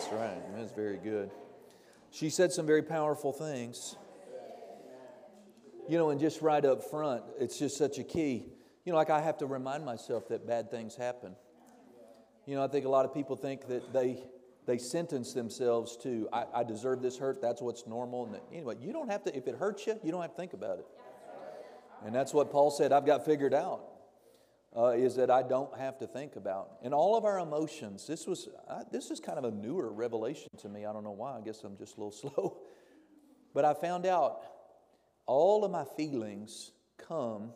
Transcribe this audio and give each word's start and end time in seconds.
That's 0.00 0.12
right. 0.14 0.56
That's 0.56 0.72
very 0.72 0.96
good. 0.96 1.30
She 2.10 2.30
said 2.30 2.52
some 2.52 2.64
very 2.64 2.82
powerful 2.82 3.34
things. 3.34 3.96
You 5.90 5.98
know, 5.98 6.08
and 6.08 6.18
just 6.18 6.40
right 6.40 6.64
up 6.64 6.82
front, 6.84 7.22
it's 7.38 7.58
just 7.58 7.76
such 7.76 7.98
a 7.98 8.02
key. 8.02 8.46
You 8.86 8.92
know, 8.92 8.96
like 8.96 9.10
I 9.10 9.20
have 9.20 9.36
to 9.38 9.46
remind 9.46 9.84
myself 9.84 10.28
that 10.28 10.46
bad 10.46 10.70
things 10.70 10.96
happen. 10.96 11.36
You 12.46 12.54
know, 12.54 12.64
I 12.64 12.68
think 12.68 12.86
a 12.86 12.88
lot 12.88 13.04
of 13.04 13.12
people 13.12 13.36
think 13.36 13.68
that 13.68 13.92
they 13.92 14.24
they 14.64 14.78
sentence 14.78 15.34
themselves 15.34 15.98
to 15.98 16.30
I, 16.32 16.46
I 16.54 16.64
deserve 16.64 17.02
this 17.02 17.18
hurt. 17.18 17.42
That's 17.42 17.60
what's 17.60 17.86
normal. 17.86 18.24
And 18.24 18.36
anyway, 18.50 18.76
you 18.80 18.94
don't 18.94 19.10
have 19.10 19.22
to. 19.24 19.36
If 19.36 19.48
it 19.48 19.56
hurts 19.56 19.86
you, 19.86 20.00
you 20.02 20.12
don't 20.12 20.22
have 20.22 20.30
to 20.30 20.36
think 20.36 20.54
about 20.54 20.78
it. 20.78 20.86
And 22.06 22.14
that's 22.14 22.32
what 22.32 22.50
Paul 22.50 22.70
said. 22.70 22.90
I've 22.90 23.04
got 23.04 23.26
figured 23.26 23.52
out 23.52 23.89
uh, 24.76 24.88
is 24.88 25.16
that 25.16 25.30
I 25.30 25.42
don't 25.42 25.76
have 25.78 25.98
to 25.98 26.06
think 26.06 26.36
about. 26.36 26.70
And 26.82 26.94
all 26.94 27.16
of 27.16 27.24
our 27.24 27.38
emotions, 27.40 28.06
this 28.06 28.26
was, 28.26 28.48
uh, 28.68 28.84
this 28.92 29.10
is 29.10 29.18
kind 29.18 29.38
of 29.38 29.44
a 29.44 29.50
newer 29.50 29.92
revelation 29.92 30.48
to 30.58 30.68
me. 30.68 30.86
I 30.86 30.92
don't 30.92 31.04
know 31.04 31.10
why. 31.10 31.36
I 31.36 31.40
guess 31.40 31.62
I'm 31.64 31.76
just 31.76 31.96
a 31.96 32.00
little 32.00 32.12
slow. 32.34 32.58
But 33.52 33.64
I 33.64 33.74
found 33.74 34.06
out 34.06 34.42
all 35.26 35.64
of 35.64 35.70
my 35.70 35.84
feelings 35.96 36.70
come 36.98 37.50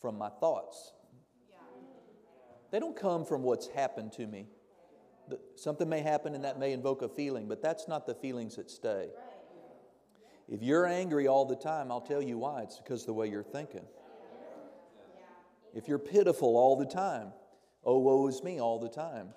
from 0.00 0.18
my 0.18 0.28
thoughts. 0.28 0.92
They 2.70 2.80
don't 2.80 2.96
come 2.96 3.24
from 3.24 3.42
what's 3.42 3.68
happened 3.68 4.12
to 4.14 4.26
me. 4.26 4.48
Something 5.54 5.88
may 5.88 6.00
happen 6.00 6.34
and 6.34 6.44
that 6.44 6.58
may 6.58 6.72
invoke 6.72 7.00
a 7.02 7.08
feeling, 7.08 7.48
but 7.48 7.62
that's 7.62 7.88
not 7.88 8.06
the 8.06 8.14
feelings 8.14 8.56
that 8.56 8.70
stay. 8.70 9.08
If 10.48 10.62
you're 10.62 10.84
angry 10.84 11.26
all 11.26 11.46
the 11.46 11.56
time, 11.56 11.90
I'll 11.90 12.02
tell 12.02 12.20
you 12.20 12.36
why. 12.36 12.62
It's 12.62 12.78
because 12.78 13.02
of 13.02 13.06
the 13.06 13.14
way 13.14 13.28
you're 13.28 13.42
thinking 13.42 13.86
if 15.74 15.88
you're 15.88 15.98
pitiful 15.98 16.56
all 16.56 16.76
the 16.76 16.86
time, 16.86 17.32
oh, 17.84 17.98
woe 17.98 18.26
is 18.28 18.42
me 18.42 18.60
all 18.60 18.78
the 18.78 18.88
time, 18.88 19.28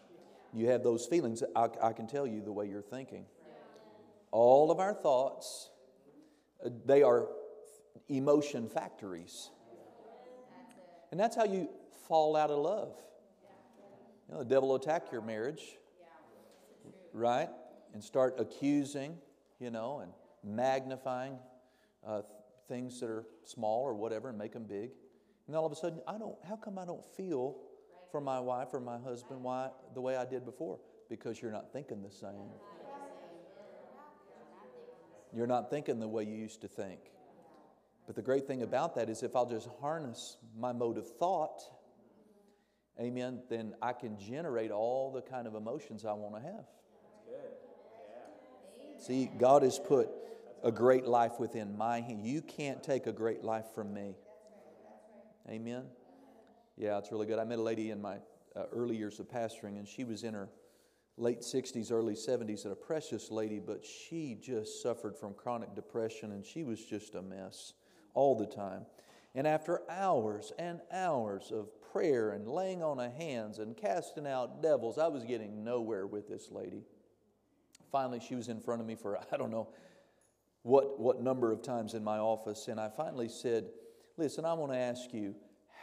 you 0.54 0.70
have 0.70 0.84
those 0.84 1.06
feelings, 1.06 1.44
I, 1.56 1.70
I 1.82 1.94
can 1.94 2.08
tell 2.08 2.26
you 2.26 2.42
the 2.42 2.52
way 2.52 2.68
you're 2.68 2.82
thinking. 2.82 3.26
All 4.32 4.72
of 4.72 4.80
our 4.80 4.94
thoughts, 4.94 5.70
uh, 6.66 6.70
they 6.86 7.04
are 7.04 7.28
emotion 8.08 8.70
factories. 8.70 9.50
And 11.12 11.20
that's 11.20 11.36
how 11.36 11.46
you 11.46 11.70
fall 12.08 12.36
out 12.36 12.52
of 12.52 12.60
love. 12.60 12.94
You 14.28 14.36
know, 14.36 14.44
the 14.44 14.50
devil 14.50 14.76
attack 14.76 15.12
your 15.12 15.22
marriage, 15.22 15.64
right? 17.14 17.50
And 17.94 18.04
start 18.04 18.36
accusing, 18.40 19.18
you 19.60 19.72
know, 19.72 20.00
and 20.00 20.12
magnifying 20.44 21.38
uh, 22.06 22.22
things 22.68 23.00
that 23.00 23.10
are 23.10 23.26
small 23.46 23.84
or 23.84 23.94
whatever 23.94 24.30
and 24.30 24.38
make 24.38 24.54
them 24.54 24.66
big. 24.66 24.92
And 25.48 25.56
all 25.56 25.66
of 25.66 25.72
a 25.72 25.76
sudden, 25.76 26.02
I 26.08 26.18
don't, 26.18 26.36
how 26.48 26.58
come 26.58 26.78
I 26.78 26.86
don't 26.86 27.04
feel 27.16 27.56
for 28.12 28.22
my 28.22 28.40
wife 28.40 28.70
or 28.74 28.80
my 28.80 28.98
husband 29.00 29.44
why, 29.44 29.70
the 29.94 30.02
way 30.02 30.16
I 30.18 30.26
did 30.26 30.46
before? 30.46 30.80
Because 31.10 31.42
you're 31.42 31.52
not 31.52 31.72
thinking 31.72 32.04
the 32.04 32.12
same. 32.12 32.50
You're 35.34 35.48
not 35.48 35.70
thinking 35.70 36.00
the 36.00 36.08
way 36.08 36.24
you 36.24 36.36
used 36.36 36.62
to 36.62 36.68
think. 36.68 37.00
But 38.06 38.16
the 38.16 38.22
great 38.22 38.48
thing 38.48 38.64
about 38.64 38.96
that 38.96 39.10
is 39.10 39.24
if 39.24 39.36
I'll 39.36 39.50
just 39.50 39.70
harness 39.82 40.38
my 40.58 40.72
mode 40.72 40.98
of 40.98 41.08
thought, 41.18 41.62
amen, 43.00 43.42
then 43.50 43.76
I 43.82 43.94
can 43.94 44.18
generate 44.18 44.72
all 44.72 45.12
the 45.12 45.22
kind 45.22 45.46
of 45.46 45.56
emotions 45.56 46.06
I 46.06 46.14
want 46.14 46.36
to 46.36 46.42
have. 46.42 46.66
See, 49.00 49.30
God 49.38 49.64
has 49.64 49.78
put 49.78 50.10
a 50.64 50.72
great 50.72 51.06
life 51.06 51.40
within 51.40 51.78
my 51.78 52.02
hand. 52.02 52.26
You 52.26 52.42
can't 52.42 52.82
take 52.82 53.06
a 53.06 53.12
great 53.12 53.44
life 53.44 53.66
from 53.76 53.94
me. 53.94 54.16
Amen? 55.50 55.86
Yeah, 56.76 56.98
it's 56.98 57.12
really 57.12 57.26
good. 57.26 57.40
I 57.40 57.46
met 57.46 57.60
a 57.60 57.62
lady 57.62 57.92
in 57.92 58.02
my 58.02 58.18
uh, 58.56 58.64
early 58.74 58.98
years 58.98 59.20
of 59.20 59.30
pastoring, 59.30 59.78
and 59.78 59.88
she 59.88 60.04
was 60.04 60.24
in 60.24 60.34
her 60.34 60.50
late 61.16 61.42
60s, 61.42 61.92
early 61.92 62.16
70s, 62.16 62.64
and 62.64 62.74
a 62.74 62.76
precious 62.76 63.32
lady, 63.32 63.60
but 63.60 63.86
she 63.86 64.38
just 64.42 64.82
suffered 64.84 65.18
from 65.18 65.34
chronic 65.34 65.74
depression, 65.74 66.34
and 66.34 66.46
she 66.46 66.64
was 66.64 66.84
just 66.84 67.16
a 67.16 67.22
mess 67.22 67.74
all 68.14 68.36
the 68.36 68.46
time. 68.46 68.86
And 69.36 69.48
after 69.48 69.82
hours 69.90 70.52
and 70.60 70.82
hours 70.92 71.52
of 71.52 71.70
prayer 71.94 72.32
and 72.32 72.48
laying 72.48 72.84
on 72.84 73.00
of 73.00 73.14
hands 73.14 73.60
and 73.60 73.76
casting 73.78 74.28
out 74.28 74.62
devils, 74.62 74.98
I 74.98 75.08
was 75.08 75.24
getting 75.24 75.64
nowhere 75.64 76.08
with 76.08 76.28
this 76.28 76.52
lady. 76.52 76.84
Finally, 77.92 78.20
she 78.20 78.36
was 78.36 78.50
in 78.50 78.60
front 78.60 78.82
of 78.82 78.88
me 78.88 78.96
for, 78.96 79.18
I 79.32 79.38
don't 79.38 79.52
know 79.52 79.70
what, 80.64 81.00
what 81.00 81.22
number 81.22 81.52
of 81.52 81.62
times 81.62 81.94
in 81.94 82.04
my 82.04 82.18
office, 82.18 82.68
and 82.68 82.80
I 82.80 82.90
finally 82.90 83.30
said, 83.30 83.66
Listen, 84.18 84.46
I 84.46 84.54
want 84.54 84.72
to 84.72 84.78
ask 84.78 85.14
you 85.14 85.36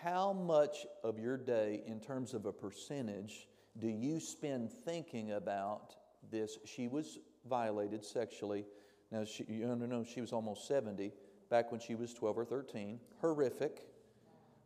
how 0.03 0.33
much 0.33 0.87
of 1.05 1.21
your 1.21 1.37
day, 1.37 1.83
in 1.87 2.00
terms 2.00 2.34
of 2.34 2.47
a 2.47 2.53
percentage, 2.53 3.49
do 3.78 3.87
you 3.87 4.19
spend 4.19 4.72
thinking 4.72 5.33
about 5.33 5.95
this? 6.33 6.59
She 6.65 6.89
was 6.89 7.21
violated 7.49 8.05
sexually. 8.05 8.67
Now, 9.12 9.25
she, 9.25 9.44
you 9.49 9.67
know, 9.67 10.05
she 10.05 10.21
was 10.21 10.33
almost 10.33 10.67
70 10.67 11.12
back 11.49 11.71
when 11.71 11.81
she 11.81 11.94
was 11.94 12.12
12 12.12 12.39
or 12.39 12.44
13. 12.44 12.99
Horrific. 13.21 13.87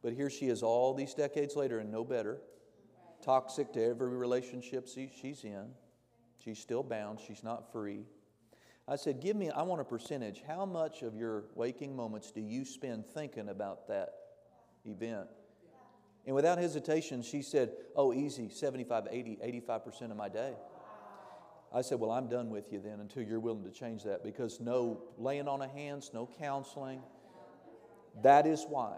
But 0.02 0.14
here 0.14 0.30
she 0.30 0.48
is 0.48 0.62
all 0.62 0.94
these 0.94 1.12
decades 1.12 1.54
later 1.54 1.80
and 1.80 1.90
no 1.90 2.04
better. 2.04 2.38
Toxic 3.22 3.72
to 3.74 3.84
every 3.84 4.16
relationship 4.16 4.88
she's 4.88 5.44
in. 5.44 5.66
She's 6.42 6.58
still 6.58 6.82
bound, 6.82 7.20
she's 7.20 7.44
not 7.44 7.70
free. 7.70 8.06
I 8.88 8.97
said, 8.97 9.21
Give 9.21 9.37
me, 9.37 9.50
I 9.50 9.62
want 9.62 9.81
a 9.81 9.84
percentage. 9.84 10.43
How 10.47 10.65
much 10.65 11.03
of 11.03 11.15
your 11.15 11.44
waking 11.54 11.94
moments 11.94 12.31
do 12.31 12.41
you 12.41 12.65
spend 12.65 13.04
thinking 13.06 13.50
about 13.50 13.87
that 13.88 14.15
event? 14.84 15.28
And 16.26 16.34
without 16.34 16.59
hesitation, 16.59 17.22
she 17.22 17.43
said, 17.43 17.72
Oh, 17.94 18.12
easy, 18.15 18.49
75, 18.49 19.09
80, 19.10 19.62
85% 19.69 20.10
of 20.10 20.16
my 20.16 20.28
day. 20.28 20.54
I 21.72 21.82
said, 21.82 22.00
Well, 22.00 22.10
I'm 22.10 22.28
done 22.28 22.49
with 22.49 22.72
you 22.72 22.81
then 22.81 23.00
until 23.00 23.22
you're 23.22 23.41
willing 23.41 23.65
to 23.65 23.71
change 23.71 24.04
that 24.04 24.25
because 24.25 24.59
no 24.59 25.03
laying 25.19 25.49
on 25.49 25.60
of 25.60 25.70
hands, 25.70 26.10
no 26.15 26.28
counseling. 26.38 27.03
That 28.22 28.47
is 28.47 28.65
why. 28.66 28.97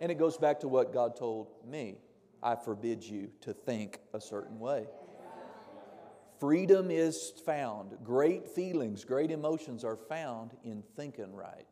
And 0.00 0.12
it 0.12 0.18
goes 0.18 0.36
back 0.36 0.60
to 0.60 0.68
what 0.68 0.92
God 0.92 1.16
told 1.16 1.48
me 1.66 1.96
I 2.42 2.54
forbid 2.54 3.02
you 3.02 3.30
to 3.40 3.52
think 3.52 3.98
a 4.14 4.20
certain 4.20 4.60
way. 4.60 4.86
Freedom 6.38 6.90
is 6.90 7.32
found. 7.44 7.96
Great 8.04 8.48
feelings, 8.48 9.04
great 9.04 9.30
emotions 9.30 9.84
are 9.84 9.96
found 9.96 10.52
in 10.64 10.82
thinking 10.96 11.34
right. 11.34 11.66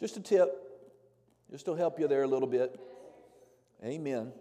Just 0.00 0.16
a 0.16 0.20
tip, 0.20 0.50
just 1.50 1.64
to 1.66 1.74
help 1.74 1.98
you 1.98 2.06
there 2.06 2.22
a 2.22 2.26
little 2.26 2.48
bit. 2.48 2.78
Amen. 3.84 4.32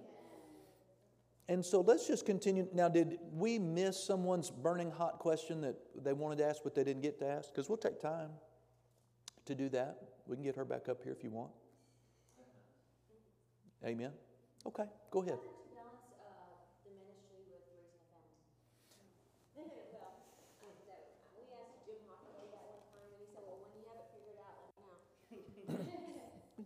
And 1.49 1.63
so 1.63 1.81
let's 1.81 2.07
just 2.07 2.25
continue. 2.25 2.67
Now, 2.73 2.87
did 2.87 3.19
we 3.33 3.59
miss 3.59 4.01
someone's 4.01 4.49
burning 4.49 4.91
hot 4.91 5.19
question 5.19 5.61
that 5.61 5.75
they 6.03 6.13
wanted 6.13 6.37
to 6.37 6.45
ask 6.45 6.63
but 6.63 6.73
they 6.73 6.83
didn't 6.83 7.01
get 7.01 7.19
to 7.19 7.27
ask? 7.27 7.49
Because 7.53 7.67
we'll 7.67 7.77
take 7.77 8.01
time 8.01 8.29
to 9.45 9.55
do 9.55 9.69
that. 9.69 9.97
We 10.25 10.35
can 10.35 10.43
get 10.43 10.55
her 10.55 10.65
back 10.65 10.87
up 10.87 11.03
here 11.03 11.11
if 11.11 11.23
you 11.23 11.31
want. 11.31 11.51
Amen. 13.85 14.11
Okay, 14.65 14.85
go 15.11 15.21
ahead. 15.21 15.39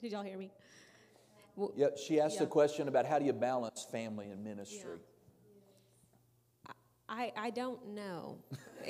Did 0.01 0.11
y'all 0.11 0.23
hear 0.23 0.37
me? 0.37 0.51
Well, 1.55 1.71
yeah, 1.75 1.87
she 1.95 2.19
asked 2.19 2.37
yeah. 2.37 2.43
a 2.43 2.47
question 2.47 2.87
about 2.87 3.05
how 3.05 3.17
do 3.19 3.25
you 3.25 3.33
balance 3.33 3.85
family 3.91 4.29
and 4.29 4.43
ministry. 4.43 4.99
Yeah. 6.65 6.71
I, 7.09 7.31
I 7.37 7.49
don't 7.49 7.95
know. 7.95 8.37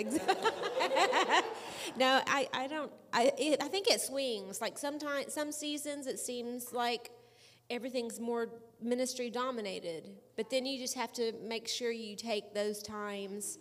no, 1.98 2.22
I, 2.28 2.50
I 2.54 2.68
don't. 2.68 2.92
I, 3.14 3.32
it, 3.38 3.62
I 3.62 3.68
think 3.68 3.90
it 3.90 4.02
swings. 4.02 4.60
Like 4.60 4.78
sometimes, 4.78 5.34
some 5.34 5.52
seasons 5.52 6.08
it 6.08 6.20
seems 6.20 6.74
like 6.74 7.12
everything's 7.70 8.20
more 8.20 8.50
ministry 8.82 9.30
dominated. 9.30 10.10
But 10.36 10.50
then 10.50 10.66
you 10.66 10.78
just 10.78 10.96
have 10.96 11.14
to 11.14 11.34
make 11.44 11.68
sure 11.68 11.92
you 11.92 12.16
take 12.16 12.54
those 12.54 12.82
times 12.82 13.60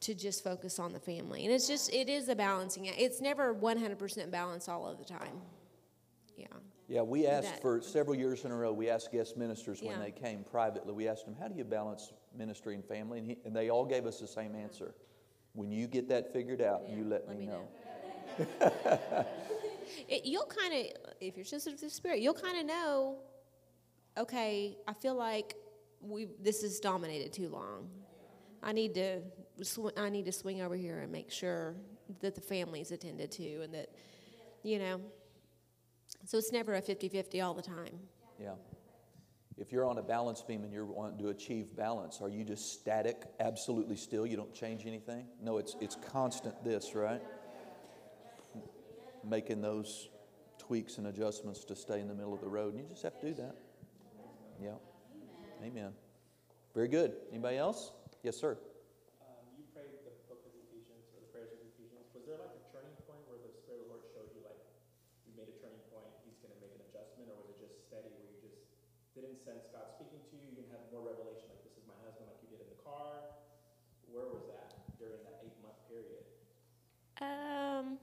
to 0.00 0.14
just 0.14 0.44
focus 0.44 0.78
on 0.78 0.92
the 0.92 1.00
family. 1.00 1.44
And 1.44 1.52
it's 1.52 1.66
just, 1.66 1.92
it 1.92 2.08
is 2.08 2.28
a 2.28 2.36
balancing 2.36 2.88
act. 2.88 2.98
It's 2.98 3.20
never 3.20 3.54
100% 3.54 4.30
balance 4.30 4.68
all 4.68 4.86
of 4.86 4.98
the 4.98 5.04
time. 5.04 5.40
Yeah. 6.36 6.46
Yeah, 6.86 7.00
we 7.00 7.26
asked 7.26 7.54
that, 7.54 7.62
for 7.62 7.80
several 7.80 8.14
years 8.14 8.44
in 8.44 8.50
a 8.50 8.56
row, 8.56 8.72
we 8.72 8.90
asked 8.90 9.10
guest 9.10 9.36
ministers 9.36 9.82
when 9.82 9.98
they 10.00 10.10
came 10.10 10.44
privately, 10.44 10.92
we 10.92 11.08
asked 11.08 11.24
them, 11.24 11.34
How 11.40 11.48
do 11.48 11.54
you 11.56 11.64
balance 11.64 12.12
ministry 12.36 12.74
and 12.74 12.84
family? 12.84 13.18
And, 13.18 13.26
he, 13.26 13.38
and 13.44 13.56
they 13.56 13.70
all 13.70 13.86
gave 13.86 14.04
us 14.06 14.20
the 14.20 14.26
same 14.26 14.52
uh-huh. 14.52 14.64
answer. 14.64 14.94
When 15.54 15.70
you 15.70 15.86
get 15.86 16.08
that 16.08 16.32
figured 16.32 16.60
out, 16.60 16.82
yeah, 16.86 16.96
you 16.96 17.04
let, 17.04 17.26
let 17.26 17.38
me, 17.38 17.46
me, 17.46 17.52
know. 17.52 17.68
know. 18.38 18.46
it, 20.08 20.26
you'll 20.26 20.46
kind 20.46 20.74
of, 20.74 21.12
if 21.20 21.36
you're 21.36 21.44
sensitive 21.44 21.78
to 21.78 21.86
the 21.86 21.90
Spirit, 21.90 22.20
you'll 22.20 22.34
kind 22.34 22.58
of 22.58 22.66
know, 22.66 23.18
okay, 24.18 24.76
I 24.86 24.92
feel 24.92 25.14
like 25.14 25.54
we 26.00 26.28
this 26.40 26.62
is 26.62 26.80
dominated 26.80 27.32
too 27.32 27.48
long. 27.48 27.88
I 28.62 28.72
need 28.72 28.94
to 28.94 29.20
sw- 29.62 29.96
I 29.96 30.10
need 30.10 30.26
to 30.26 30.32
swing 30.32 30.60
over 30.60 30.74
here 30.74 31.00
and 31.00 31.10
make 31.10 31.30
sure 31.30 31.76
that 32.20 32.34
the 32.34 32.40
family's 32.40 32.90
attended 32.90 33.30
to 33.32 33.62
and 33.62 33.72
that, 33.74 33.90
you 34.62 34.78
know. 34.78 35.00
So 36.24 36.38
it's 36.38 36.52
never 36.52 36.74
a 36.74 36.80
50 36.80 37.08
50 37.08 37.40
all 37.40 37.54
the 37.54 37.62
time. 37.62 37.98
Yeah. 38.40 38.54
If 39.56 39.70
you're 39.70 39.86
on 39.86 39.98
a 39.98 40.02
balance 40.02 40.42
beam 40.42 40.64
and 40.64 40.72
you're 40.72 40.84
wanting 40.84 41.18
to 41.18 41.28
achieve 41.28 41.76
balance, 41.76 42.20
are 42.20 42.28
you 42.28 42.44
just 42.44 42.72
static, 42.72 43.22
absolutely 43.38 43.96
still? 43.96 44.26
You 44.26 44.36
don't 44.36 44.52
change 44.52 44.84
anything? 44.86 45.26
No, 45.40 45.58
it's, 45.58 45.76
it's 45.80 45.96
constant 46.10 46.64
this, 46.64 46.94
right? 46.94 47.22
Making 49.22 49.60
those 49.60 50.08
tweaks 50.58 50.98
and 50.98 51.06
adjustments 51.06 51.64
to 51.64 51.76
stay 51.76 52.00
in 52.00 52.08
the 52.08 52.14
middle 52.14 52.34
of 52.34 52.40
the 52.40 52.48
road. 52.48 52.74
And 52.74 52.82
you 52.82 52.88
just 52.88 53.02
have 53.02 53.20
to 53.20 53.28
do 53.28 53.34
that. 53.34 53.54
Yeah. 54.60 54.80
Amen. 55.62 55.92
Very 56.74 56.88
good. 56.88 57.12
Anybody 57.30 57.56
else? 57.56 57.92
Yes, 58.24 58.34
sir. 58.34 58.58
Um, 59.22 59.44
you 59.54 59.62
prayed 59.70 59.92
the 60.02 60.10
book 60.26 60.42
of 60.42 60.52
Ephesians 60.66 61.06
or 61.14 61.22
the 61.22 61.30
prayers 61.30 61.52
of 61.54 61.60
Ephesians. 61.62 62.08
Was 62.16 62.26
there 62.26 62.40
like 62.40 62.56
a 62.56 62.64
turning 62.72 62.96
point 63.06 63.22
where 63.30 63.38
the 63.38 63.52
Spirit 63.52 63.84
of 63.84 63.86
the 63.86 63.90
Lord 63.94 64.04
showed 64.10 64.32
you 64.34 64.42
like 64.42 64.58
you 65.28 65.36
made 65.36 65.52
a 65.52 65.56
turning 65.60 65.84
point, 65.92 66.10
He's 66.26 66.40
going 66.40 66.50
to 66.50 66.60
make 66.64 66.74
an 66.74 66.82
adjustment, 66.88 67.30
or 67.30 67.38
was 67.44 67.54
it 67.60 67.70
just 67.70 67.86
steady 67.86 68.10
where 68.16 68.26
you 68.26 68.38
just 68.42 68.58
didn't 69.14 69.38
sense 69.44 69.70
God 69.70 69.92
speaking 69.94 70.18
to 70.18 70.34
you? 70.34 70.42
You 70.50 70.54
didn't 70.64 70.72
have 70.72 70.88
more 70.90 71.04
revelation 71.04 71.52
like 71.52 71.62
this 71.62 71.78
is 71.78 71.84
my 71.86 71.94
husband, 72.02 72.26
like 72.26 72.40
you 72.42 72.50
did 72.50 72.64
in 72.64 72.70
the 72.72 72.80
car. 72.82 73.38
Where 74.10 74.26
was 74.32 74.48
that 74.50 74.74
during 74.98 75.22
that 75.28 75.46
eight 75.46 75.54
month 75.62 75.78
period? 75.86 76.26
Um, 77.24 77.98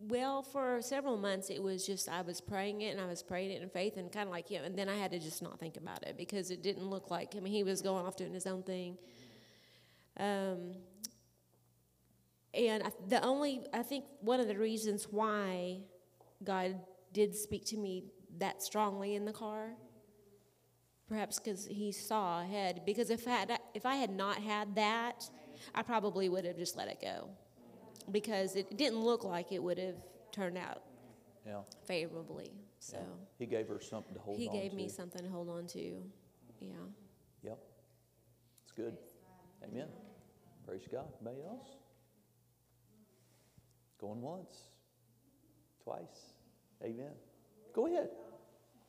well, 0.00 0.42
for 0.42 0.80
several 0.80 1.16
months, 1.16 1.50
it 1.50 1.62
was 1.62 1.84
just 1.84 2.08
I 2.08 2.22
was 2.22 2.40
praying 2.40 2.82
it 2.82 2.90
and 2.92 3.00
I 3.00 3.06
was 3.06 3.22
praying 3.22 3.50
it 3.50 3.62
in 3.62 3.68
faith 3.68 3.96
and 3.96 4.10
kind 4.10 4.28
of 4.28 4.32
like 4.32 4.48
him. 4.48 4.64
And 4.64 4.78
then 4.78 4.88
I 4.88 4.96
had 4.96 5.10
to 5.10 5.18
just 5.18 5.42
not 5.42 5.58
think 5.58 5.76
about 5.76 6.04
it 6.04 6.16
because 6.16 6.50
it 6.50 6.62
didn't 6.62 6.88
look 6.88 7.10
like, 7.10 7.34
I 7.36 7.40
mean, 7.40 7.52
he 7.52 7.64
was 7.64 7.82
going 7.82 8.06
off 8.06 8.16
doing 8.16 8.32
his 8.32 8.46
own 8.46 8.62
thing. 8.62 8.96
Um, 10.18 10.74
and 12.54 12.82
I, 12.84 12.90
the 13.08 13.22
only, 13.24 13.62
I 13.72 13.82
think 13.82 14.04
one 14.20 14.40
of 14.40 14.48
the 14.48 14.56
reasons 14.56 15.08
why 15.10 15.80
God 16.44 16.76
did 17.12 17.34
speak 17.34 17.64
to 17.66 17.76
me 17.76 18.04
that 18.38 18.62
strongly 18.62 19.14
in 19.14 19.24
the 19.24 19.32
car, 19.32 19.70
perhaps 21.08 21.38
because 21.38 21.66
he 21.66 21.92
saw 21.92 22.42
ahead. 22.42 22.82
Because 22.86 23.10
if 23.10 23.26
I 23.26 23.30
had, 23.32 23.58
if 23.74 23.84
I 23.84 23.96
had 23.96 24.10
not 24.10 24.38
had 24.38 24.76
that, 24.76 25.28
I 25.74 25.82
probably 25.82 26.28
would 26.28 26.44
have 26.44 26.56
just 26.56 26.76
let 26.76 26.88
it 26.88 27.00
go 27.00 27.30
because 28.12 28.56
it 28.56 28.76
didn't 28.76 29.00
look 29.00 29.24
like 29.24 29.52
it 29.52 29.62
would 29.62 29.78
have 29.78 29.96
turned 30.32 30.58
out 30.58 30.82
Yeah. 31.46 31.60
favorably. 31.86 32.52
So 32.80 32.96
yeah. 32.96 33.04
He 33.38 33.46
gave 33.46 33.68
her 33.68 33.80
something 33.80 34.14
to 34.14 34.20
hold 34.20 34.36
on 34.36 34.44
to 34.44 34.50
he 34.50 34.58
gave 34.60 34.70
to. 34.70 34.76
me 34.76 34.88
something 34.88 35.22
to 35.22 35.28
hold 35.28 35.48
on 35.48 35.66
to. 35.68 36.02
Yeah. 36.60 36.68
Yep. 37.42 37.58
It's 38.62 38.72
good. 38.72 38.96
Amen. 39.64 39.88
Praise 40.66 40.86
God. 40.90 41.06
Anybody 41.20 41.42
else? 41.46 41.68
Going 44.00 44.22
once, 44.22 44.70
twice. 45.82 46.34
Amen. 46.84 47.10
Go 47.74 47.86
ahead. 47.86 48.10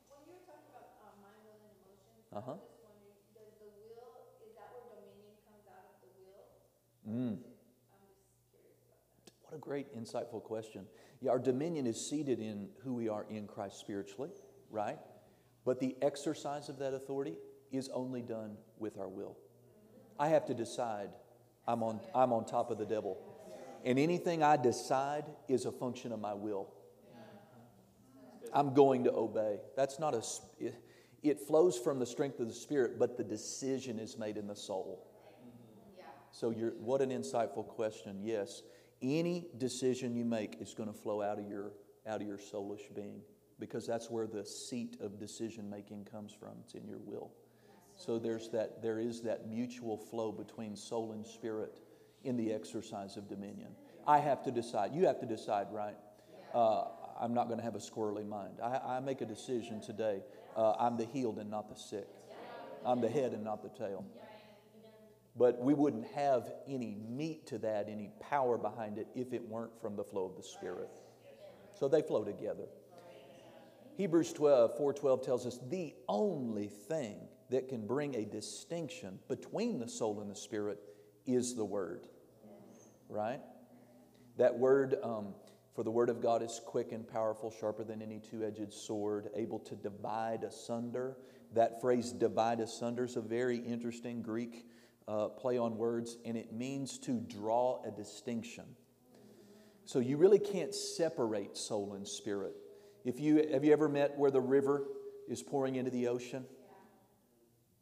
When 0.06 0.22
you 0.28 0.34
were 0.38 0.46
talking 0.46 0.70
about 0.70 0.94
uh, 1.02 1.18
mind, 1.18 1.42
will, 1.42 1.58
and 1.58 1.74
emotions, 1.82 2.30
Uh 2.30 2.40
huh. 2.40 2.58
I'm 7.10 7.38
What 9.50 9.56
a 9.56 9.60
great, 9.60 9.98
insightful 9.98 10.44
question. 10.44 10.86
Yeah, 11.20 11.32
our 11.32 11.40
dominion 11.40 11.84
is 11.84 12.00
seated 12.08 12.38
in 12.38 12.68
who 12.84 12.94
we 12.94 13.08
are 13.08 13.26
in 13.28 13.48
Christ 13.48 13.80
spiritually, 13.80 14.30
right? 14.70 14.96
But 15.64 15.80
the 15.80 15.96
exercise 16.02 16.68
of 16.68 16.78
that 16.78 16.94
authority 16.94 17.34
is 17.72 17.88
only 17.92 18.22
done 18.22 18.58
with 18.78 18.96
our 18.96 19.08
will. 19.08 19.36
I 20.20 20.28
have 20.28 20.46
to 20.46 20.54
decide 20.54 21.08
I'm 21.66 21.82
on, 21.82 21.98
I'm 22.14 22.32
on 22.32 22.44
top 22.44 22.70
of 22.70 22.78
the 22.78 22.86
devil. 22.86 23.18
And 23.84 23.98
anything 23.98 24.44
I 24.44 24.56
decide 24.56 25.24
is 25.48 25.64
a 25.64 25.72
function 25.72 26.12
of 26.12 26.20
my 26.20 26.32
will. 26.32 26.68
I'm 28.54 28.72
going 28.72 29.02
to 29.02 29.12
obey. 29.12 29.58
That's 29.76 29.98
not 29.98 30.14
a, 30.14 30.22
it, 30.64 30.76
it 31.24 31.40
flows 31.40 31.76
from 31.76 31.98
the 31.98 32.06
strength 32.06 32.38
of 32.38 32.46
the 32.46 32.54
Spirit, 32.54 33.00
but 33.00 33.16
the 33.16 33.24
decision 33.24 33.98
is 33.98 34.16
made 34.16 34.36
in 34.36 34.46
the 34.46 34.54
soul. 34.54 35.08
Mm-hmm. 35.42 36.02
So, 36.30 36.50
you're, 36.50 36.70
what 36.78 37.00
an 37.00 37.10
insightful 37.10 37.66
question. 37.66 38.20
Yes, 38.22 38.62
any 39.02 39.46
decision 39.58 40.14
you 40.14 40.24
make 40.24 40.60
is 40.60 40.74
going 40.74 40.92
to 40.92 40.98
flow 40.98 41.22
out 41.22 41.38
of 41.38 41.48
your 41.48 41.72
out 42.06 42.20
of 42.20 42.26
your 42.26 42.38
soulish 42.38 42.94
being 42.94 43.20
because 43.58 43.86
that's 43.86 44.10
where 44.10 44.26
the 44.26 44.44
seat 44.44 44.96
of 45.00 45.18
decision 45.18 45.68
making 45.68 46.06
comes 46.10 46.32
from. 46.32 46.52
It's 46.64 46.74
in 46.74 46.86
your 46.88 46.98
will. 46.98 47.30
So 47.94 48.18
there's 48.18 48.48
that 48.50 48.82
there 48.82 48.98
is 48.98 49.20
that 49.22 49.46
mutual 49.46 49.98
flow 49.98 50.32
between 50.32 50.74
soul 50.74 51.12
and 51.12 51.26
spirit 51.26 51.78
in 52.24 52.36
the 52.36 52.52
exercise 52.52 53.16
of 53.16 53.28
dominion. 53.28 53.68
I 54.06 54.18
have 54.18 54.42
to 54.44 54.50
decide. 54.50 54.94
You 54.94 55.06
have 55.06 55.20
to 55.20 55.26
decide, 55.26 55.66
right? 55.70 55.96
Uh, 56.54 56.84
I'm 57.20 57.34
not 57.34 57.48
going 57.48 57.58
to 57.58 57.64
have 57.64 57.74
a 57.74 57.78
squirrely 57.78 58.26
mind. 58.26 58.54
I, 58.62 58.96
I 58.96 59.00
make 59.00 59.20
a 59.20 59.26
decision 59.26 59.80
today. 59.82 60.22
Uh, 60.56 60.72
I'm 60.78 60.96
the 60.96 61.04
healed 61.04 61.38
and 61.38 61.50
not 61.50 61.68
the 61.68 61.78
sick. 61.78 62.08
I'm 62.84 63.00
the 63.02 63.10
head 63.10 63.32
and 63.32 63.44
not 63.44 63.62
the 63.62 63.68
tail. 63.68 64.04
But 65.36 65.60
we 65.60 65.74
wouldn't 65.74 66.06
have 66.08 66.50
any 66.66 66.96
meat 67.08 67.46
to 67.48 67.58
that, 67.58 67.88
any 67.88 68.10
power 68.20 68.58
behind 68.58 68.98
it, 68.98 69.06
if 69.14 69.32
it 69.32 69.48
weren't 69.48 69.80
from 69.80 69.96
the 69.96 70.04
flow 70.04 70.26
of 70.26 70.36
the 70.36 70.42
Spirit. 70.42 70.90
So 71.78 71.88
they 71.88 72.02
flow 72.02 72.24
together. 72.24 72.64
Hebrews 73.96 74.32
12, 74.32 74.78
4.12 74.78 75.22
tells 75.22 75.46
us 75.46 75.58
the 75.68 75.94
only 76.08 76.68
thing 76.68 77.16
that 77.50 77.68
can 77.68 77.86
bring 77.86 78.14
a 78.14 78.24
distinction 78.24 79.18
between 79.28 79.78
the 79.78 79.88
soul 79.88 80.20
and 80.20 80.30
the 80.30 80.36
spirit 80.36 80.78
is 81.26 81.54
the 81.54 81.64
Word. 81.64 82.06
Right? 83.08 83.40
That 84.36 84.58
word, 84.58 84.96
um, 85.02 85.34
for 85.74 85.82
the 85.82 85.90
Word 85.90 86.08
of 86.08 86.22
God 86.22 86.42
is 86.42 86.60
quick 86.64 86.92
and 86.92 87.06
powerful, 87.06 87.50
sharper 87.50 87.84
than 87.84 88.00
any 88.00 88.20
two 88.20 88.44
edged 88.44 88.72
sword, 88.72 89.28
able 89.34 89.58
to 89.58 89.74
divide 89.74 90.44
asunder. 90.44 91.16
That 91.52 91.80
phrase, 91.80 92.12
divide 92.12 92.60
asunder, 92.60 93.04
is 93.04 93.16
a 93.16 93.20
very 93.20 93.58
interesting 93.58 94.22
Greek 94.22 94.66
uh, 95.10 95.28
play 95.28 95.58
on 95.58 95.76
words, 95.76 96.16
and 96.24 96.36
it 96.36 96.52
means 96.52 96.98
to 96.98 97.20
draw 97.20 97.82
a 97.84 97.90
distinction. 97.90 98.64
So 99.84 99.98
you 99.98 100.16
really 100.16 100.38
can't 100.38 100.72
separate 100.72 101.56
soul 101.56 101.94
and 101.94 102.06
spirit. 102.06 102.54
If 103.04 103.18
you 103.18 103.48
have 103.52 103.64
you 103.64 103.72
ever 103.72 103.88
met 103.88 104.16
where 104.16 104.30
the 104.30 104.40
river 104.40 104.84
is 105.28 105.42
pouring 105.42 105.74
into 105.74 105.90
the 105.90 106.06
ocean? 106.06 106.44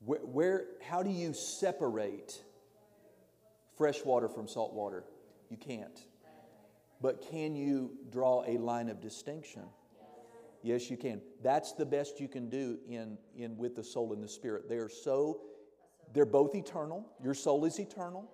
Where, 0.01 0.21
where 0.21 0.65
how 0.83 1.03
do 1.03 1.11
you 1.11 1.35
separate 1.35 2.43
fresh 3.77 4.03
water 4.05 4.29
from 4.29 4.49
salt 4.49 4.73
water? 4.73 5.05
You 5.51 5.59
can't. 5.59 6.01
But 7.03 7.29
can 7.31 7.55
you 7.55 7.91
draw 8.11 8.43
a 8.47 8.57
line 8.57 8.89
of 8.89 9.03
distinction? 9.03 9.65
Yes, 10.63 10.91
you 10.91 10.97
can. 10.97 11.21
That's 11.43 11.73
the 11.73 11.87
best 11.87 12.21
you 12.21 12.29
can 12.29 12.49
do 12.49 12.79
in, 12.89 13.19
in 13.37 13.57
with 13.59 13.77
the 13.77 13.85
soul 13.85 14.13
and 14.15 14.23
the 14.23 14.29
spirit. 14.29 14.69
They 14.69 14.79
are 14.79 14.89
so 14.89 15.43
they're 16.13 16.27
both 16.27 16.55
eternal. 16.55 17.07
Your 17.23 17.35
soul 17.35 17.65
is 17.65 17.79
eternal. 17.79 18.31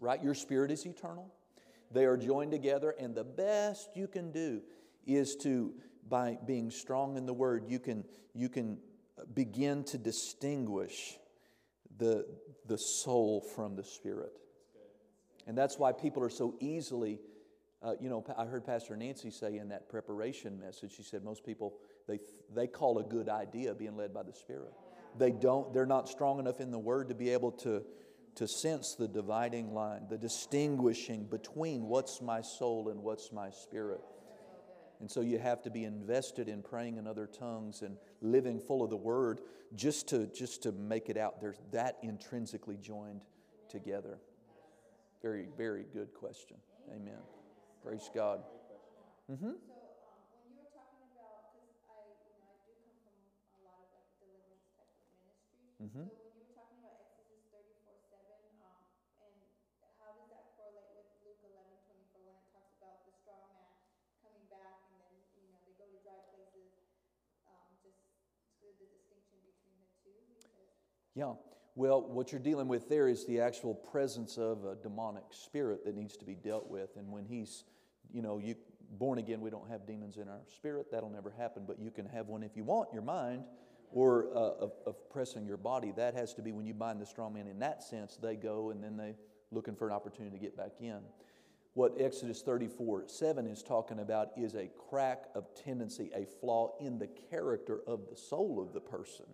Right? 0.00 0.22
Your 0.22 0.34
spirit 0.34 0.70
is 0.70 0.86
eternal. 0.86 1.32
They 1.90 2.04
are 2.04 2.16
joined 2.16 2.52
together, 2.52 2.94
and 2.98 3.14
the 3.14 3.24
best 3.24 3.88
you 3.94 4.06
can 4.06 4.30
do 4.30 4.60
is 5.06 5.36
to, 5.36 5.72
by 6.08 6.38
being 6.46 6.70
strong 6.70 7.16
in 7.16 7.24
the 7.24 7.32
word, 7.32 7.64
you 7.66 7.78
can, 7.78 8.04
you 8.34 8.48
can 8.48 8.78
begin 9.34 9.84
to 9.84 9.98
distinguish 9.98 11.16
the, 11.96 12.26
the 12.66 12.76
soul 12.76 13.40
from 13.40 13.74
the 13.74 13.84
spirit. 13.84 14.32
And 15.46 15.56
that's 15.56 15.78
why 15.78 15.92
people 15.92 16.22
are 16.22 16.30
so 16.30 16.54
easily, 16.60 17.20
uh, 17.82 17.94
you 17.98 18.10
know, 18.10 18.22
I 18.36 18.44
heard 18.44 18.66
Pastor 18.66 18.94
Nancy 18.96 19.30
say 19.30 19.56
in 19.56 19.70
that 19.70 19.88
preparation 19.88 20.60
message, 20.60 20.94
she 20.94 21.02
said 21.02 21.24
most 21.24 21.44
people, 21.44 21.78
they, 22.06 22.20
they 22.54 22.66
call 22.66 22.98
a 22.98 23.02
good 23.02 23.30
idea 23.30 23.74
being 23.74 23.96
led 23.96 24.12
by 24.12 24.22
the 24.22 24.34
Spirit. 24.34 24.74
They 25.18 25.32
don't, 25.32 25.72
they're 25.72 25.86
not 25.86 26.08
strong 26.08 26.38
enough 26.38 26.60
in 26.60 26.70
the 26.70 26.78
Word 26.78 27.08
to 27.08 27.14
be 27.14 27.30
able 27.30 27.52
to, 27.52 27.82
to 28.36 28.48
sense 28.48 28.94
the 28.94 29.08
dividing 29.08 29.74
line, 29.74 30.06
the 30.08 30.18
distinguishing 30.18 31.24
between 31.24 31.82
what's 31.82 32.20
my 32.22 32.40
soul 32.40 32.88
and 32.88 33.02
what's 33.02 33.32
my 33.32 33.50
spirit. 33.50 34.00
And 35.00 35.10
so 35.10 35.20
you 35.20 35.38
have 35.38 35.62
to 35.62 35.70
be 35.70 35.84
invested 35.84 36.48
in 36.48 36.62
praying 36.62 36.96
in 36.96 37.06
other 37.06 37.26
tongues 37.26 37.82
and 37.82 37.96
living 38.20 38.58
full 38.58 38.82
of 38.82 38.90
the 38.90 38.96
Word 38.96 39.40
just 39.74 40.08
to, 40.08 40.26
just 40.26 40.62
to 40.64 40.72
make 40.72 41.08
it 41.08 41.16
out. 41.16 41.40
There's 41.40 41.60
that 41.72 41.98
intrinsically 42.02 42.76
joined 42.76 43.22
together. 43.68 44.18
Very, 45.22 45.48
very 45.56 45.84
good 45.92 46.14
question. 46.14 46.56
Amen. 46.90 47.20
Praise 47.84 48.10
God. 48.14 48.40
Mm-hmm. 49.30 49.44
So, 49.44 49.52
um, 49.52 50.24
when 50.32 50.50
you 50.50 50.56
were 50.56 50.72
talking 50.72 51.04
about, 51.12 51.52
because 51.52 51.84
I, 51.84 52.00
you 52.24 52.32
know, 52.40 52.48
I 52.48 52.56
do 52.64 52.72
come 52.80 52.96
from 53.04 53.20
a 53.54 53.62
lot 53.68 53.84
of 53.84 53.92
like 53.92 54.08
deliverance 54.18 54.66
type 54.72 54.88
of 54.88 55.04
ministry. 55.20 55.67
Mm-hmm. 55.78 56.10
So 56.10 56.18
when 56.18 56.34
you 56.34 56.42
were 56.42 56.54
talking 56.58 56.82
about 56.82 56.98
Exodus 56.98 57.46
thirty-four 57.54 57.94
seven, 58.10 58.42
um, 58.66 58.82
and 59.22 59.34
how 60.02 60.10
does 60.18 60.26
that 60.34 60.58
correlate 60.58 60.90
with 60.90 61.06
Luke 61.22 61.38
eleven 61.46 61.78
twenty-four 61.86 62.26
when 62.26 62.34
it 62.34 62.50
talks 62.50 62.74
about 62.82 63.06
the 63.06 63.14
strong 63.14 63.46
man 63.54 63.70
coming 64.26 64.42
back 64.50 64.82
and 64.90 64.98
then, 64.98 65.14
you 65.38 65.46
know, 65.46 65.62
they 65.62 65.78
go 65.78 65.86
to 65.86 65.98
dry 66.02 66.18
places? 66.34 66.74
Um, 67.46 67.78
just 67.78 68.02
the 68.58 68.74
distinction 68.90 69.38
between 69.46 69.78
the 69.78 69.90
two 70.02 70.18
because. 70.34 70.66
Yeah. 71.14 71.38
Well, 71.78 72.02
what 72.02 72.34
you're 72.34 72.42
dealing 72.42 72.66
with 72.66 72.88
there 72.88 73.06
is 73.06 73.24
the 73.24 73.38
actual 73.40 73.74
presence 73.74 74.36
of 74.36 74.64
a 74.64 74.74
demonic 74.74 75.24
spirit 75.30 75.84
that 75.86 75.94
needs 75.94 76.16
to 76.16 76.24
be 76.24 76.34
dealt 76.34 76.68
with. 76.68 76.96
And 76.98 77.12
when 77.12 77.24
he's, 77.24 77.62
you 78.10 78.20
know, 78.20 78.38
you 78.38 78.56
born 78.98 79.18
again, 79.18 79.40
we 79.40 79.50
don't 79.50 79.70
have 79.70 79.86
demons 79.86 80.16
in 80.16 80.28
our 80.28 80.42
spirit. 80.56 80.90
That'll 80.90 81.08
never 81.08 81.30
happen. 81.30 81.62
But 81.66 81.78
you 81.78 81.92
can 81.92 82.06
have 82.06 82.26
one 82.26 82.42
if 82.42 82.56
you 82.56 82.64
want, 82.64 82.88
your 82.92 83.02
mind. 83.02 83.44
Or 83.92 84.26
uh, 84.34 84.64
of, 84.64 84.72
of 84.86 85.10
pressing 85.10 85.46
your 85.46 85.56
body. 85.56 85.92
That 85.96 86.14
has 86.14 86.34
to 86.34 86.42
be 86.42 86.52
when 86.52 86.66
you 86.66 86.74
bind 86.74 87.00
the 87.00 87.06
strong 87.06 87.34
man. 87.34 87.46
In 87.46 87.58
that 87.60 87.82
sense, 87.82 88.16
they 88.20 88.36
go 88.36 88.70
and 88.70 88.82
then 88.82 88.96
they 88.96 89.14
looking 89.50 89.74
for 89.74 89.86
an 89.88 89.94
opportunity 89.94 90.36
to 90.36 90.42
get 90.42 90.56
back 90.56 90.72
in. 90.80 91.00
What 91.74 91.94
Exodus 92.00 92.42
34 92.42 93.04
7 93.06 93.46
is 93.46 93.62
talking 93.62 94.00
about 94.00 94.30
is 94.36 94.54
a 94.54 94.68
crack 94.90 95.26
of 95.34 95.46
tendency, 95.54 96.10
a 96.14 96.24
flaw 96.24 96.72
in 96.80 96.98
the 96.98 97.08
character 97.30 97.80
of 97.86 98.00
the 98.10 98.16
soul 98.16 98.60
of 98.60 98.72
the 98.72 98.80
person 98.80 99.26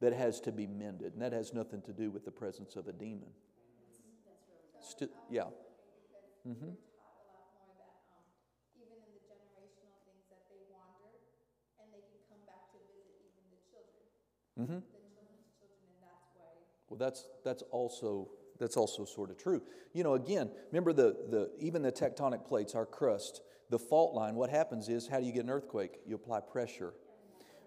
that 0.00 0.12
has 0.12 0.40
to 0.42 0.52
be 0.52 0.66
mended. 0.66 1.14
And 1.14 1.22
that 1.22 1.32
has 1.32 1.52
nothing 1.52 1.82
to 1.82 1.92
do 1.92 2.10
with 2.10 2.24
the 2.24 2.30
presence 2.30 2.76
of 2.76 2.86
a 2.86 2.92
demon. 2.92 3.30
Yeah. 5.28 5.50
Mm-hmm. 6.46 6.72
taught 6.96 7.18
a 7.18 7.28
lot 7.28 7.50
more 7.58 7.74
that, 7.76 7.98
um, 8.14 8.24
even 8.78 8.94
in 9.04 9.10
the 9.12 9.20
generational 9.26 9.92
things 10.06 10.24
that 10.30 10.46
they 10.48 10.62
wander, 10.70 11.12
and 11.82 11.90
they 11.90 12.00
can 12.06 12.22
come 12.30 12.40
back 12.46 12.70
to 12.72 12.78
visit 12.88 13.18
even 13.20 13.44
the 13.50 13.60
children, 13.68 14.06
Mm-hmm. 14.58 14.66
the 14.66 14.80
children, 14.80 15.78
and 15.86 16.02
that's 16.02 16.26
why. 16.36 16.50
Well, 16.88 16.98
that's, 16.98 17.28
that's 17.44 17.62
also 17.70 18.30
that's 18.58 18.76
also 18.76 19.04
sort 19.04 19.30
of 19.30 19.38
true. 19.38 19.62
You 19.92 20.02
know, 20.04 20.14
again, 20.14 20.50
remember 20.72 20.92
the, 20.92 21.16
the 21.30 21.50
even 21.60 21.82
the 21.82 21.92
tectonic 21.92 22.46
plates, 22.46 22.74
our 22.74 22.86
crust, 22.86 23.40
the 23.70 23.78
fault 23.78 24.14
line, 24.14 24.34
what 24.34 24.50
happens 24.50 24.88
is 24.88 25.06
how 25.06 25.20
do 25.20 25.26
you 25.26 25.32
get 25.32 25.44
an 25.44 25.50
earthquake? 25.50 26.00
You 26.06 26.16
apply 26.16 26.40
pressure. 26.40 26.94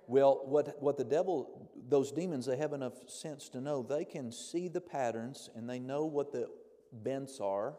Well, 0.08 0.42
what, 0.46 0.82
what 0.82 0.98
the 0.98 1.06
devil, 1.06 1.70
those 1.88 2.12
demons, 2.12 2.46
they 2.46 2.58
have 2.58 2.74
enough 2.74 2.94
sense 3.08 3.48
to 3.50 3.62
know 3.62 3.84
they 3.84 4.04
can 4.04 4.32
see 4.32 4.68
the 4.68 4.82
patterns 4.82 5.50
and 5.56 5.70
they 5.70 5.80
know 5.80 6.06
what 6.06 6.34
the 6.34 6.48
bents 6.92 7.40
are. 7.40 7.76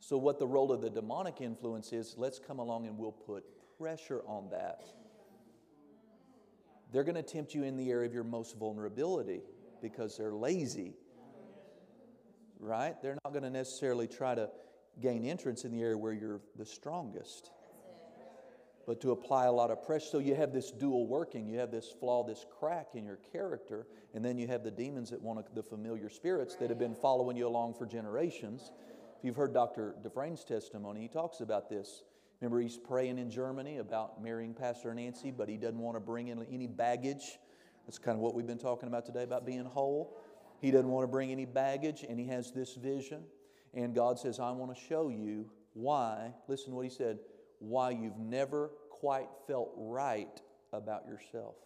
So, 0.00 0.18
what 0.18 0.38
the 0.38 0.46
role 0.46 0.72
of 0.72 0.80
the 0.80 0.90
demonic 0.90 1.40
influence 1.40 1.92
is, 1.92 2.14
let's 2.16 2.38
come 2.38 2.58
along 2.58 2.86
and 2.86 2.98
we'll 2.98 3.12
put 3.12 3.44
pressure 3.78 4.22
on 4.26 4.50
that. 4.50 4.82
They're 6.92 7.04
going 7.04 7.16
to 7.16 7.22
tempt 7.22 7.54
you 7.54 7.64
in 7.64 7.76
the 7.76 7.90
area 7.90 8.06
of 8.06 8.14
your 8.14 8.24
most 8.24 8.56
vulnerability 8.56 9.42
because 9.82 10.16
they're 10.16 10.32
lazy 10.32 10.94
right? 12.60 13.00
They're 13.02 13.18
not 13.24 13.32
going 13.32 13.44
to 13.44 13.50
necessarily 13.50 14.06
try 14.06 14.34
to 14.34 14.50
gain 15.00 15.24
entrance 15.24 15.64
in 15.64 15.72
the 15.72 15.82
area 15.82 15.96
where 15.96 16.12
you're 16.12 16.40
the 16.56 16.64
strongest. 16.64 17.50
But 18.86 19.00
to 19.00 19.10
apply 19.10 19.46
a 19.46 19.52
lot 19.52 19.70
of 19.70 19.82
pressure. 19.82 20.06
So 20.06 20.18
you 20.18 20.36
have 20.36 20.52
this 20.52 20.70
dual 20.70 21.08
working. 21.08 21.48
You 21.48 21.58
have 21.58 21.72
this 21.72 21.92
flaw, 21.98 22.24
this 22.24 22.46
crack 22.58 22.90
in 22.94 23.04
your 23.04 23.18
character, 23.32 23.86
and 24.14 24.24
then 24.24 24.38
you 24.38 24.46
have 24.46 24.62
the 24.62 24.70
demons 24.70 25.10
that 25.10 25.20
want 25.20 25.44
to, 25.44 25.54
the 25.54 25.62
familiar 25.62 26.08
spirits 26.08 26.54
that 26.56 26.70
have 26.70 26.78
been 26.78 26.94
following 26.94 27.36
you 27.36 27.48
along 27.48 27.74
for 27.74 27.84
generations. 27.84 28.70
If 29.18 29.24
you've 29.24 29.36
heard 29.36 29.52
Dr. 29.52 29.96
Dufresne's 30.04 30.44
testimony, 30.44 31.00
he 31.00 31.08
talks 31.08 31.40
about 31.40 31.68
this. 31.68 32.04
Remember, 32.40 32.60
he's 32.60 32.76
praying 32.76 33.18
in 33.18 33.30
Germany 33.30 33.78
about 33.78 34.22
marrying 34.22 34.52
Pastor 34.52 34.92
Nancy, 34.94 35.30
but 35.30 35.48
he 35.48 35.56
doesn't 35.56 35.78
want 35.78 35.96
to 35.96 36.00
bring 36.00 36.28
in 36.28 36.44
any 36.50 36.66
baggage. 36.66 37.38
That's 37.86 37.98
kind 37.98 38.16
of 38.16 38.20
what 38.20 38.34
we've 38.34 38.46
been 38.46 38.58
talking 38.58 38.88
about 38.88 39.06
today 39.06 39.22
about 39.22 39.46
being 39.46 39.64
whole. 39.64 40.18
He 40.60 40.70
doesn't 40.70 40.88
want 40.90 41.04
to 41.04 41.08
bring 41.08 41.30
any 41.32 41.44
baggage, 41.46 42.04
and 42.06 42.18
he 42.18 42.26
has 42.26 42.52
this 42.52 42.74
vision. 42.74 43.22
And 43.72 43.94
God 43.94 44.18
says, 44.18 44.38
I 44.38 44.50
want 44.50 44.74
to 44.74 44.80
show 44.80 45.08
you 45.08 45.50
why, 45.72 46.32
listen 46.48 46.70
to 46.70 46.76
what 46.76 46.84
he 46.84 46.90
said, 46.90 47.18
why 47.58 47.90
you've 47.90 48.18
never 48.18 48.70
quite 48.90 49.28
felt 49.46 49.72
right 49.76 50.40
about 50.72 51.06
yourself. 51.06 51.56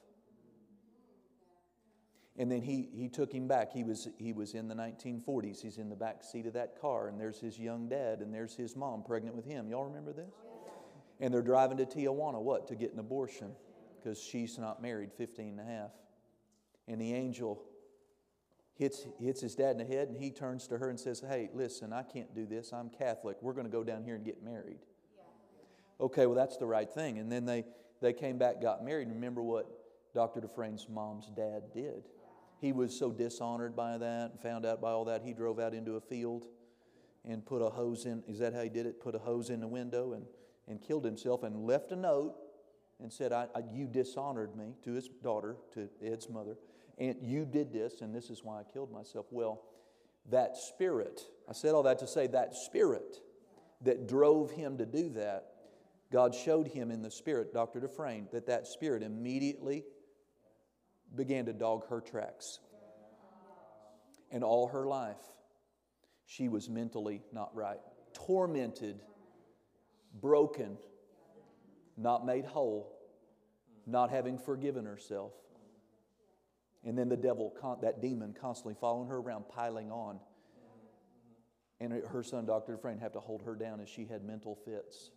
And 2.36 2.50
then 2.50 2.62
he, 2.62 2.88
he 2.92 3.08
took 3.08 3.32
him 3.32 3.48
back. 3.48 3.72
He 3.72 3.84
was, 3.84 4.08
he 4.18 4.32
was 4.32 4.54
in 4.54 4.68
the 4.68 4.74
1940s. 4.74 5.60
He's 5.60 5.78
in 5.78 5.88
the 5.88 5.96
back 5.96 6.22
seat 6.22 6.46
of 6.46 6.52
that 6.54 6.80
car, 6.80 7.08
and 7.08 7.20
there's 7.20 7.38
his 7.38 7.58
young 7.58 7.88
dad, 7.88 8.20
and 8.20 8.32
there's 8.32 8.54
his 8.54 8.76
mom 8.76 9.02
pregnant 9.02 9.36
with 9.36 9.44
him. 9.44 9.68
Y'all 9.68 9.84
remember 9.84 10.12
this? 10.12 10.32
And 11.20 11.32
they're 11.32 11.42
driving 11.42 11.76
to 11.78 11.86
Tijuana, 11.86 12.40
what? 12.40 12.66
To 12.68 12.74
get 12.74 12.92
an 12.92 12.98
abortion, 12.98 13.52
because 13.96 14.20
she's 14.20 14.58
not 14.58 14.80
married, 14.80 15.10
15 15.12 15.58
and 15.58 15.60
a 15.60 15.64
half. 15.64 15.90
And 16.88 17.00
the 17.00 17.12
angel 17.12 17.62
hits, 18.74 19.06
hits 19.20 19.42
his 19.42 19.54
dad 19.54 19.72
in 19.72 19.78
the 19.78 19.84
head, 19.84 20.08
and 20.08 20.16
he 20.16 20.30
turns 20.30 20.66
to 20.68 20.78
her 20.78 20.88
and 20.88 20.98
says, 20.98 21.22
Hey, 21.26 21.50
listen, 21.52 21.92
I 21.92 22.02
can't 22.02 22.34
do 22.34 22.46
this. 22.46 22.72
I'm 22.72 22.88
Catholic. 22.88 23.36
We're 23.42 23.52
going 23.52 23.66
to 23.66 23.72
go 23.72 23.84
down 23.84 24.02
here 24.02 24.14
and 24.14 24.24
get 24.24 24.42
married. 24.42 24.78
Yeah. 25.14 26.06
Okay, 26.06 26.26
well, 26.26 26.34
that's 26.34 26.56
the 26.56 26.66
right 26.66 26.90
thing. 26.90 27.18
And 27.18 27.30
then 27.30 27.44
they, 27.44 27.64
they 28.00 28.14
came 28.14 28.38
back, 28.38 28.62
got 28.62 28.82
married. 28.82 29.08
Remember 29.08 29.42
what 29.42 29.68
Dr. 30.14 30.40
Dufresne's 30.40 30.88
mom's 30.88 31.30
dad 31.36 31.64
did? 31.74 32.08
He 32.60 32.72
was 32.72 32.98
so 32.98 33.10
dishonored 33.10 33.76
by 33.76 33.98
that 33.98 34.30
and 34.32 34.40
found 34.40 34.66
out 34.66 34.80
by 34.80 34.90
all 34.90 35.04
that, 35.06 35.22
he 35.22 35.32
drove 35.32 35.58
out 35.58 35.74
into 35.74 35.96
a 35.96 36.00
field 36.00 36.46
and 37.24 37.44
put 37.44 37.62
a 37.62 37.70
hose 37.70 38.06
in. 38.06 38.22
Is 38.26 38.38
that 38.38 38.54
how 38.54 38.62
he 38.62 38.68
did 38.68 38.86
it? 38.86 39.00
Put 39.00 39.14
a 39.14 39.18
hose 39.18 39.50
in 39.50 39.60
the 39.60 39.68
window 39.68 40.12
and, 40.14 40.24
and 40.68 40.80
killed 40.80 41.04
himself 41.04 41.42
and 41.42 41.64
left 41.66 41.92
a 41.92 41.96
note 41.96 42.34
and 43.00 43.12
said, 43.12 43.32
I, 43.32 43.46
I, 43.54 43.62
You 43.72 43.86
dishonored 43.86 44.56
me 44.56 44.74
to 44.84 44.92
his 44.92 45.08
daughter, 45.22 45.56
to 45.74 45.88
Ed's 46.02 46.28
mother 46.28 46.56
and 47.00 47.16
you 47.22 47.46
did 47.46 47.72
this, 47.72 48.02
and 48.02 48.14
this 48.14 48.28
is 48.28 48.44
why 48.44 48.60
I 48.60 48.62
killed 48.62 48.92
myself. 48.92 49.24
Well, 49.30 49.62
that 50.30 50.58
spirit, 50.58 51.22
I 51.48 51.54
said 51.54 51.74
all 51.74 51.82
that 51.84 51.98
to 52.00 52.06
say 52.06 52.26
that 52.28 52.54
spirit 52.54 53.16
that 53.80 54.06
drove 54.06 54.50
him 54.50 54.76
to 54.76 54.86
do 54.86 55.08
that, 55.14 55.46
God 56.12 56.34
showed 56.34 56.68
him 56.68 56.90
in 56.90 57.00
the 57.00 57.10
spirit, 57.10 57.54
Dr. 57.54 57.80
Dufresne, 57.80 58.28
that 58.32 58.46
that 58.48 58.66
spirit 58.66 59.02
immediately 59.02 59.84
began 61.14 61.46
to 61.46 61.54
dog 61.54 61.88
her 61.88 62.02
tracks. 62.02 62.60
And 64.30 64.44
all 64.44 64.68
her 64.68 64.86
life, 64.86 65.16
she 66.26 66.48
was 66.48 66.68
mentally 66.68 67.22
not 67.32 67.54
right, 67.54 67.80
tormented, 68.12 69.00
broken, 70.20 70.76
not 71.96 72.24
made 72.24 72.44
whole, 72.44 72.92
not 73.86 74.10
having 74.10 74.38
forgiven 74.38 74.84
herself. 74.84 75.32
And 76.84 76.96
then 76.96 77.08
the 77.08 77.16
devil, 77.16 77.52
that 77.82 78.00
demon, 78.00 78.34
constantly 78.38 78.74
following 78.80 79.08
her 79.08 79.18
around, 79.18 79.48
piling 79.48 79.90
on. 79.90 80.18
And 81.78 81.92
her 81.92 82.22
son, 82.22 82.46
Dr. 82.46 82.72
Dufresne, 82.72 82.98
had 82.98 83.12
to 83.14 83.20
hold 83.20 83.42
her 83.42 83.54
down 83.54 83.80
as 83.80 83.88
she 83.88 84.04
had 84.04 84.22
mental 84.22 84.54
fits. 84.54 85.10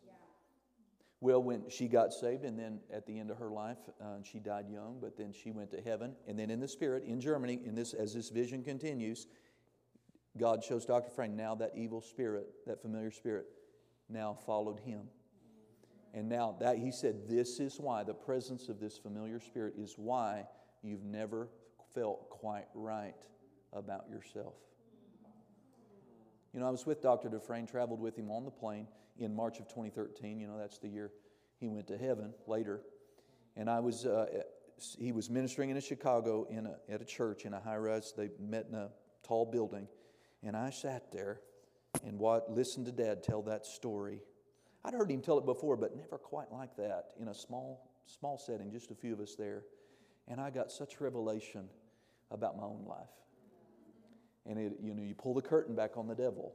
Well, 1.19 1.41
when 1.41 1.69
she 1.69 1.87
got 1.87 2.11
saved, 2.11 2.43
and 2.43 2.59
then 2.59 2.79
at 2.91 3.05
the 3.05 3.17
end 3.17 3.31
of 3.31 3.37
her 3.37 3.49
life, 3.49 3.77
uh, 4.01 4.21
she 4.23 4.39
died 4.39 4.65
young, 4.69 4.97
but 5.01 5.15
then 5.17 5.31
she 5.31 5.51
went 5.51 5.71
to 5.71 5.81
heaven. 5.81 6.15
And 6.27 6.37
then 6.37 6.49
in 6.49 6.59
the 6.59 6.67
spirit, 6.67 7.05
in 7.05 7.21
Germany, 7.21 7.61
in 7.65 7.75
this, 7.75 7.93
as 7.93 8.13
this 8.13 8.29
vision 8.29 8.61
continues, 8.61 9.27
God 10.37 10.63
shows 10.63 10.85
Dr. 10.85 11.09
Frank 11.11 11.33
now 11.33 11.55
that 11.55 11.71
evil 11.75 12.01
spirit, 12.01 12.47
that 12.67 12.81
familiar 12.81 13.11
spirit, 13.11 13.45
now 14.09 14.37
followed 14.45 14.79
him. 14.79 15.01
And 16.13 16.29
now 16.29 16.55
that 16.59 16.77
he 16.77 16.91
said, 16.91 17.27
This 17.27 17.59
is 17.59 17.79
why, 17.79 18.03
the 18.03 18.13
presence 18.13 18.69
of 18.69 18.79
this 18.79 18.97
familiar 18.97 19.39
spirit 19.39 19.73
is 19.77 19.95
why 19.97 20.45
you've 20.83 21.03
never 21.03 21.49
felt 21.93 22.29
quite 22.29 22.67
right 22.73 23.15
about 23.71 24.09
yourself. 24.09 24.53
You 26.53 26.59
know, 26.59 26.67
I 26.67 26.69
was 26.69 26.85
with 26.85 27.01
Dr. 27.01 27.29
Dufresne, 27.29 27.65
traveled 27.65 27.99
with 27.99 28.15
him 28.15 28.29
on 28.29 28.45
the 28.45 28.51
plane 28.51 28.87
in 29.17 29.35
March 29.35 29.59
of 29.59 29.67
2013. 29.67 30.39
You 30.39 30.47
know, 30.47 30.57
that's 30.57 30.77
the 30.77 30.87
year 30.87 31.11
he 31.59 31.67
went 31.67 31.87
to 31.87 31.97
heaven 31.97 32.33
later. 32.45 32.81
And 33.55 33.69
I 33.69 33.79
was, 33.79 34.05
uh, 34.05 34.27
he 34.99 35.11
was 35.11 35.31
ministering 35.31 35.71
in 35.71 35.79
Chicago 35.79 36.45
in 36.49 36.67
a, 36.67 36.75
at 36.89 37.01
a 37.01 37.05
church 37.05 37.45
in 37.45 37.53
a 37.53 37.59
high 37.59 37.77
rise. 37.77 38.13
They 38.15 38.29
met 38.39 38.67
in 38.69 38.75
a 38.75 38.89
tall 39.23 39.45
building. 39.45 39.87
And 40.43 40.55
I 40.55 40.69
sat 40.69 41.11
there 41.11 41.39
and 42.05 42.17
what, 42.17 42.51
listened 42.51 42.85
to 42.87 42.91
Dad 42.91 43.23
tell 43.23 43.41
that 43.43 43.65
story. 43.65 44.19
I'd 44.83 44.93
heard 44.93 45.09
him 45.09 45.21
tell 45.21 45.37
it 45.37 45.45
before, 45.45 45.77
but 45.77 45.95
never 45.95 46.17
quite 46.17 46.51
like 46.51 46.75
that 46.77 47.11
in 47.19 47.29
a 47.29 47.33
small, 47.33 47.89
small 48.05 48.37
setting, 48.37 48.71
just 48.71 48.91
a 48.91 48.95
few 48.95 49.13
of 49.13 49.19
us 49.19 49.35
there. 49.35 49.63
And 50.27 50.41
I 50.41 50.49
got 50.49 50.71
such 50.71 50.99
revelation 50.99 51.69
about 52.31 52.57
my 52.57 52.63
own 52.63 52.85
life. 52.87 53.09
And 54.45 54.57
it, 54.59 54.73
you 54.81 54.93
know, 54.93 55.03
you 55.03 55.15
pull 55.15 55.33
the 55.33 55.41
curtain 55.41 55.75
back 55.75 55.95
on 55.95 56.07
the 56.07 56.15
devil. 56.15 56.53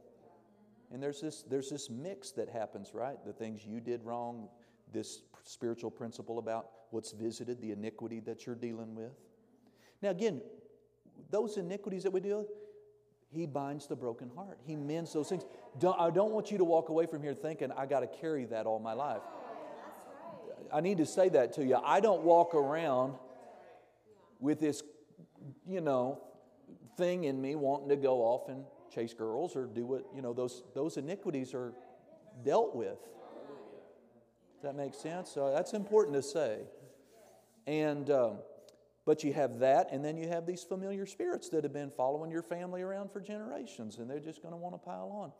And 0.91 1.01
there's 1.01 1.21
this, 1.21 1.43
there's 1.43 1.69
this 1.69 1.89
mix 1.89 2.31
that 2.31 2.49
happens, 2.49 2.93
right? 2.93 3.17
The 3.25 3.33
things 3.33 3.65
you 3.65 3.79
did 3.79 4.03
wrong, 4.03 4.49
this 4.91 5.21
spiritual 5.43 5.91
principle 5.91 6.39
about 6.39 6.69
what's 6.91 7.11
visited, 7.11 7.61
the 7.61 7.71
iniquity 7.71 8.19
that 8.21 8.45
you're 8.45 8.55
dealing 8.55 8.95
with. 8.95 9.11
Now, 10.01 10.09
again, 10.09 10.41
those 11.29 11.57
iniquities 11.57 12.03
that 12.03 12.11
we 12.11 12.19
deal 12.19 12.39
with, 12.39 12.47
he 13.31 13.45
binds 13.45 13.87
the 13.87 13.95
broken 13.95 14.29
heart. 14.35 14.59
He 14.65 14.75
mends 14.75 15.13
those 15.13 15.29
things. 15.29 15.43
Don't, 15.77 15.99
I 15.99 16.09
don't 16.09 16.31
want 16.31 16.51
you 16.51 16.57
to 16.57 16.63
walk 16.63 16.89
away 16.89 17.05
from 17.05 17.21
here 17.21 17.33
thinking, 17.33 17.71
I 17.71 17.85
got 17.85 17.99
to 17.99 18.07
carry 18.07 18.45
that 18.45 18.65
all 18.65 18.79
my 18.79 18.93
life. 18.93 19.21
I 20.73 20.81
need 20.81 20.97
to 20.97 21.05
say 21.05 21.29
that 21.29 21.53
to 21.53 21.65
you. 21.65 21.75
I 21.83 21.99
don't 21.99 22.23
walk 22.23 22.55
around 22.55 23.15
with 24.39 24.59
this, 24.59 24.83
you 25.67 25.81
know, 25.81 26.21
thing 26.97 27.25
in 27.25 27.41
me 27.41 27.55
wanting 27.55 27.89
to 27.89 27.95
go 27.95 28.21
off 28.21 28.49
and 28.49 28.63
chase 28.93 29.13
girls 29.13 29.55
or 29.55 29.65
do 29.65 29.85
what, 29.85 30.05
you 30.15 30.21
know, 30.21 30.33
those, 30.33 30.63
those 30.73 30.97
iniquities 30.97 31.53
are 31.53 31.73
dealt 32.43 32.75
with. 32.75 32.97
Does 34.55 34.63
that 34.63 34.75
make 34.75 34.93
sense? 34.93 35.31
So 35.31 35.51
that's 35.53 35.73
important 35.73 36.15
to 36.15 36.23
say. 36.23 36.59
And, 37.67 38.09
um, 38.09 38.37
but 39.09 39.23
you 39.23 39.33
have 39.33 39.57
that, 39.57 39.91
and 39.91 40.05
then 40.05 40.15
you 40.15 40.27
have 40.27 40.45
these 40.45 40.63
familiar 40.63 41.07
spirits 41.07 41.49
that 41.49 41.63
have 41.63 41.73
been 41.73 41.89
following 41.89 42.29
your 42.29 42.43
family 42.43 42.83
around 42.83 43.11
for 43.11 43.19
generations, 43.19 43.97
and 43.97 44.07
they're 44.07 44.19
just 44.19 44.43
going 44.43 44.51
to 44.51 44.57
want 44.57 44.75
to 44.75 44.77
pile 44.77 45.09
on. 45.11 45.31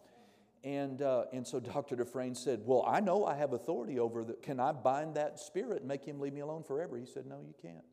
And, 0.64 1.04
uh, 1.04 1.26
and 1.32 1.46
so 1.46 1.60
Dr. 1.76 1.96
Dufresne 1.96 2.34
said, 2.34 2.62
Well, 2.66 2.84
I 2.88 3.00
know 3.00 3.28
I 3.28 3.36
have 3.36 3.54
authority 3.54 4.00
over 4.00 4.24
that. 4.24 4.42
Can 4.42 4.60
I 4.60 4.72
bind 4.72 5.18
that 5.18 5.40
spirit 5.40 5.82
and 5.82 5.88
make 5.88 6.04
him 6.04 6.20
leave 6.20 6.34
me 6.34 6.42
alone 6.42 6.64
forever? 6.64 6.98
He 6.98 7.06
said, 7.06 7.28
No, 7.28 7.42
you 7.46 7.54
can't. 7.62 7.86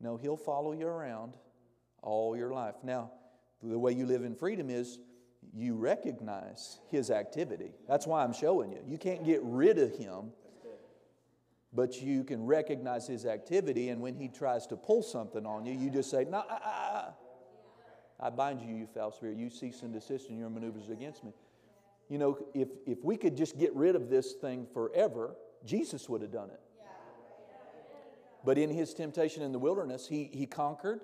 No, 0.00 0.16
he'll 0.16 0.36
follow 0.36 0.70
you 0.70 0.86
around 0.86 1.32
all 2.00 2.36
your 2.36 2.52
life. 2.52 2.76
Now, 2.84 3.10
the 3.64 3.76
way 3.76 3.90
you 3.90 4.06
live 4.06 4.22
in 4.22 4.36
freedom 4.36 4.70
is 4.70 5.00
you 5.52 5.74
recognize 5.74 6.78
his 6.92 7.10
activity. 7.10 7.72
That's 7.88 8.06
why 8.06 8.22
I'm 8.22 8.32
showing 8.32 8.70
you. 8.70 8.78
You 8.86 8.98
can't 8.98 9.24
get 9.24 9.40
rid 9.42 9.78
of 9.78 9.96
him, 9.96 10.30
but 11.72 12.00
you 12.00 12.24
can 12.24 12.44
recognize 12.44 13.06
his 13.06 13.26
activity. 13.26 13.90
And 13.90 14.00
when 14.00 14.14
he 14.14 14.28
tries 14.28 14.66
to 14.68 14.76
pull 14.76 15.02
something 15.02 15.46
on 15.46 15.64
you, 15.64 15.72
you 15.72 15.90
just 15.90 16.10
say, 16.10 16.24
"No, 16.24 16.42
nah, 16.48 17.10
I 18.18 18.30
bind 18.30 18.60
you, 18.60 18.74
you 18.74 18.86
foul 18.86 19.12
spirit. 19.12 19.36
You 19.36 19.50
cease 19.50 19.82
and 19.82 19.92
desist 19.92 20.30
in 20.30 20.38
your 20.38 20.50
maneuvers 20.50 20.90
against 20.90 21.24
me." 21.24 21.32
You 22.08 22.18
know, 22.18 22.38
if 22.54 22.68
if 22.86 23.04
we 23.04 23.16
could 23.16 23.36
just 23.36 23.58
get 23.58 23.74
rid 23.74 23.94
of 23.94 24.10
this 24.10 24.32
thing 24.32 24.66
forever, 24.72 25.36
Jesus 25.64 26.08
would 26.08 26.22
have 26.22 26.32
done 26.32 26.50
it. 26.50 26.60
But 28.44 28.58
in 28.58 28.70
his 28.70 28.94
temptation 28.94 29.42
in 29.42 29.52
the 29.52 29.58
wilderness, 29.58 30.06
he, 30.06 30.30
he 30.32 30.46
conquered. 30.46 31.00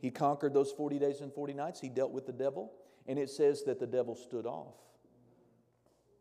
He 0.00 0.10
conquered 0.10 0.54
those 0.54 0.72
40 0.72 0.98
days 0.98 1.20
and 1.20 1.32
40 1.32 1.54
nights. 1.54 1.80
He 1.80 1.88
dealt 1.88 2.12
with 2.12 2.26
the 2.26 2.32
devil. 2.32 2.72
And 3.06 3.18
it 3.18 3.30
says 3.30 3.64
that 3.64 3.78
the 3.78 3.86
devil 3.86 4.14
stood 4.14 4.46
off. 4.46 4.74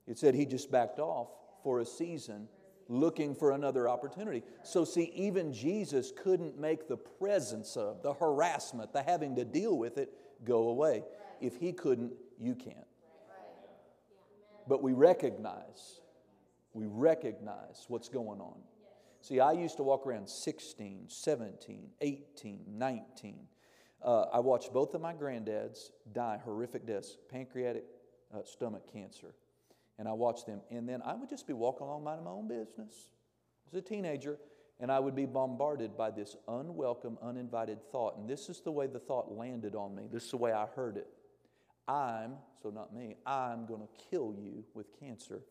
It 0.08 0.18
said 0.18 0.36
he 0.36 0.46
just 0.46 0.72
backed 0.72 1.00
off 1.00 1.30
for 1.64 1.80
a 1.80 1.86
season, 1.86 2.48
looking 2.92 3.34
for 3.34 3.52
another 3.52 3.88
opportunity. 3.88 4.44
So, 4.64 4.84
see, 4.84 5.12
even 5.16 5.54
Jesus 5.54 6.12
couldn't 6.16 6.60
make 6.60 6.88
the 6.88 6.98
presence 6.98 7.78
of, 7.78 8.04
the 8.04 8.14
harassment, 8.14 8.92
the 8.92 9.02
having 9.02 9.36
to 9.38 9.46
deal 9.46 9.78
with 9.78 9.98
it 9.98 10.14
go 10.44 10.70
away. 10.70 11.04
If 11.40 11.56
he 11.56 11.72
couldn't, 11.72 12.14
you 12.38 12.54
can't. 12.54 12.78
But 14.68 14.84
we 14.84 14.94
recognize, 14.94 16.02
we 16.74 16.86
recognize 16.88 17.86
what's 17.88 18.10
going 18.10 18.42
on. 18.42 18.58
See, 19.22 19.40
I 19.40 19.54
used 19.54 19.78
to 19.78 19.84
walk 19.84 20.06
around 20.06 20.30
16, 20.30 21.06
17, 21.08 21.90
18, 22.02 22.60
19. 22.68 23.36
Uh, 24.04 24.26
I 24.34 24.40
watched 24.40 24.74
both 24.74 24.94
of 24.96 25.02
my 25.02 25.14
granddads 25.14 25.92
die 26.12 26.40
horrific 26.44 26.86
deaths, 26.88 27.18
pancreatic 27.30 27.86
uh, 28.34 28.40
stomach 28.44 28.92
cancer. 28.92 29.36
And 30.02 30.10
I 30.10 30.14
watched 30.14 30.48
them. 30.48 30.62
And 30.72 30.90
then 30.90 31.02
I 31.06 31.14
would 31.14 31.30
just 31.30 31.46
be 31.46 31.54
walking 31.54 31.86
along 31.86 32.04
minding 32.04 32.26
my 32.26 32.32
own 32.32 32.48
business 32.48 33.10
as 33.68 33.78
a 33.78 33.82
teenager, 33.82 34.38
and 34.80 34.92
I 34.92 35.00
would 35.00 35.16
be 35.16 35.28
bombarded 35.28 35.96
by 35.96 36.10
this 36.10 36.36
unwelcome, 36.48 37.20
uninvited 37.22 37.78
thought. 37.92 38.18
And 38.18 38.28
this 38.28 38.50
is 38.50 38.62
the 38.62 38.72
way 38.72 38.88
the 38.88 39.00
thought 39.00 39.32
landed 39.32 39.76
on 39.76 39.96
me. 39.96 40.08
This 40.12 40.26
is 40.26 40.32
the 40.32 40.38
way 40.38 40.52
I 40.52 40.66
heard 40.66 40.98
it. 40.98 41.08
I'm, 41.88 42.34
so 42.62 42.70
not 42.70 42.94
me, 42.94 43.16
I'm 43.26 43.66
going 43.66 43.82
to 43.82 43.88
kill 44.10 44.36
you 44.38 44.64
with 44.74 44.88
cancer 45.00 45.42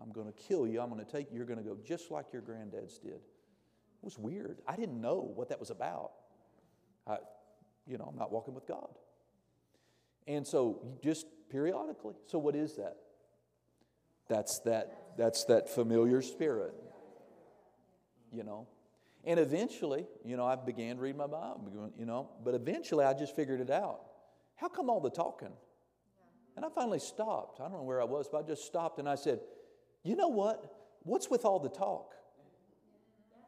I'm 0.00 0.12
going 0.12 0.26
to 0.26 0.32
kill 0.32 0.66
you. 0.66 0.80
I'm 0.80 0.90
going 0.90 1.04
to 1.04 1.10
take 1.10 1.30
you. 1.30 1.36
You're 1.36 1.46
going 1.46 1.58
to 1.58 1.64
go 1.64 1.76
just 1.84 2.10
like 2.10 2.26
your 2.32 2.42
granddads 2.42 3.00
did. 3.00 3.14
It 3.14 4.02
was 4.02 4.18
weird. 4.18 4.58
I 4.66 4.76
didn't 4.76 5.00
know 5.00 5.32
what 5.34 5.48
that 5.48 5.58
was 5.58 5.70
about. 5.70 6.12
I, 7.06 7.18
you 7.86 7.98
know, 7.98 8.04
I'm 8.04 8.18
not 8.18 8.30
walking 8.30 8.54
with 8.54 8.66
God. 8.66 8.88
And 10.26 10.46
so 10.46 10.82
just 11.02 11.26
periodically. 11.50 12.14
So 12.26 12.38
what 12.38 12.54
is 12.54 12.74
that? 12.76 12.96
That's 14.28 14.58
that 14.60 15.16
that's 15.16 15.44
that 15.44 15.68
familiar 15.68 16.22
spirit. 16.22 16.74
You 18.32 18.44
know. 18.44 18.66
And 19.24 19.40
eventually, 19.40 20.06
you 20.24 20.36
know, 20.36 20.46
I 20.46 20.54
began 20.54 20.98
reading 20.98 21.18
my 21.18 21.26
Bible, 21.26 21.90
you 21.98 22.06
know, 22.06 22.30
but 22.44 22.54
eventually 22.54 23.04
I 23.04 23.12
just 23.12 23.34
figured 23.34 23.60
it 23.60 23.70
out. 23.70 24.02
How 24.54 24.68
come 24.68 24.88
all 24.88 25.00
the 25.00 25.10
talking? 25.10 25.50
And 26.54 26.64
I 26.64 26.68
finally 26.68 27.00
stopped. 27.00 27.60
I 27.60 27.64
don't 27.64 27.72
know 27.72 27.82
where 27.82 28.00
I 28.00 28.04
was, 28.04 28.28
but 28.30 28.38
I 28.38 28.42
just 28.46 28.64
stopped 28.64 29.00
and 29.00 29.08
I 29.08 29.16
said, 29.16 29.40
you 30.04 30.14
know 30.14 30.28
what? 30.28 30.64
What's 31.02 31.28
with 31.28 31.44
all 31.44 31.58
the 31.58 31.68
talk? 31.68 32.14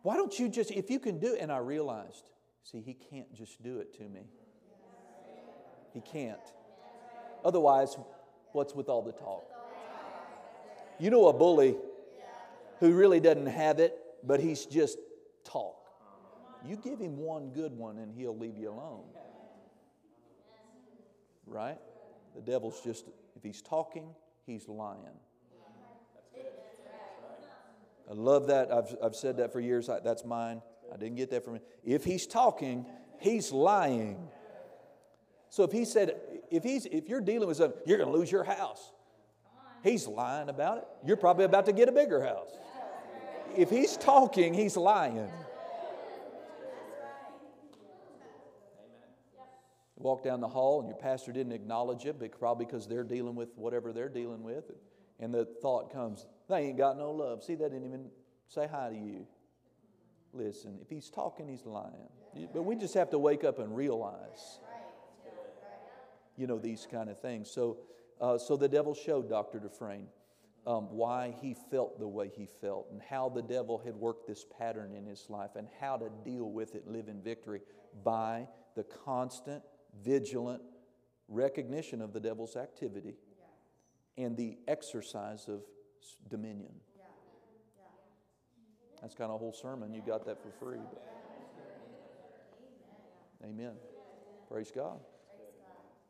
Why 0.03 0.17
don't 0.17 0.37
you 0.37 0.49
just, 0.49 0.73
if 0.73 0.91
you 0.91 0.99
can 0.99 1.21
do 1.21 1.35
it? 1.35 1.41
And 1.41 1.53
I 1.53 1.59
realized, 1.59 2.29
see, 2.65 2.81
he 2.81 2.95
can't 2.95 3.33
just 3.33 3.63
do 3.63 3.79
it 3.79 3.97
to 3.99 4.03
me. 4.03 4.27
He 5.95 6.01
can't. 6.01 6.41
Otherwise, 7.45 7.97
what's 8.53 8.75
with 8.75 8.89
all 8.89 9.03
the 9.03 9.13
talk? 9.13 9.45
You 10.99 11.11
know 11.11 11.29
a 11.29 11.33
bully 11.33 11.77
who 12.81 12.93
really 12.93 13.21
doesn't 13.21 13.47
have 13.47 13.79
it, 13.79 13.97
but 14.25 14.41
he's 14.41 14.67
just 14.67 14.99
talk. 15.45 15.77
You 16.67 16.77
give 16.77 16.99
him 16.99 17.17
one 17.19 17.51
good 17.51 17.73
one 17.73 17.99
and 17.99 18.13
he'll 18.13 18.37
leave 18.37 18.57
you 18.57 18.71
alone. 18.71 19.05
Right? 21.47 21.79
The 22.35 22.43
devil's 22.43 22.81
just, 22.83 23.07
if 23.37 23.43
he's 23.43 23.63
talking, 23.63 24.15
he's 24.47 24.69
lying. 24.69 25.19
I 28.11 28.15
love 28.15 28.47
that. 28.47 28.73
I've, 28.73 28.97
I've 29.03 29.15
said 29.15 29.37
that 29.37 29.53
for 29.53 29.61
years. 29.61 29.89
I, 29.89 30.01
that's 30.01 30.25
mine. 30.25 30.63
I 30.93 30.97
didn't 30.97 31.17
get 31.17 31.31
that 31.31 31.45
from 31.45 31.57
him. 31.57 31.63
If 31.85 32.05
he's 32.05 32.27
talking, 32.27 32.87
he's 33.21 33.53
lying. 33.53 34.29
So 35.51 35.63
if 35.63 35.73
he 35.73 35.85
said, 35.85 36.19
if 36.51 36.63
he's 36.63 36.87
if 36.87 37.09
you're 37.09 37.21
dealing 37.21 37.49
with 37.49 37.59
something, 37.59 37.81
you're 37.87 37.99
going 37.99 38.11
to 38.11 38.17
lose 38.17 38.33
your 38.33 38.45
house. 38.45 38.93
He's 39.83 40.07
lying 40.07 40.49
about 40.49 40.79
it. 40.79 40.89
You're 41.05 41.17
probably 41.17 41.45
about 41.45 41.67
to 41.67 41.73
get 41.73 41.89
a 41.89 41.93
bigger 41.93 42.23
house. 42.23 42.53
If 43.57 43.71
he's 43.71 43.97
talking, 43.97 44.55
he's 44.55 44.77
lying. 44.77 45.31
walk 49.99 50.23
down 50.23 50.41
the 50.41 50.49
hall 50.49 50.81
and 50.81 50.89
your 50.89 50.97
pastor 50.97 51.33
didn't 51.33 51.53
acknowledge 51.53 52.07
it, 52.07 52.19
but 52.19 52.39
probably 52.39 52.65
because 52.65 52.87
they're 52.87 53.05
dealing 53.05 53.35
with 53.35 53.49
whatever 53.57 53.93
they're 53.93 54.09
dealing 54.09 54.43
with. 54.43 54.65
And 55.21 55.35
the 55.35 55.45
thought 55.61 55.93
comes, 55.93 56.27
they 56.49 56.59
ain't 56.59 56.79
got 56.79 56.97
no 56.97 57.11
love. 57.11 57.43
See, 57.43 57.57
they 57.57 57.65
didn't 57.65 57.85
even 57.85 58.07
say 58.47 58.69
hi 58.71 58.91
to 58.91 58.97
you. 58.97 59.27
Listen, 60.33 60.79
if 60.81 60.89
he's 60.89 61.11
talking, 61.11 61.49
he's 61.49 61.67
lying. 61.67 62.09
But 62.55 62.63
we 62.63 62.77
just 62.77 62.95
have 62.95 63.11
to 63.11 63.19
wake 63.19 63.43
up 63.43 63.59
and 63.59 63.75
realize, 63.75 64.61
you 66.37 66.47
know, 66.47 66.59
these 66.59 66.87
kind 66.91 67.11
of 67.11 67.21
things. 67.21 67.51
So, 67.51 67.79
uh, 68.21 68.39
so 68.39 68.57
the 68.57 68.69
devil 68.69 68.95
showed 68.95 69.29
Dr. 69.29 69.59
Dufresne 69.59 70.09
um, 70.67 70.89
why 70.91 71.35
he 71.41 71.55
felt 71.71 71.99
the 71.99 72.07
way 72.07 72.31
he 72.35 72.47
felt 72.61 72.89
and 72.91 73.01
how 73.01 73.29
the 73.29 73.43
devil 73.43 73.81
had 73.83 73.95
worked 73.95 74.27
this 74.27 74.45
pattern 74.59 74.95
in 74.95 75.07
his 75.07 75.27
life 75.31 75.51
and 75.57 75.67
how 75.81 75.97
to 75.97 76.11
deal 76.25 76.51
with 76.51 76.75
it, 76.75 76.87
live 76.87 77.09
in 77.09 77.23
victory 77.23 77.61
by 78.05 78.47
the 78.77 78.85
constant, 78.85 79.63
vigilant 80.05 80.63
recognition 81.29 82.03
of 82.03 82.13
the 82.13 82.21
devil's 82.21 82.57
activity 82.57 83.15
and 84.19 84.37
the 84.37 84.59
exercise 84.67 85.49
of 85.49 85.63
dominion. 86.29 86.73
That's 89.01 89.15
kind 89.15 89.31
of 89.31 89.37
a 89.37 89.39
whole 89.39 89.53
sermon. 89.53 89.95
You 89.95 90.03
got 90.05 90.27
that 90.27 90.43
for 90.43 90.51
free. 90.51 90.81
But. 90.93 91.03
Amen. 93.45 93.75
Praise 94.51 94.73
God. 94.75 94.99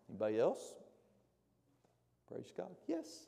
Anybody 0.08 0.38
else? 0.38 0.77
Praise 2.28 2.52
God. 2.56 2.76
Yes. 2.86 3.26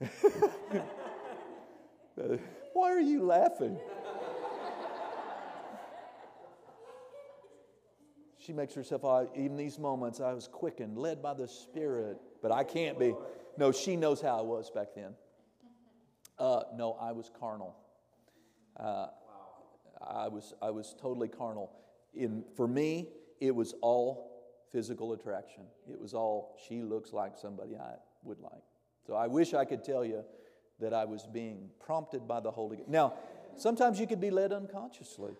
Why 2.72 2.92
are 2.92 3.00
you 3.00 3.24
laughing? 3.24 3.78
She 8.38 8.52
makes 8.52 8.74
herself, 8.74 9.04
oh, 9.04 9.28
even 9.36 9.56
these 9.56 9.78
moments, 9.78 10.20
I 10.20 10.32
was 10.32 10.48
quickened, 10.48 10.96
led 10.96 11.22
by 11.22 11.34
the 11.34 11.46
Spirit, 11.46 12.18
but 12.40 12.50
I 12.50 12.64
can't 12.64 12.98
be. 12.98 13.14
No, 13.58 13.72
she 13.72 13.96
knows 13.96 14.22
how 14.22 14.38
I 14.38 14.42
was 14.42 14.70
back 14.70 14.88
then. 14.94 15.14
Uh, 16.38 16.62
no, 16.74 16.96
I 17.00 17.12
was 17.12 17.30
carnal. 17.38 17.76
Uh, 18.78 19.08
I 20.00 20.28
was, 20.28 20.54
I 20.62 20.70
was 20.70 20.94
totally 20.98 21.28
carnal. 21.28 21.70
In, 22.14 22.44
for 22.56 22.66
me, 22.66 23.08
it 23.40 23.54
was 23.54 23.74
all 23.80 24.28
physical 24.72 25.12
attraction. 25.12 25.64
It 25.90 26.00
was 26.00 26.14
all, 26.14 26.58
she 26.68 26.82
looks 26.82 27.12
like 27.12 27.38
somebody 27.38 27.76
I 27.76 27.94
would 28.22 28.40
like. 28.40 28.62
So 29.06 29.14
I 29.14 29.26
wish 29.26 29.54
I 29.54 29.64
could 29.64 29.84
tell 29.84 30.04
you 30.04 30.24
that 30.80 30.92
I 30.92 31.04
was 31.04 31.26
being 31.26 31.70
prompted 31.84 32.28
by 32.28 32.40
the 32.40 32.50
Holy 32.50 32.76
Ghost. 32.76 32.88
Now, 32.88 33.14
sometimes 33.56 33.98
you 33.98 34.06
could 34.06 34.20
be 34.20 34.30
led 34.30 34.52
unconsciously. 34.52 35.32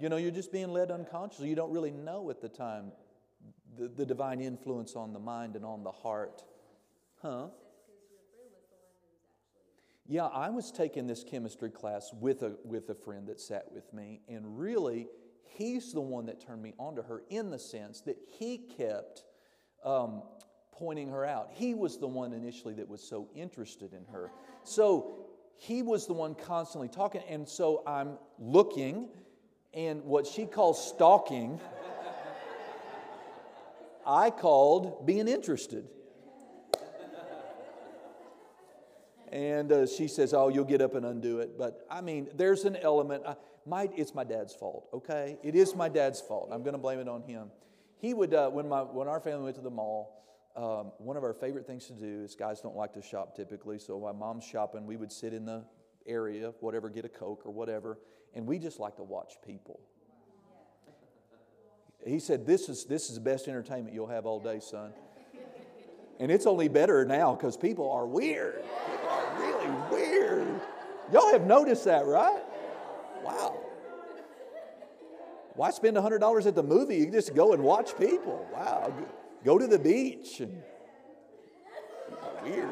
You 0.00 0.08
know, 0.08 0.16
you're 0.16 0.30
just 0.30 0.52
being 0.52 0.68
led 0.68 0.90
unconsciously. 0.90 1.48
You 1.48 1.56
don't 1.56 1.72
really 1.72 1.90
know 1.90 2.30
at 2.30 2.40
the 2.40 2.48
time 2.48 2.92
the, 3.76 3.88
the 3.88 4.06
divine 4.06 4.40
influence 4.40 4.94
on 4.94 5.12
the 5.12 5.18
mind 5.18 5.56
and 5.56 5.64
on 5.64 5.82
the 5.82 5.90
heart. 5.90 6.44
Huh? 7.22 7.48
Yeah, 10.06 10.26
I 10.26 10.50
was 10.50 10.70
taking 10.70 11.06
this 11.06 11.22
chemistry 11.22 11.70
class 11.70 12.12
with 12.18 12.42
a, 12.42 12.56
with 12.64 12.88
a 12.88 12.94
friend 12.94 13.26
that 13.26 13.40
sat 13.40 13.70
with 13.70 13.92
me, 13.92 14.20
and 14.28 14.58
really, 14.58 15.08
he's 15.58 15.92
the 15.92 16.00
one 16.00 16.26
that 16.26 16.40
turned 16.40 16.62
me 16.62 16.72
onto 16.78 17.02
her 17.02 17.22
in 17.28 17.50
the 17.50 17.58
sense 17.58 18.00
that 18.02 18.16
he 18.38 18.58
kept 18.58 19.24
um, 19.84 20.22
pointing 20.72 21.10
her 21.10 21.24
out. 21.24 21.50
He 21.52 21.74
was 21.74 21.98
the 21.98 22.06
one 22.06 22.32
initially 22.32 22.74
that 22.74 22.88
was 22.88 23.02
so 23.02 23.28
interested 23.34 23.92
in 23.92 24.04
her. 24.12 24.30
So 24.62 25.26
he 25.56 25.82
was 25.82 26.06
the 26.06 26.12
one 26.14 26.34
constantly 26.34 26.88
talking, 26.88 27.22
and 27.28 27.46
so 27.46 27.82
I'm 27.86 28.18
looking 28.38 29.08
and 29.74 30.02
what 30.04 30.26
she 30.26 30.46
calls 30.46 30.88
stalking, 30.88 31.60
I 34.06 34.30
called 34.30 35.06
being 35.06 35.28
interested. 35.28 35.88
And 39.32 39.70
uh, 39.70 39.86
she 39.86 40.08
says, 40.08 40.32
Oh, 40.34 40.48
you'll 40.48 40.64
get 40.64 40.80
up 40.80 40.94
and 40.94 41.04
undo 41.04 41.40
it. 41.40 41.58
But 41.58 41.86
I 41.90 42.00
mean, 42.00 42.28
there's 42.34 42.64
an 42.64 42.76
element. 42.76 43.24
Uh, 43.24 43.34
my, 43.66 43.88
it's 43.96 44.14
my 44.14 44.24
dad's 44.24 44.54
fault, 44.54 44.88
okay? 44.94 45.36
It 45.42 45.54
is 45.54 45.74
my 45.74 45.88
dad's 45.88 46.20
fault. 46.20 46.48
I'm 46.50 46.62
going 46.62 46.72
to 46.72 46.78
blame 46.78 47.00
it 47.00 47.08
on 47.08 47.22
him. 47.22 47.50
He 47.98 48.14
would, 48.14 48.32
uh, 48.32 48.48
when, 48.48 48.68
my, 48.68 48.80
when 48.80 49.08
our 49.08 49.20
family 49.20 49.44
went 49.44 49.56
to 49.56 49.62
the 49.62 49.70
mall, 49.70 50.18
um, 50.56 50.92
one 50.98 51.16
of 51.16 51.22
our 51.22 51.34
favorite 51.34 51.66
things 51.66 51.86
to 51.86 51.92
do 51.92 52.22
is 52.24 52.34
guys 52.34 52.60
don't 52.60 52.76
like 52.76 52.94
to 52.94 53.02
shop 53.02 53.36
typically. 53.36 53.78
So 53.78 53.96
while 53.96 54.14
mom's 54.14 54.44
shopping, 54.44 54.86
we 54.86 54.96
would 54.96 55.12
sit 55.12 55.34
in 55.34 55.44
the 55.44 55.64
area, 56.06 56.52
whatever, 56.60 56.88
get 56.88 57.04
a 57.04 57.08
Coke 57.08 57.42
or 57.44 57.52
whatever, 57.52 57.98
and 58.34 58.46
we 58.46 58.58
just 58.58 58.80
like 58.80 58.96
to 58.96 59.02
watch 59.02 59.34
people. 59.46 59.80
He 62.06 62.18
said, 62.18 62.46
This 62.46 62.68
is, 62.68 62.84
this 62.84 63.08
is 63.10 63.16
the 63.16 63.20
best 63.20 63.48
entertainment 63.48 63.94
you'll 63.94 64.06
have 64.06 64.24
all 64.24 64.40
day, 64.40 64.60
son. 64.60 64.92
And 66.20 66.32
it's 66.32 66.46
only 66.46 66.68
better 66.68 67.04
now 67.04 67.34
because 67.34 67.56
people 67.56 67.90
are 67.92 68.06
weird. 68.06 68.64
People 68.90 69.08
are 69.08 69.40
really 69.40 69.70
weird. 69.90 70.60
Y'all 71.12 71.32
have 71.32 71.46
noticed 71.46 71.84
that, 71.84 72.06
right? 72.06 72.42
Wow. 73.24 73.56
Why 75.54 75.70
spend 75.70 75.96
$100 75.96 76.46
at 76.46 76.54
the 76.54 76.62
movie? 76.62 76.96
You 76.96 77.10
just 77.10 77.34
go 77.34 77.52
and 77.52 77.62
watch 77.62 77.96
people. 77.98 78.46
Wow. 78.52 78.92
Go 79.44 79.58
to 79.58 79.66
the 79.66 79.78
beach. 79.78 80.40
And, 80.40 80.62
weird. 82.44 82.68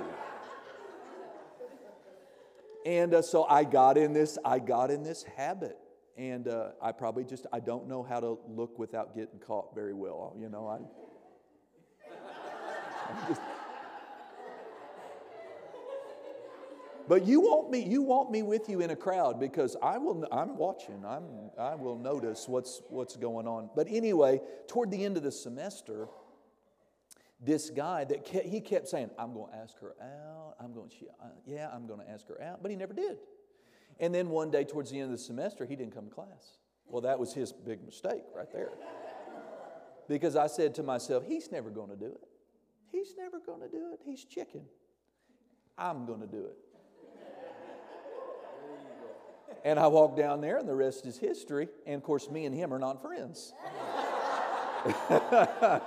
And 2.85 3.15
uh, 3.15 3.23
so 3.23 3.45
I 3.45 3.65
got 3.65 3.99
in 3.99 4.13
this, 4.13 4.39
I 4.45 4.61
got 4.61 4.91
in 4.91 5.03
this 5.03 5.25
habit. 5.37 5.77
And 6.17 6.47
uh, 6.49 6.69
I 6.81 6.93
probably 6.93 7.25
just, 7.25 7.47
I 7.53 7.61
don't 7.61 7.89
know 7.89 8.03
how 8.03 8.21
to 8.21 8.39
look 8.49 8.79
without 8.79 9.15
getting 9.15 9.39
caught 9.41 9.75
very 9.75 9.93
well. 9.93 10.35
You 10.39 10.49
know, 10.49 10.69
I, 10.69 10.79
just, 13.29 13.41
but 17.09 17.27
you 17.27 17.41
want 17.41 17.71
me, 17.71 17.85
you 17.85 18.03
want 18.03 18.31
me 18.31 18.43
with 18.43 18.69
you 18.69 18.81
in 18.81 18.91
a 18.91 18.97
crowd 18.97 19.39
because 19.39 19.77
I 19.83 19.99
will, 19.99 20.27
I'm 20.33 20.57
watching. 20.57 21.05
I'm, 21.07 21.25
I 21.59 21.75
will 21.75 21.99
notice 21.99 22.49
what's, 22.49 22.83
what's 22.89 23.17
going 23.17 23.47
on. 23.47 23.71
But 23.77 23.87
anyway, 23.89 24.41
toward 24.67 24.91
the 24.91 25.05
end 25.05 25.17
of 25.17 25.23
the 25.23 25.31
semester, 25.31 26.09
this 27.41 27.71
guy 27.71 28.05
that 28.05 28.25
kept, 28.25 28.47
he 28.47 28.61
kept 28.61 28.89
saying, 28.89 29.11
I'm 29.19 29.33
going 29.35 29.53
to 29.53 29.59
ask 29.59 29.79
her 29.81 29.95
out. 30.01 30.55
I'm 30.59 30.73
going 30.73 30.91
uh, 31.23 31.27
yeah, 31.47 31.69
I'm 31.73 31.87
going 31.87 32.01
to 32.01 32.11
ask 32.11 32.27
her 32.29 32.43
out. 32.43 32.63
But 32.63 32.71
he 32.71 32.77
never 32.77 32.95
did. 32.95 33.19
And 34.01 34.15
then 34.15 34.29
one 34.29 34.51
day 34.51 34.65
towards 34.65 34.91
the 34.91 34.99
end 34.99 35.07
of 35.07 35.13
the 35.13 35.23
semester, 35.23 35.65
he 35.65 35.77
didn't 35.77 35.95
come 35.95 36.09
to 36.09 36.15
class. 36.15 36.59
Well, 36.87 37.03
that 37.03 37.19
was 37.19 37.33
his 37.33 37.53
big 37.53 37.85
mistake 37.85 38.23
right 38.35 38.51
there. 38.53 38.71
Because 40.09 40.37
I 40.37 40.47
said 40.47 40.77
to 40.77 40.85
myself, 40.85 41.25
he's 41.27 41.51
never 41.51 41.69
going 41.69 41.91
to 41.91 41.97
do 41.97 42.07
it. 42.07 42.29
He's 42.93 43.15
never 43.19 43.41
going 43.41 43.61
to 43.61 43.69
do 43.69 43.91
it. 43.93 44.01
He's 44.05 44.25
chicken. 44.25 44.63
I'm 45.77 46.07
going 46.07 46.21
to 46.21 46.27
do 46.27 46.47
it. 46.47 46.57
And 49.67 49.81
I 49.81 49.89
walked 49.89 50.17
down 50.17 50.41
there, 50.41 50.59
and 50.59 50.69
the 50.69 50.77
rest 50.77 51.07
is 51.07 51.19
history. 51.19 51.67
And 51.87 51.97
of 51.97 52.05
course, 52.05 52.31
me 52.31 52.45
and 52.45 52.55
him 52.55 52.73
are 52.73 52.79
not 52.79 53.03
friends. 53.03 53.53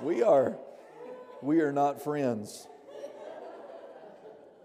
we 0.00 0.22
are, 0.22 0.56
we 1.42 1.60
are 1.60 1.70
not 1.70 2.02
friends. 2.02 2.66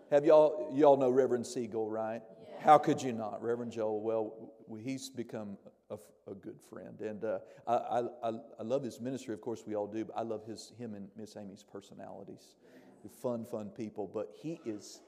Have 0.09 0.23
y'all, 0.23 0.71
y'all 0.73 0.95
know 0.95 1.09
Reverend 1.09 1.45
Siegel, 1.45 1.89
right? 1.89 2.21
How 2.61 2.77
could 2.77 3.01
you 3.01 3.11
not? 3.11 3.43
Reverend 3.43 3.73
Joel, 3.73 3.99
well, 3.99 4.53
he's 4.81 5.09
become 5.09 5.57
a, 5.89 5.97
a 6.25 6.33
good 6.33 6.61
friend. 6.69 7.01
And 7.01 7.25
uh, 7.25 7.39
I, 7.67 8.03
I, 8.23 8.29
I 8.57 8.63
love 8.63 8.83
his 8.83 9.01
ministry, 9.01 9.33
of 9.33 9.41
course, 9.41 9.63
we 9.67 9.75
all 9.75 9.87
do, 9.87 10.05
but 10.05 10.17
I 10.17 10.21
love 10.21 10.45
his, 10.45 10.71
him 10.77 10.93
and 10.93 11.09
Miss 11.17 11.35
Amy's 11.35 11.65
personalities. 11.69 12.55
They're 13.03 13.11
fun, 13.21 13.45
fun 13.51 13.67
people. 13.67 14.09
But 14.13 14.31
he 14.41 14.61
is, 14.63 15.01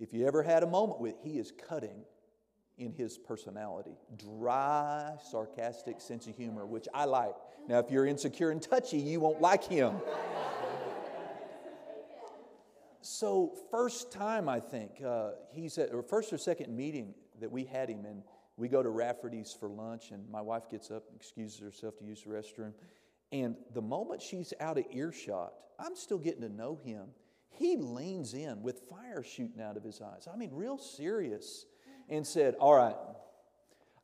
if 0.00 0.14
you 0.14 0.26
ever 0.26 0.42
had 0.42 0.62
a 0.62 0.66
moment 0.66 1.00
with, 1.00 1.16
he 1.22 1.38
is 1.38 1.52
cutting 1.68 2.02
in 2.78 2.92
his 2.92 3.18
personality. 3.18 3.96
Dry, 4.16 5.14
sarcastic 5.30 6.00
sense 6.00 6.26
of 6.26 6.36
humor, 6.36 6.66
which 6.66 6.88
I 6.92 7.04
like. 7.04 7.34
Now, 7.68 7.78
if 7.78 7.90
you're 7.90 8.06
insecure 8.06 8.50
and 8.50 8.60
touchy, 8.60 8.98
you 8.98 9.20
won't 9.20 9.40
like 9.40 9.64
him. 9.64 9.96
so 13.00 13.52
first 13.70 14.12
time 14.12 14.48
I 14.48 14.60
think 14.60 15.02
uh, 15.04 15.30
he's 15.50 15.78
at 15.78 15.92
or 15.92 16.02
first 16.02 16.32
or 16.32 16.38
second 16.38 16.74
meeting 16.76 17.14
that 17.40 17.50
we 17.50 17.64
had 17.64 17.88
him 17.88 18.04
and 18.04 18.22
we 18.56 18.68
go 18.68 18.82
to 18.82 18.88
Rafferty's 18.88 19.56
for 19.58 19.68
lunch 19.68 20.10
and 20.10 20.28
my 20.30 20.40
wife 20.40 20.68
gets 20.70 20.90
up 20.90 21.04
excuses 21.14 21.60
herself 21.60 21.98
to 21.98 22.04
use 22.04 22.22
the 22.22 22.30
restroom 22.30 22.72
and 23.32 23.56
the 23.74 23.82
moment 23.82 24.22
she's 24.22 24.52
out 24.60 24.78
of 24.78 24.84
earshot 24.90 25.52
I'm 25.78 25.94
still 25.94 26.18
getting 26.18 26.40
to 26.40 26.48
know 26.48 26.78
him 26.82 27.06
he 27.48 27.76
leans 27.76 28.34
in 28.34 28.62
with 28.62 28.80
fire 28.90 29.22
shooting 29.22 29.60
out 29.60 29.76
of 29.76 29.84
his 29.84 30.00
eyes 30.00 30.26
I 30.32 30.36
mean 30.36 30.50
real 30.52 30.78
serious 30.78 31.66
and 32.08 32.26
said 32.26 32.54
all 32.60 32.74
right 32.74 32.96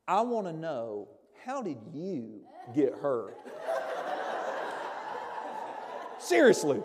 I 0.07 0.21
want 0.21 0.47
to 0.47 0.53
know 0.53 1.09
how 1.45 1.61
did 1.61 1.77
you 1.93 2.41
get 2.73 2.93
hurt 2.95 3.37
seriously 6.19 6.81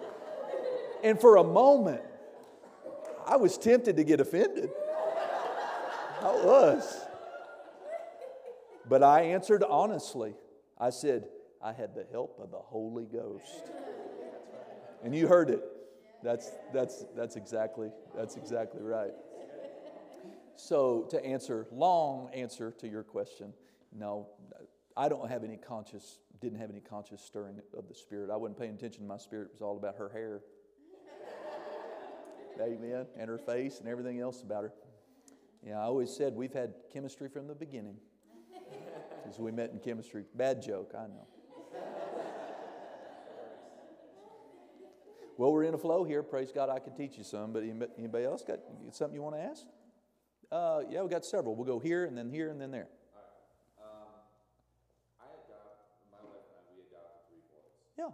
and 1.03 1.21
for 1.21 1.37
a 1.37 1.45
moment, 1.45 2.01
I 3.27 3.37
was 3.37 3.57
tempted 3.57 3.97
to 3.97 4.05
get 4.05 4.21
offended. 4.21 4.71
I 6.21 6.33
was. 6.33 7.01
But 8.89 9.03
I 9.03 9.23
answered 9.23 9.63
honestly. 9.63 10.35
I 10.79 10.91
said, 10.91 11.29
I 11.63 11.73
had 11.73 11.95
the 11.95 12.07
help 12.11 12.39
of 12.41 12.51
the 12.51 12.59
Holy 12.59 13.05
Ghost. 13.05 13.65
And 15.05 15.15
you 15.15 15.29
heard 15.29 15.51
it. 15.51 15.63
That's, 16.23 16.51
that's, 16.73 17.05
that's, 17.17 17.37
exactly, 17.37 17.91
that's 18.17 18.37
exactly 18.37 18.83
right. 18.83 19.13
So, 20.59 21.07
to 21.11 21.25
answer, 21.25 21.69
long 21.71 22.31
answer 22.35 22.73
to 22.81 22.89
your 22.89 23.05
question, 23.05 23.55
no, 23.97 24.27
I 24.97 25.09
don't 25.09 25.29
have 25.31 25.45
any 25.45 25.57
conscious, 25.57 26.19
didn't 26.41 26.59
have 26.59 26.69
any 26.69 26.81
conscious 26.81 27.23
stirring 27.23 27.61
of 27.77 27.87
the 27.87 27.95
Spirit. 27.95 28.29
I 28.29 28.37
wasn't 28.37 28.59
paying 28.59 28.75
attention 28.75 29.03
to 29.03 29.09
my 29.09 29.19
spirit, 29.19 29.47
it 29.47 29.53
was 29.53 29.63
all 29.63 29.77
about 29.77 29.95
her 29.99 30.09
hair. 30.09 30.41
Amen. 32.61 33.07
And 33.17 33.29
her 33.29 33.39
face 33.39 33.79
and 33.79 33.89
everything 33.89 34.19
else 34.19 34.43
about 34.43 34.65
her. 34.65 34.73
Yeah, 35.65 35.79
I 35.79 35.85
always 35.85 36.11
said 36.11 36.35
we've 36.35 36.53
had 36.53 36.75
chemistry 36.93 37.29
from 37.29 37.47
the 37.47 37.55
beginning. 37.55 37.97
Because 39.23 39.39
we 39.39 39.53
met 39.53 39.71
in 39.71 39.79
chemistry. 39.79 40.25
Bad 40.35 40.63
joke, 40.63 40.93
I 40.97 41.03
know. 41.03 41.27
well, 45.37 45.53
we're 45.53 45.65
in 45.65 45.75
a 45.75 45.79
flow 45.79 46.03
here. 46.03 46.23
Praise 46.23 46.51
God, 46.53 46.71
I 46.71 46.79
can 46.79 46.95
teach 46.97 47.19
you 47.19 47.25
some. 47.25 47.53
But 47.53 47.63
anybody 47.99 48.25
else 48.25 48.43
got 48.43 48.59
something 48.91 49.15
you 49.15 49.23
want 49.23 49.37
to 49.37 49.43
ask? 49.43 49.65
Uh, 50.51 50.81
yeah, 50.91 51.03
we 51.03 51.09
got 51.09 51.25
several. 51.25 51.55
We'll 51.55 51.67
go 51.67 51.79
here 51.79 52.05
and 52.05 52.17
then 52.17 52.31
here 52.31 52.49
and 52.51 52.61
then 52.61 52.71
there. 52.71 52.89
Um, 53.79 54.09
Yeah. 57.99 58.11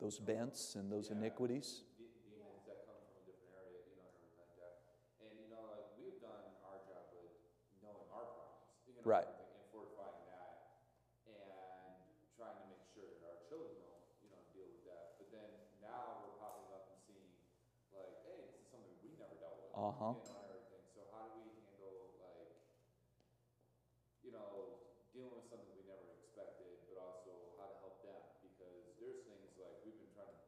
those 0.00 0.18
bents 0.18 0.76
and 0.76 0.86
those 0.92 1.10
iniquities. 1.10 1.82
Demons 1.98 2.62
that 2.70 2.86
come 2.86 2.94
from 2.94 3.16
a 3.18 3.24
different 3.26 3.58
area, 3.58 3.82
you 3.90 3.98
know, 3.98 4.06
and 4.06 4.14
everything 4.14 4.38
like 4.38 4.54
that. 4.54 4.74
And, 5.18 5.34
you 5.34 5.50
know, 5.50 5.66
like, 5.74 5.88
we've 5.98 6.22
done 6.22 6.46
our 6.62 6.78
job 6.86 7.10
with 7.10 7.34
knowing 7.82 8.06
our 8.14 8.22
problems, 8.22 8.86
you 8.86 8.94
know, 8.94 9.02
right. 9.02 9.26
and 9.26 9.66
fortifying 9.74 10.22
that 10.30 10.78
and 11.26 11.98
trying 12.38 12.54
to 12.54 12.64
make 12.70 12.86
sure 12.94 13.02
that 13.18 13.26
our 13.26 13.40
children 13.50 13.74
don't, 13.82 13.98
you 14.22 14.30
know, 14.30 14.38
deal 14.54 14.70
with 14.70 14.86
that. 14.86 15.18
But 15.18 15.34
then 15.34 15.50
now 15.82 16.22
we're 16.22 16.38
popping 16.38 16.70
up 16.70 16.86
and 16.94 17.02
seeing, 17.02 17.26
like, 17.90 18.14
hey, 18.30 18.46
this 18.46 18.62
is 18.62 18.70
something 18.70 18.94
we 19.02 19.10
never 19.18 19.34
dealt 19.42 19.58
with. 19.58 19.65
Uh 19.76 19.92
huh. 20.00 20.14
And 20.16 20.36
everything. 20.42 20.82
So, 20.94 21.06
how 21.12 21.20
do 21.22 21.30
we 21.36 21.46
handle, 21.60 22.10
like, 22.18 22.50
you 24.24 24.32
know, 24.32 24.80
dealing 25.12 25.32
with 25.36 25.46
something 25.48 25.70
we 25.76 25.84
never 25.86 26.08
expected, 26.12 26.80
but 26.88 26.96
also 26.98 27.52
how 27.56 27.68
to 27.68 27.76
help 27.80 28.00
them? 28.02 28.20
Because 28.42 28.96
there's 28.98 29.20
things 29.24 29.54
like 29.56 29.76
we've 29.84 29.96
been 29.96 30.10
trying 30.12 30.32
to 30.32 30.38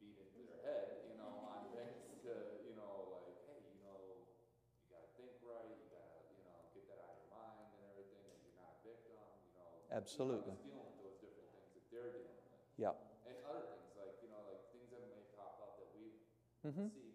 beat 0.00 0.16
into 0.18 0.42
their 0.44 0.60
head, 0.62 1.02
you 1.06 1.14
know, 1.16 1.40
on 1.46 1.64
things 1.74 2.12
to, 2.24 2.58
you 2.62 2.72
know, 2.76 3.08
like, 3.10 3.36
hey, 3.48 3.60
you 3.72 3.80
know, 3.80 4.28
you 4.84 4.88
gotta 4.92 5.08
think 5.18 5.34
right, 5.42 5.72
you 5.78 5.86
gotta, 5.90 6.16
you 6.34 6.42
know, 6.44 6.68
get 6.74 6.86
that 6.88 7.00
out 7.02 7.16
of 7.16 7.20
your 7.24 7.32
mind 7.32 7.68
and 7.76 7.82
everything, 7.86 8.22
that 8.28 8.38
you're 8.44 8.56
not 8.56 8.68
a 8.72 8.78
victim, 8.84 9.18
you 9.44 9.52
know. 9.56 9.86
Absolutely. 9.92 10.54
You 10.54 10.72
know, 10.72 10.80
dealing 10.80 10.86
with 10.88 10.98
those 11.00 11.16
different 11.20 11.48
things 11.52 11.70
that 11.74 11.84
they're 11.90 12.10
dealing 12.12 12.36
with. 12.40 12.60
Yeah. 12.76 12.94
And 13.26 13.36
other 13.46 13.62
things 13.70 13.92
like, 13.94 14.18
you 14.22 14.28
know, 14.30 14.42
like 14.48 14.60
things 14.74 14.90
that 14.90 15.02
may 15.06 15.22
pop 15.38 15.60
up 15.62 15.78
that 15.78 15.90
we 15.94 16.22
Mm-hmm. 16.66 16.86
see 16.94 16.94
because, 16.94 17.02
you 17.02 17.10
know, 17.10 17.11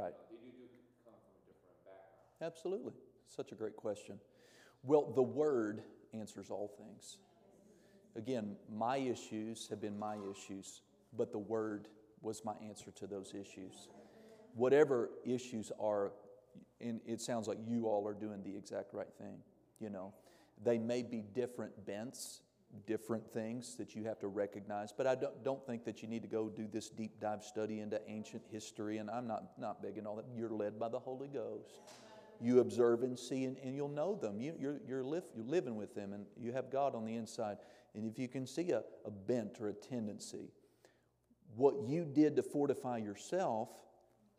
Right. 0.00 0.14
you 0.30 0.38
they 0.38 0.50
do, 0.50 0.64
do 0.64 0.68
come 1.04 1.12
from 1.12 1.36
a 1.36 1.44
different 1.46 1.76
background. 1.84 2.52
Absolutely. 2.52 2.92
Such 3.26 3.52
a 3.52 3.54
great 3.54 3.76
question. 3.76 4.18
Well, 4.82 5.12
the 5.14 5.22
Word 5.22 5.82
answers 6.14 6.50
all 6.50 6.72
things. 6.78 7.18
Again, 8.16 8.56
my 8.74 8.96
issues 8.96 9.68
have 9.68 9.80
been 9.80 9.98
my 9.98 10.16
issues, 10.16 10.80
but 11.16 11.32
the 11.32 11.38
Word 11.38 11.88
was 12.22 12.44
my 12.44 12.54
answer 12.66 12.90
to 12.92 13.06
those 13.06 13.34
issues. 13.34 13.88
Whatever 14.54 15.10
issues 15.24 15.70
are, 15.78 16.12
and 16.80 17.00
it 17.06 17.20
sounds 17.20 17.46
like 17.46 17.58
you 17.66 17.86
all 17.86 18.06
are 18.08 18.14
doing 18.14 18.42
the 18.42 18.56
exact 18.56 18.94
right 18.94 19.12
thing, 19.18 19.36
you 19.80 19.90
know. 19.90 20.14
They 20.64 20.78
may 20.78 21.02
be 21.02 21.22
different 21.34 21.86
bents, 21.86 22.40
different 22.86 23.26
things 23.32 23.76
that 23.76 23.94
you 23.94 24.04
have 24.04 24.18
to 24.20 24.28
recognize. 24.28 24.92
But 24.92 25.06
I 25.06 25.14
don't, 25.14 25.42
don't 25.44 25.64
think 25.66 25.84
that 25.84 26.02
you 26.02 26.08
need 26.08 26.22
to 26.22 26.28
go 26.28 26.48
do 26.48 26.68
this 26.72 26.88
deep 26.88 27.20
dive 27.20 27.42
study 27.42 27.80
into 27.80 28.00
ancient 28.08 28.42
history, 28.50 28.98
and 28.98 29.10
I'm 29.10 29.26
not, 29.26 29.58
not 29.58 29.82
big 29.82 29.98
in 29.98 30.06
all 30.06 30.16
that. 30.16 30.26
You're 30.34 30.50
led 30.50 30.78
by 30.78 30.88
the 30.88 30.98
Holy 30.98 31.28
Ghost. 31.28 31.80
You 32.40 32.60
observe 32.60 33.02
and 33.02 33.18
see, 33.18 33.44
and, 33.44 33.58
and 33.58 33.74
you'll 33.74 33.88
know 33.88 34.14
them. 34.14 34.40
You, 34.40 34.54
you're, 34.58 34.80
you're, 34.86 35.02
you're 35.02 35.46
living 35.46 35.76
with 35.76 35.94
them, 35.94 36.12
and 36.12 36.24
you 36.40 36.52
have 36.52 36.70
God 36.70 36.94
on 36.94 37.04
the 37.04 37.14
inside. 37.14 37.58
And 37.94 38.06
if 38.06 38.18
you 38.18 38.28
can 38.28 38.46
see 38.46 38.70
a, 38.70 38.82
a 39.04 39.10
bent 39.10 39.60
or 39.60 39.68
a 39.68 39.74
tendency, 39.74 40.52
what 41.56 41.74
you 41.86 42.04
did 42.04 42.36
to 42.36 42.42
fortify 42.42 42.98
yourself, 42.98 43.68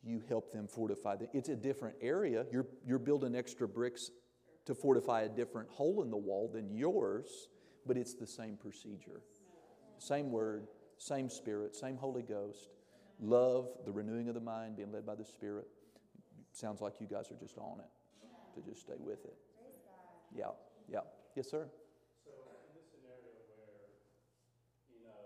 you 0.03 0.23
help 0.27 0.51
them 0.51 0.67
fortify 0.67 1.15
them. 1.15 1.27
It's 1.33 1.49
a 1.49 1.55
different 1.55 1.95
area. 2.01 2.45
You're, 2.51 2.67
you're 2.87 2.99
building 2.99 3.35
extra 3.35 3.67
bricks 3.67 4.09
to 4.65 4.73
fortify 4.73 5.21
a 5.23 5.29
different 5.29 5.69
hole 5.69 6.01
in 6.01 6.09
the 6.09 6.17
wall 6.17 6.49
than 6.51 6.73
yours, 6.73 7.49
but 7.85 7.97
it's 7.97 8.13
the 8.13 8.27
same 8.27 8.57
procedure. 8.57 9.21
Same 9.97 10.31
word, 10.31 10.67
same 10.97 11.29
spirit, 11.29 11.75
same 11.75 11.97
Holy 11.97 12.21
Ghost. 12.23 12.69
Love, 13.19 13.69
the 13.85 13.91
renewing 13.91 14.27
of 14.29 14.33
the 14.33 14.41
mind, 14.41 14.75
being 14.75 14.91
led 14.91 15.05
by 15.05 15.13
the 15.13 15.25
Spirit. 15.25 15.67
Sounds 16.53 16.81
like 16.81 16.99
you 16.99 17.07
guys 17.07 17.29
are 17.31 17.37
just 17.39 17.57
on 17.57 17.79
it 17.79 17.89
to 18.55 18.61
just 18.67 18.81
stay 18.81 18.97
with 18.99 19.23
it. 19.25 19.37
Yeah, 20.33 20.51
yeah. 20.89 21.05
Yes, 21.35 21.49
sir. 21.49 21.69
So 22.25 22.33
in 22.65 22.73
this 22.75 22.89
scenario 22.89 23.29
where 23.45 23.93
in 24.89 25.05
a 25.05 25.21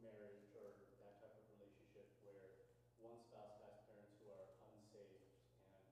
marriage 0.00 0.48
or 0.56 0.72
that 0.98 1.20
type 1.20 1.36
of 1.38 1.44
relationship 1.60 2.08
where 2.24 2.66
one 3.04 3.20
spouse 3.20 3.60
has 3.68 3.78
parents 3.84 4.16
who 4.18 4.32
are 4.32 4.48
unsaved 4.64 5.28
and 5.70 5.84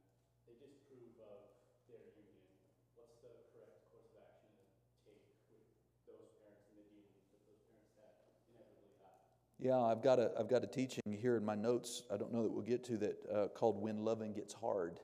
they 0.49 0.57
disapprove 0.59 1.13
of 1.23 1.45
their 1.87 2.03
union, 2.19 2.51
what's 2.99 3.15
the 3.23 3.37
correct 3.53 3.85
course 3.93 4.11
of 4.11 4.25
action 4.27 4.59
to 5.07 5.13
take 5.23 5.23
with 5.53 5.69
those 6.09 6.33
parents 6.41 6.67
and 6.73 6.83
the 6.83 6.89
dealings 6.91 7.31
with 7.31 7.43
those 7.47 7.63
parents 7.69 7.95
that 7.95 8.33
inevitably 8.51 8.97
happen? 8.99 9.29
Yeah, 9.65 9.81
I've 9.81 10.03
got 10.03 10.19
a, 10.19 10.31
I've 10.39 10.51
got 10.51 10.63
a 10.63 10.67
teaching 10.67 11.01
here 11.19 11.39
in 11.39 11.45
my 11.45 11.55
notes. 11.55 12.03
I 12.13 12.19
don't 12.19 12.35
know 12.35 12.43
that 12.43 12.53
we'll 12.53 12.61
get 12.61 12.85
to 12.85 12.99
that 12.99 13.19
uh, 13.35 13.49
called 13.49 13.81
"When 13.81 14.05
Loving 14.05 14.35
Gets 14.35 14.53
Hard." 14.53 15.01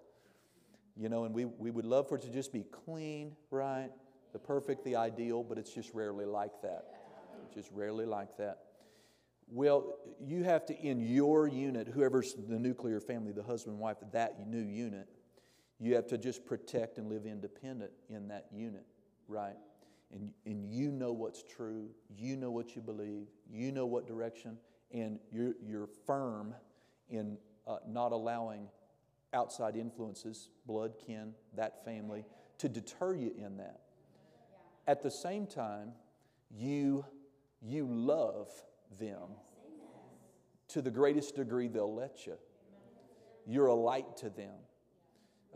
You 0.99 1.09
know, 1.09 1.25
and 1.25 1.35
we, 1.35 1.47
we 1.47 1.71
would 1.71 1.87
love 1.87 2.11
for 2.11 2.17
it 2.17 2.23
to 2.23 2.29
just 2.29 2.53
be 2.53 2.65
clean, 2.65 3.35
right? 3.51 3.89
The 4.35 4.39
perfect, 4.39 4.85
the 4.85 4.97
ideal, 4.97 5.43
but 5.43 5.57
it's 5.57 5.73
just 5.73 5.95
rarely 5.95 6.27
like 6.27 6.61
that. 6.61 6.85
It's 7.47 7.55
just 7.55 7.71
rarely 7.73 8.05
like 8.05 8.37
that. 8.37 8.59
Well, 9.49 9.97
you 10.23 10.45
have 10.45 10.67
to, 10.67 10.79
in 10.79 11.01
your 11.01 11.49
unit, 11.49 11.89
whoever's 11.89 12.35
the 12.35 12.59
nuclear 12.59 13.01
family, 13.01 13.33
the 13.33 13.43
husband 13.43 13.75
and 13.75 13.81
wife, 13.81 13.97
that 14.13 14.47
new 14.47 14.61
unit, 14.61 15.09
you 15.79 15.95
have 15.95 16.07
to 16.09 16.19
just 16.19 16.45
protect 16.45 16.99
and 16.99 17.09
live 17.09 17.25
independent 17.25 17.93
in 18.11 18.29
that 18.29 18.49
unit, 18.53 18.85
right? 19.27 19.57
And, 20.13 20.33
and 20.45 20.69
you 20.69 20.91
know 20.91 21.13
what's 21.13 21.43
true, 21.43 21.89
you 22.09 22.37
know 22.37 22.51
what 22.51 22.75
you 22.75 22.83
believe, 22.83 23.29
you 23.49 23.71
know 23.71 23.87
what 23.87 24.07
direction, 24.07 24.57
and 24.93 25.21
you're, 25.31 25.55
you're 25.65 25.89
firm 26.07 26.55
in 27.09 27.39
uh, 27.67 27.77
not 27.87 28.11
allowing 28.11 28.67
outside 29.33 29.77
influences, 29.77 30.51
blood, 30.67 30.95
kin, 31.07 31.33
that 31.55 31.85
family, 31.85 32.25
to 32.59 32.69
deter 32.69 33.15
you 33.15 33.33
in 33.39 33.57
that. 33.59 33.81
At 34.89 35.03
the 35.03 35.11
same 35.11 35.47
time, 35.47 35.93
you, 36.51 37.05
you 37.63 37.87
love 37.89 38.49
them 38.99 39.29
to 40.69 40.83
the 40.83 40.91
greatest 40.91 41.37
degree 41.37 41.69
they'll 41.69 41.95
let 41.95 42.27
you. 42.27 42.35
You're 43.47 43.67
a 43.67 43.75
light 43.75 44.17
to 44.19 44.31
them. 44.31 44.55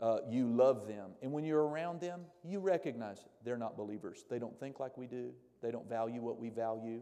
Uh, 0.01 0.17
you 0.29 0.47
love 0.47 0.87
them. 0.87 1.11
And 1.21 1.31
when 1.31 1.45
you're 1.45 1.65
around 1.65 2.01
them, 2.01 2.21
you 2.43 2.59
recognize 2.59 3.25
they're 3.43 3.57
not 3.57 3.77
believers. 3.77 4.25
They 4.29 4.39
don't 4.39 4.59
think 4.59 4.79
like 4.79 4.97
we 4.97 5.07
do, 5.07 5.31
they 5.61 5.71
don't 5.71 5.87
value 5.87 6.21
what 6.21 6.37
we 6.37 6.49
value. 6.49 7.01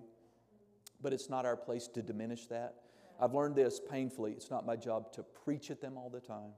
But 1.02 1.12
it's 1.12 1.30
not 1.30 1.46
our 1.46 1.58
place 1.58 1.88
to 1.90 2.02
diminish 2.02 2.48
that. 2.48 2.76
I've 3.20 3.34
learned 3.34 3.56
this 3.56 3.80
painfully. 3.80 4.32
It's 4.32 4.50
not 4.50 4.66
my 4.66 4.76
job 4.76 5.12
to 5.14 5.24
preach 5.24 5.72
at 5.72 5.82
them 5.82 5.98
all 5.98 6.10
the 6.10 6.20
time, 6.20 6.52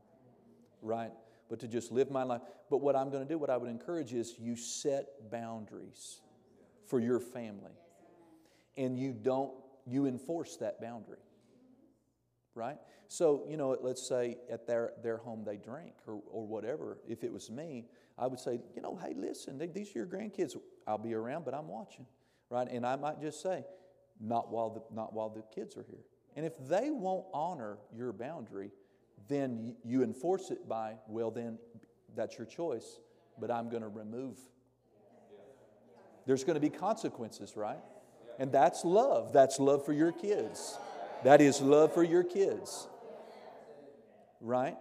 right? 0.81 1.11
But 1.49 1.59
to 1.59 1.67
just 1.67 1.91
live 1.91 2.11
my 2.11 2.23
life. 2.23 2.41
But 2.69 2.77
what 2.77 2.95
I'm 2.95 3.09
going 3.09 3.23
to 3.23 3.29
do, 3.29 3.37
what 3.37 3.49
I 3.49 3.57
would 3.57 3.69
encourage 3.69 4.13
is 4.13 4.35
you 4.39 4.55
set 4.55 5.29
boundaries 5.31 6.21
for 6.87 6.99
your 6.99 7.19
family. 7.19 7.73
And 8.77 8.97
you 8.97 9.13
don't, 9.13 9.51
you 9.85 10.05
enforce 10.05 10.57
that 10.57 10.81
boundary, 10.81 11.19
right? 12.55 12.77
So, 13.07 13.43
you 13.47 13.57
know, 13.57 13.77
let's 13.81 14.07
say 14.07 14.37
at 14.49 14.65
their, 14.65 14.93
their 15.03 15.17
home 15.17 15.43
they 15.45 15.57
drink 15.57 15.93
or, 16.07 16.21
or 16.31 16.47
whatever. 16.47 16.97
If 17.07 17.23
it 17.23 17.31
was 17.31 17.51
me, 17.51 17.85
I 18.17 18.27
would 18.27 18.39
say, 18.39 18.61
you 18.75 18.81
know, 18.81 18.97
hey, 19.01 19.13
listen, 19.15 19.57
they, 19.57 19.67
these 19.67 19.95
are 19.95 19.99
your 19.99 20.07
grandkids. 20.07 20.55
I'll 20.87 20.97
be 20.97 21.13
around, 21.13 21.45
but 21.45 21.53
I'm 21.53 21.67
watching, 21.67 22.05
right? 22.49 22.67
And 22.69 22.85
I 22.85 22.95
might 22.95 23.21
just 23.21 23.41
say, 23.41 23.65
not 24.19 24.49
while 24.49 24.69
the, 24.69 24.95
not 24.95 25.13
while 25.13 25.29
the 25.29 25.43
kids 25.53 25.75
are 25.77 25.85
here. 25.87 25.99
And 26.35 26.45
if 26.45 26.53
they 26.67 26.89
won't 26.89 27.25
honor 27.33 27.77
your 27.93 28.11
boundary, 28.13 28.71
then 29.27 29.75
you 29.83 30.03
enforce 30.03 30.51
it 30.51 30.67
by, 30.67 30.95
well, 31.07 31.31
then 31.31 31.57
that's 32.15 32.37
your 32.37 32.47
choice, 32.47 32.99
but 33.39 33.51
I'm 33.51 33.69
going 33.69 33.81
to 33.81 33.89
remove. 33.89 34.37
There's 36.25 36.43
going 36.43 36.55
to 36.55 36.61
be 36.61 36.69
consequences, 36.69 37.55
right? 37.55 37.79
And 38.39 38.51
that's 38.51 38.83
love. 38.83 39.31
That's 39.31 39.59
love 39.59 39.85
for 39.85 39.93
your 39.93 40.11
kids. 40.11 40.77
That 41.23 41.41
is 41.41 41.61
love 41.61 41.93
for 41.93 42.03
your 42.03 42.23
kids, 42.23 42.87
right? 44.41 44.77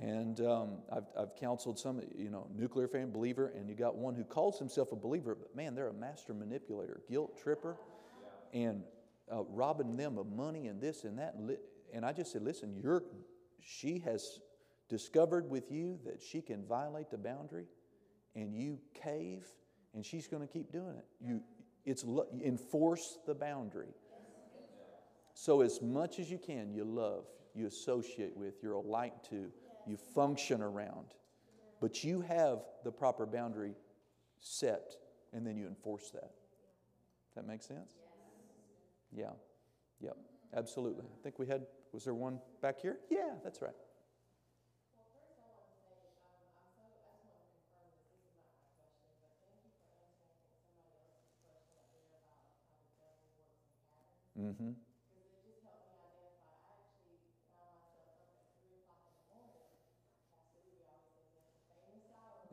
And 0.00 0.40
um, 0.40 0.78
I've, 0.92 1.06
I've 1.18 1.34
counseled 1.34 1.78
some, 1.78 2.00
you 2.16 2.30
know, 2.30 2.46
nuclear 2.54 2.86
family 2.86 3.10
believer, 3.10 3.52
and 3.56 3.68
you 3.68 3.74
got 3.74 3.96
one 3.96 4.14
who 4.14 4.22
calls 4.22 4.58
himself 4.58 4.92
a 4.92 4.96
believer, 4.96 5.34
but 5.34 5.56
man, 5.56 5.74
they're 5.74 5.88
a 5.88 5.92
master 5.92 6.32
manipulator, 6.32 7.00
guilt 7.10 7.36
tripper, 7.42 7.76
and 8.52 8.84
uh, 9.32 9.42
robbing 9.48 9.96
them 9.96 10.18
of 10.18 10.28
money 10.28 10.68
and 10.68 10.80
this 10.80 11.02
and 11.02 11.18
that. 11.18 11.34
And, 11.92 12.04
I 12.04 12.12
just 12.12 12.32
said, 12.32 12.42
listen, 12.42 12.76
you're, 12.80 13.02
she 13.60 13.98
has 14.00 14.38
discovered 14.88 15.50
with 15.50 15.72
you 15.72 15.98
that 16.04 16.22
she 16.22 16.40
can 16.40 16.64
violate 16.64 17.10
the 17.10 17.18
boundary, 17.18 17.66
and 18.36 18.54
you 18.54 18.78
cave, 18.94 19.44
and 19.94 20.06
she's 20.06 20.28
going 20.28 20.46
to 20.46 20.52
keep 20.52 20.70
doing 20.70 20.94
it. 20.96 21.06
You, 21.20 21.42
it's 21.84 22.04
enforce 22.44 23.18
the 23.26 23.34
boundary. 23.34 23.94
So 25.40 25.60
as 25.60 25.80
much 25.80 26.18
as 26.18 26.28
you 26.28 26.36
can, 26.36 26.72
you 26.72 26.82
love, 26.82 27.24
you 27.54 27.68
associate 27.68 28.36
with, 28.36 28.54
you're 28.60 28.72
a 28.72 28.80
light 28.80 29.22
to, 29.30 29.52
you 29.86 29.96
function 29.96 30.60
around, 30.60 31.14
but 31.80 32.02
you 32.02 32.22
have 32.22 32.58
the 32.82 32.90
proper 32.90 33.24
boundary 33.24 33.76
set, 34.40 34.96
and 35.32 35.46
then 35.46 35.56
you 35.56 35.68
enforce 35.68 36.10
that. 36.10 36.32
That 37.36 37.46
makes 37.46 37.66
sense? 37.66 37.92
Yeah. 39.12 39.30
Yep. 40.00 40.16
Absolutely. 40.56 41.04
I 41.04 41.22
think 41.22 41.38
we 41.38 41.46
had. 41.46 41.66
Was 41.92 42.02
there 42.02 42.14
one 42.14 42.40
back 42.60 42.80
here? 42.80 42.96
Yeah, 43.08 43.34
that's 43.44 43.62
right. 43.62 43.70
Mm-hmm. 54.36 54.70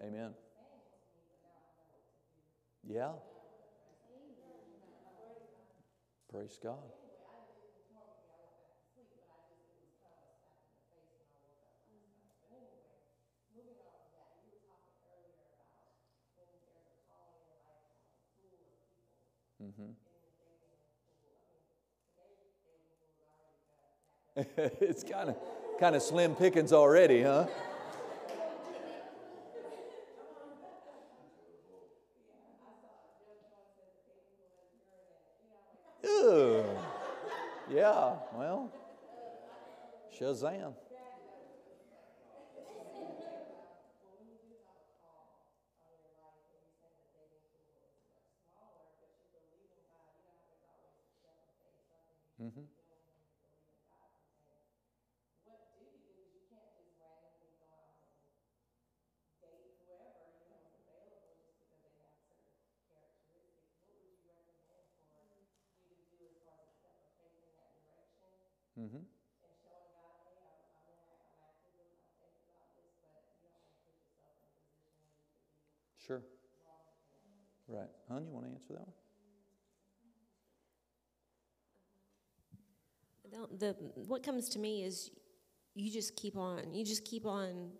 Amen. 0.00 0.30
Yeah. 2.86 3.10
Praise 6.30 6.58
God. 6.62 6.76
Mm-hmm. 19.60 19.90
it's 24.80 25.02
kind 25.02 25.30
of 25.30 25.36
kind 25.80 25.96
of 25.96 26.02
slim 26.02 26.36
pickings 26.36 26.72
already, 26.72 27.22
huh? 27.22 27.46
Shazam. 40.18 40.76
Mm-hmm. 52.40 52.77
Sure. 76.08 76.22
Right. 77.68 77.90
Hun, 78.08 78.24
you 78.24 78.32
want 78.32 78.46
to 78.46 78.52
answer 78.52 78.72
that 78.72 78.86
one? 83.30 83.58
The, 83.58 83.76
what 84.06 84.22
comes 84.22 84.48
to 84.50 84.58
me 84.58 84.84
is 84.84 85.10
you 85.74 85.92
just 85.92 86.16
keep 86.16 86.34
on. 86.34 86.72
You 86.72 86.82
just 86.82 87.04
keep 87.04 87.26
on 87.26 87.72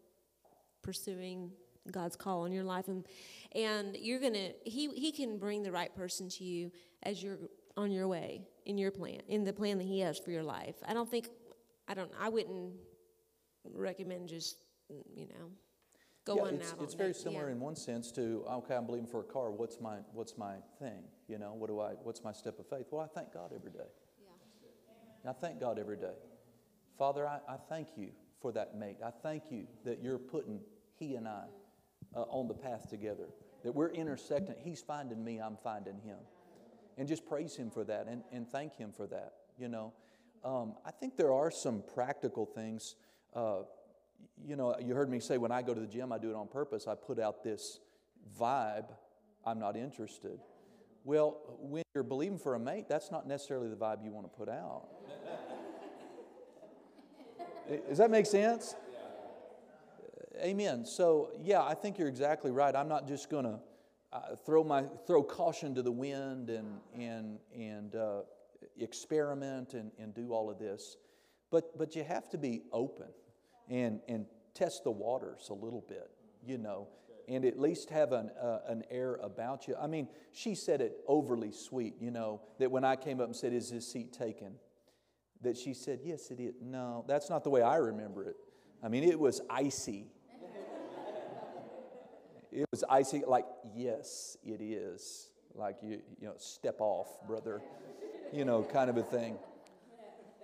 pursuing 0.83 1.51
God's 1.91 2.17
call 2.17 2.43
on 2.43 2.53
your 2.53 2.65
life, 2.65 2.89
and 2.89 3.07
and 3.53 3.97
you're 3.97 4.21
gonna. 4.21 4.51
He 4.65 4.89
he 4.91 5.11
can 5.11 5.39
bring 5.39 5.63
the 5.63 5.73
right 5.73 5.95
person 5.97 6.29
to 6.29 6.45
you 6.45 6.71
as 7.03 7.23
you're 7.23 7.39
on 7.79 7.91
your 7.91 8.09
way 8.09 8.43
in 8.67 8.77
your 8.77 8.91
plan, 8.91 9.23
in 9.27 9.43
the 9.43 9.55
plan 9.55 9.79
that 9.79 9.85
He 9.87 10.01
has 10.01 10.19
for 10.19 10.31
your 10.31 10.43
life. 10.43 10.75
I 10.87 10.93
don't 10.93 11.11
think, 11.11 11.31
I 11.89 11.95
don't. 11.95 12.11
I 12.21 12.29
wouldn't 12.29 12.75
recommend 13.73 14.29
just 14.29 14.59
you 15.15 15.27
know 15.29 15.51
Yeah, 16.29 16.43
going 16.43 16.55
it's, 16.57 16.75
it's 16.81 16.93
on 16.93 16.99
very 16.99 17.13
date- 17.13 17.21
similar 17.21 17.47
yeah. 17.47 17.53
in 17.53 17.61
one 17.61 17.77
sense 17.77 18.11
to 18.13 18.45
okay, 18.51 18.75
I'm 18.75 18.87
believing 18.87 19.09
for 19.09 19.21
a 19.21 19.25
car. 19.25 19.51
What's 19.51 19.81
my 19.81 19.99
what's 20.13 20.37
my 20.37 20.57
thing? 20.79 21.03
You 21.29 21.39
know, 21.39 21.55
what 21.55 21.69
do 21.69 21.81
I? 21.81 21.93
What's 22.03 22.23
my 22.23 22.33
step 22.33 22.59
of 22.59 22.67
faith? 22.67 22.87
Well, 22.91 23.03
I 23.03 23.07
thank 23.07 23.33
God 23.33 23.53
every 23.55 23.71
day. 23.71 23.89
I 25.29 25.33
thank 25.33 25.61
God 25.61 25.79
every 25.79 25.97
day. 25.97 26.15
Father, 26.97 27.27
I, 27.27 27.41
I 27.49 27.57
thank 27.69 27.89
you 27.97 28.11
for 28.41 28.53
that 28.53 28.77
mate. 28.77 28.97
I 29.05 29.11
thank 29.11 29.45
you 29.51 29.67
that 29.85 30.03
you're 30.03 30.19
putting 30.19 30.61
he 30.99 31.17
and 31.17 31.29
I 31.29 31.45
uh, 32.15 32.23
on 32.23 32.49
the 32.49 32.55
path 32.55 32.89
together. 32.89 33.29
That 33.65 33.75
we're 33.75 33.91
intersecting. 33.91 34.55
He's 34.59 34.81
finding 34.81 35.23
me. 35.23 35.41
I'm 35.41 35.57
finding 35.63 35.99
him. 36.01 36.19
And 36.97 37.07
just 37.07 37.27
praise 37.27 37.55
him 37.55 37.71
for 37.71 37.85
that 37.85 38.07
and, 38.09 38.23
and 38.33 38.49
thank 38.49 38.75
him 38.75 38.93
for 38.93 39.07
that. 39.07 39.35
You 39.59 39.69
know, 39.69 39.93
um, 40.45 40.75
I 40.85 40.91
think 40.91 41.17
there 41.17 41.33
are 41.33 41.51
some 41.51 41.83
practical 41.95 42.47
things. 42.47 42.97
Uh, 43.35 43.61
you 44.45 44.57
know, 44.57 44.77
you 44.81 44.95
heard 44.95 45.11
me 45.11 45.21
say 45.21 45.39
when 45.39 45.53
I 45.53 45.63
go 45.63 45.75
to 45.75 45.81
the 45.81 45.87
gym, 45.87 46.13
I 46.13 46.19
do 46.19 46.31
it 46.31 46.37
on 46.37 46.49
purpose. 46.49 46.87
I 46.87 46.95
put 46.95 47.19
out 47.19 47.43
this 47.43 47.81
vibe 48.39 48.87
I'm 49.49 49.59
not 49.59 49.77
interested. 49.77 50.39
Well, 51.05 51.39
when 51.59 51.83
you're 51.95 52.05
believing 52.05 52.39
for 52.39 52.55
a 52.55 52.59
mate, 52.59 52.87
that's 52.87 53.11
not 53.11 53.27
necessarily 53.27 53.69
the 53.69 53.77
vibe 53.77 54.05
you 54.05 54.11
want 54.11 54.31
to 54.31 54.37
put 54.37 54.49
out. 54.51 54.89
Does 57.89 57.99
that 57.99 58.11
make 58.11 58.27
sense? 58.27 58.75
Amen. 60.39 60.85
So, 60.85 61.31
yeah, 61.41 61.63
I 61.63 61.75
think 61.75 61.99
you're 61.99 62.09
exactly 62.09 62.51
right. 62.51 62.75
I'm 62.77 62.89
not 62.89 63.09
just 63.09 63.31
going 63.31 63.45
to 63.45 63.59
uh, 64.13 64.37
throw 64.45 64.65
my 64.65 64.85
throw 65.07 65.23
caution 65.23 65.75
to 65.75 65.83
the 65.83 65.93
wind 65.93 66.51
and 66.51 66.79
and 66.99 67.39
and 67.55 67.95
uh, 67.95 68.21
experiment 68.79 69.75
and, 69.75 69.91
and 69.99 70.15
do 70.15 70.33
all 70.33 70.49
of 70.49 70.59
this, 70.59 70.97
but 71.51 71.77
but 71.77 71.95
you 71.97 72.05
have 72.05 72.29
to 72.31 72.39
be 72.39 72.63
open 72.73 73.09
and 73.69 74.01
and 74.09 74.27
test 74.55 74.85
the 74.85 74.91
waters 74.91 75.49
a 75.51 75.55
little 75.55 75.85
bit, 75.89 76.11
you 76.45 76.59
know, 76.59 76.89
and 77.29 77.45
at 77.45 77.59
least 77.59 77.91
have 77.91 78.13
an 78.13 78.31
uh, 78.41 78.61
an 78.69 78.83
air 78.91 79.17
about 79.23 79.69
you. 79.69 79.77
I 79.81 79.87
mean, 79.87 80.09
she 80.33 80.55
said 80.55 80.81
it 80.81 80.99
overly 81.07 81.53
sweet, 81.53 81.95
you 82.01 82.11
know, 82.11 82.41
that 82.59 82.71
when 82.71 82.85
I 82.85 82.97
came 82.97 83.21
up 83.21 83.27
and 83.27 83.37
said, 83.37 83.53
"Is 83.53 83.71
this 83.71 83.91
seat 83.91 84.13
taken?" 84.13 84.55
that 85.43 85.57
she 85.57 85.75
said, 85.75 86.01
Yes, 86.03 86.31
it 86.31 86.41
is. 86.41 86.55
No, 86.61 87.05
that's 87.07 87.31
not 87.31 87.45
the 87.45 87.51
way 87.51 87.63
I 87.63 87.77
remember 87.77 88.25
it. 88.25 88.37
I 88.83 88.89
mean, 88.89 89.05
it 89.05 89.19
was 89.19 89.41
icy. 89.51 90.07
it 92.53 92.67
was 92.71 92.85
icy, 92.89 93.23
like, 93.27 93.47
Yes, 93.75 94.37
it 94.43 94.61
is. 94.61 95.31
Like, 95.55 95.77
you, 95.83 96.01
you 96.21 96.27
know, 96.29 96.35
step 96.39 96.77
off, 96.81 97.09
brother, 97.27 97.61
you 98.33 98.45
know, 98.45 98.63
kind 98.63 98.91
of 98.91 98.97
a 98.97 99.03
thing. 99.03 99.39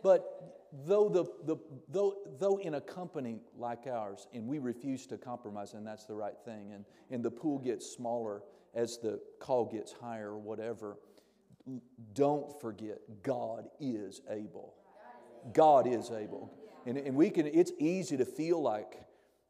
But 0.02 0.63
though, 0.87 1.08
the, 1.08 1.24
the, 1.44 1.56
though, 1.88 2.16
though 2.38 2.58
in 2.58 2.74
a 2.74 2.80
company 2.80 3.38
like 3.56 3.87
ours, 3.87 4.26
and 4.32 4.46
we 4.46 4.58
refuse 4.58 5.06
to 5.08 5.18
compromise, 5.18 5.74
and 5.74 5.87
that's 5.87 6.04
the 6.04 6.14
right 6.14 6.37
thing, 6.44 6.72
and, 6.72 6.84
and 7.10 7.24
the 7.24 7.30
pool 7.30 7.58
gets 7.58 7.87
smaller 7.87 8.42
as 8.74 8.98
the 8.98 9.20
call 9.38 9.64
gets 9.64 9.92
higher 9.92 10.30
or 10.30 10.38
whatever, 10.38 10.98
don't 12.12 12.60
forget 12.60 12.98
God 13.22 13.68
is 13.80 14.20
able. 14.28 14.74
God 15.52 15.87
is 15.87 16.10
able. 16.10 16.52
And, 16.87 16.98
and 16.98 17.14
we 17.16 17.30
can, 17.30 17.46
it's 17.46 17.72
easy 17.78 18.16
to 18.16 18.24
feel 18.24 18.60
like, 18.60 19.00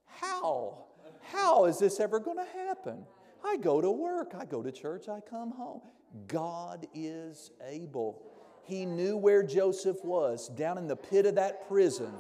how? 0.07 0.85
How 1.23 1.65
is 1.65 1.79
this 1.79 2.01
ever 2.01 2.21
going 2.21 2.37
to 2.37 2.67
happen? 2.67 3.05
I 3.45 3.57
go 3.57 3.81
to 3.81 3.91
work, 3.91 4.35
I 4.39 4.45
go 4.45 4.63
to 4.63 4.71
church, 4.71 5.09
I 5.09 5.21
come 5.21 5.51
home. 5.51 5.81
God 6.29 6.87
is 6.95 7.51
able. 7.67 8.23
He 8.67 8.87
knew 8.87 9.17
where 9.17 9.43
Joseph 9.43 10.03
was, 10.05 10.49
down 10.49 10.79
in 10.79 10.87
the 10.87 10.97
pit 10.97 11.27
of 11.27 11.35
that 11.35 11.69
prison. 11.69 12.13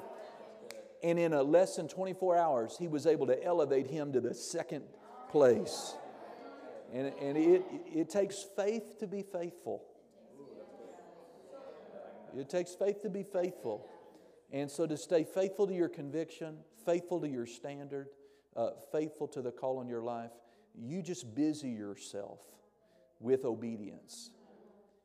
And 1.02 1.18
in 1.18 1.33
a 1.33 1.42
less 1.42 1.76
than 1.76 1.88
24 1.88 2.37
hours, 2.37 2.76
he 2.78 2.88
was 2.88 3.07
able 3.07 3.26
to 3.26 3.42
elevate 3.42 3.87
him 3.87 4.12
to 4.12 4.20
the 4.20 4.35
second 4.35 4.85
place. 5.30 5.94
And, 6.92 7.12
and 7.20 7.37
it, 7.37 7.64
it 7.92 8.09
takes 8.09 8.44
faith 8.57 8.98
to 9.00 9.07
be 9.07 9.22
faithful. 9.22 9.83
It 12.37 12.48
takes 12.48 12.74
faith 12.74 13.02
to 13.02 13.11
be 13.11 13.22
faithful. 13.22 13.87
And 14.52 14.70
so 14.70 14.87
to 14.87 14.96
stay 14.96 15.24
faithful 15.24 15.66
to 15.66 15.74
your 15.74 15.88
conviction, 15.88 16.59
faithful 16.85 17.20
to 17.20 17.28
your 17.28 17.46
standard, 17.46 18.09
uh, 18.57 18.70
faithful 18.92 19.28
to 19.28 19.42
the 19.42 19.50
call 19.50 19.78
on 19.78 19.88
your 19.88 20.02
life, 20.02 20.30
you 20.76 21.02
just 21.02 21.35
busy 21.35 21.70
yourself 21.70 22.40
with 23.20 23.44
obedience 23.44 24.30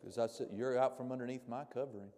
Because 0.00 0.18
I 0.18 0.26
said, 0.26 0.48
You're 0.54 0.78
out 0.78 0.96
from 0.96 1.12
underneath 1.12 1.46
my 1.48 1.64
covering. 1.64 2.10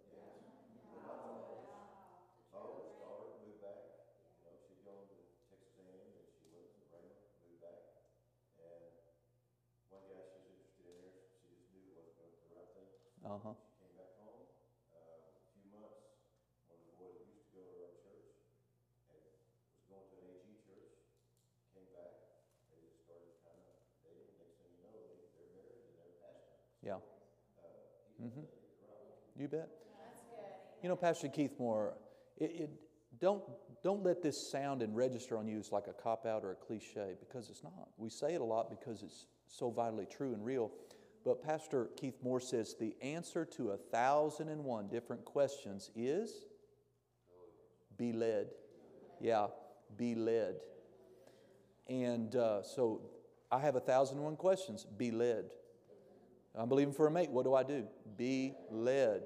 Uh-huh. 13.23 13.55
She 13.55 13.79
came 13.79 13.95
back 13.95 14.19
home 14.19 14.45
uh, 14.91 14.99
a 14.99 15.47
few 15.55 15.63
months. 15.71 16.11
One 16.67 16.75
of 16.75 16.85
the 16.91 16.97
boys 16.99 17.23
used 17.23 17.49
to 17.49 17.55
go 17.55 17.63
to 17.63 17.77
our 17.87 17.95
church 18.03 18.35
and 19.07 19.15
was 19.15 19.87
going 19.87 20.05
to 20.11 20.15
an 20.21 20.43
AG 20.43 20.47
church, 20.67 20.91
came 21.71 21.87
back, 21.95 22.43
they 22.67 22.83
just 22.83 23.07
started 23.07 23.31
kind 23.47 23.63
of 23.63 23.79
dating. 24.03 24.35
Next 24.37 24.59
thing 24.59 24.75
you 24.75 24.83
know, 24.83 24.91
they, 24.91 25.23
they're 25.39 25.55
married 25.55 25.87
and 25.87 25.95
they're 26.03 26.19
pastor. 26.19 26.59
So 26.83 26.99
yeah. 26.99 27.12
You 29.43 29.49
bet. 29.49 29.67
You 30.81 30.87
know, 30.87 30.95
Pastor 30.95 31.27
Keith 31.27 31.59
Moore, 31.59 31.95
it, 32.37 32.51
it, 32.61 32.69
don't, 33.19 33.43
don't 33.83 34.01
let 34.01 34.23
this 34.23 34.49
sound 34.49 34.81
and 34.81 34.95
register 34.95 35.37
on 35.37 35.49
you 35.49 35.59
as 35.59 35.69
like 35.69 35.87
a 35.87 35.91
cop 35.91 36.25
out 36.25 36.45
or 36.45 36.53
a 36.53 36.55
cliche 36.55 37.15
because 37.19 37.49
it's 37.49 37.61
not. 37.61 37.89
We 37.97 38.09
say 38.09 38.35
it 38.35 38.39
a 38.39 38.45
lot 38.45 38.69
because 38.69 39.03
it's 39.03 39.25
so 39.49 39.69
vitally 39.69 40.07
true 40.09 40.33
and 40.33 40.45
real. 40.45 40.71
But 41.25 41.43
Pastor 41.43 41.89
Keith 41.97 42.15
Moore 42.23 42.39
says 42.39 42.75
the 42.79 42.95
answer 43.01 43.43
to 43.57 43.71
a 43.71 43.77
thousand 43.91 44.47
and 44.47 44.63
one 44.63 44.87
different 44.87 45.25
questions 45.25 45.91
is 45.93 46.45
be 47.97 48.13
led. 48.13 48.47
Yeah, 49.19 49.47
be 49.97 50.15
led. 50.15 50.55
And 51.89 52.33
uh, 52.33 52.63
so 52.63 53.01
I 53.51 53.59
have 53.59 53.75
a 53.75 53.81
thousand 53.81 54.19
and 54.19 54.25
one 54.25 54.37
questions. 54.37 54.85
Be 54.85 55.11
led. 55.11 55.47
I'm 56.55 56.69
believing 56.69 56.93
for 56.93 57.07
a 57.07 57.11
mate. 57.11 57.29
What 57.29 57.45
do 57.45 57.55
I 57.55 57.63
do? 57.63 57.85
Be 58.17 58.53
led. 58.69 59.23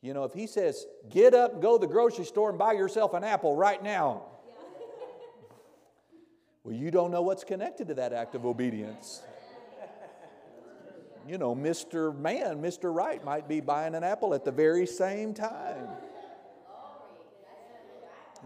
You 0.00 0.14
know, 0.14 0.24
if 0.24 0.32
he 0.32 0.46
says, 0.46 0.86
get 1.08 1.34
up 1.34 1.60
go 1.60 1.78
to 1.78 1.86
the 1.86 1.92
grocery 1.92 2.24
store 2.24 2.50
and 2.50 2.58
buy 2.58 2.72
yourself 2.72 3.14
an 3.14 3.24
apple 3.24 3.56
right 3.56 3.82
now. 3.82 4.22
well, 6.64 6.74
you 6.74 6.90
don't 6.90 7.10
know 7.10 7.22
what's 7.22 7.44
connected 7.44 7.88
to 7.88 7.94
that 7.94 8.12
act 8.12 8.34
of 8.34 8.46
obedience. 8.46 9.22
You 11.26 11.36
know, 11.36 11.54
Mr. 11.54 12.16
Man, 12.18 12.62
Mr. 12.62 12.94
Right 12.94 13.22
might 13.22 13.48
be 13.48 13.60
buying 13.60 13.94
an 13.94 14.02
apple 14.02 14.32
at 14.32 14.46
the 14.46 14.52
very 14.52 14.86
same 14.86 15.34
time. 15.34 15.88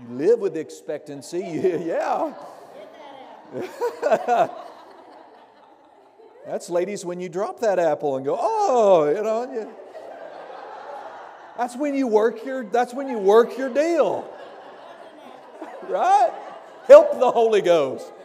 You 0.01 0.17
live 0.17 0.41
with 0.41 0.57
expectancy, 0.57 1.39
yeah. 1.85 2.35
That's 6.47 6.69
ladies 6.69 7.05
when 7.05 7.21
you 7.21 7.29
drop 7.29 7.61
that 7.61 7.79
apple 7.79 8.17
and 8.17 8.25
go, 8.25 8.37
oh, 8.39 9.09
you 9.09 9.23
know. 9.23 9.53
You, 9.53 9.71
that's 11.57 11.77
when 11.77 11.95
you 11.95 12.07
work 12.07 12.45
your. 12.45 12.65
That's 12.65 12.93
when 12.95 13.09
you 13.09 13.19
work 13.19 13.57
your 13.57 13.69
deal, 13.69 14.29
right? 15.89 16.33
Help 16.87 17.19
the 17.21 17.31
Holy 17.31 17.61
Ghost. 17.63 18.13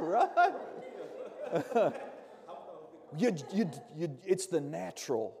Right. 0.00 0.52
you, 3.18 3.36
you, 3.52 3.70
you, 3.96 4.18
it's 4.24 4.46
the 4.46 4.60
natural 4.60 5.36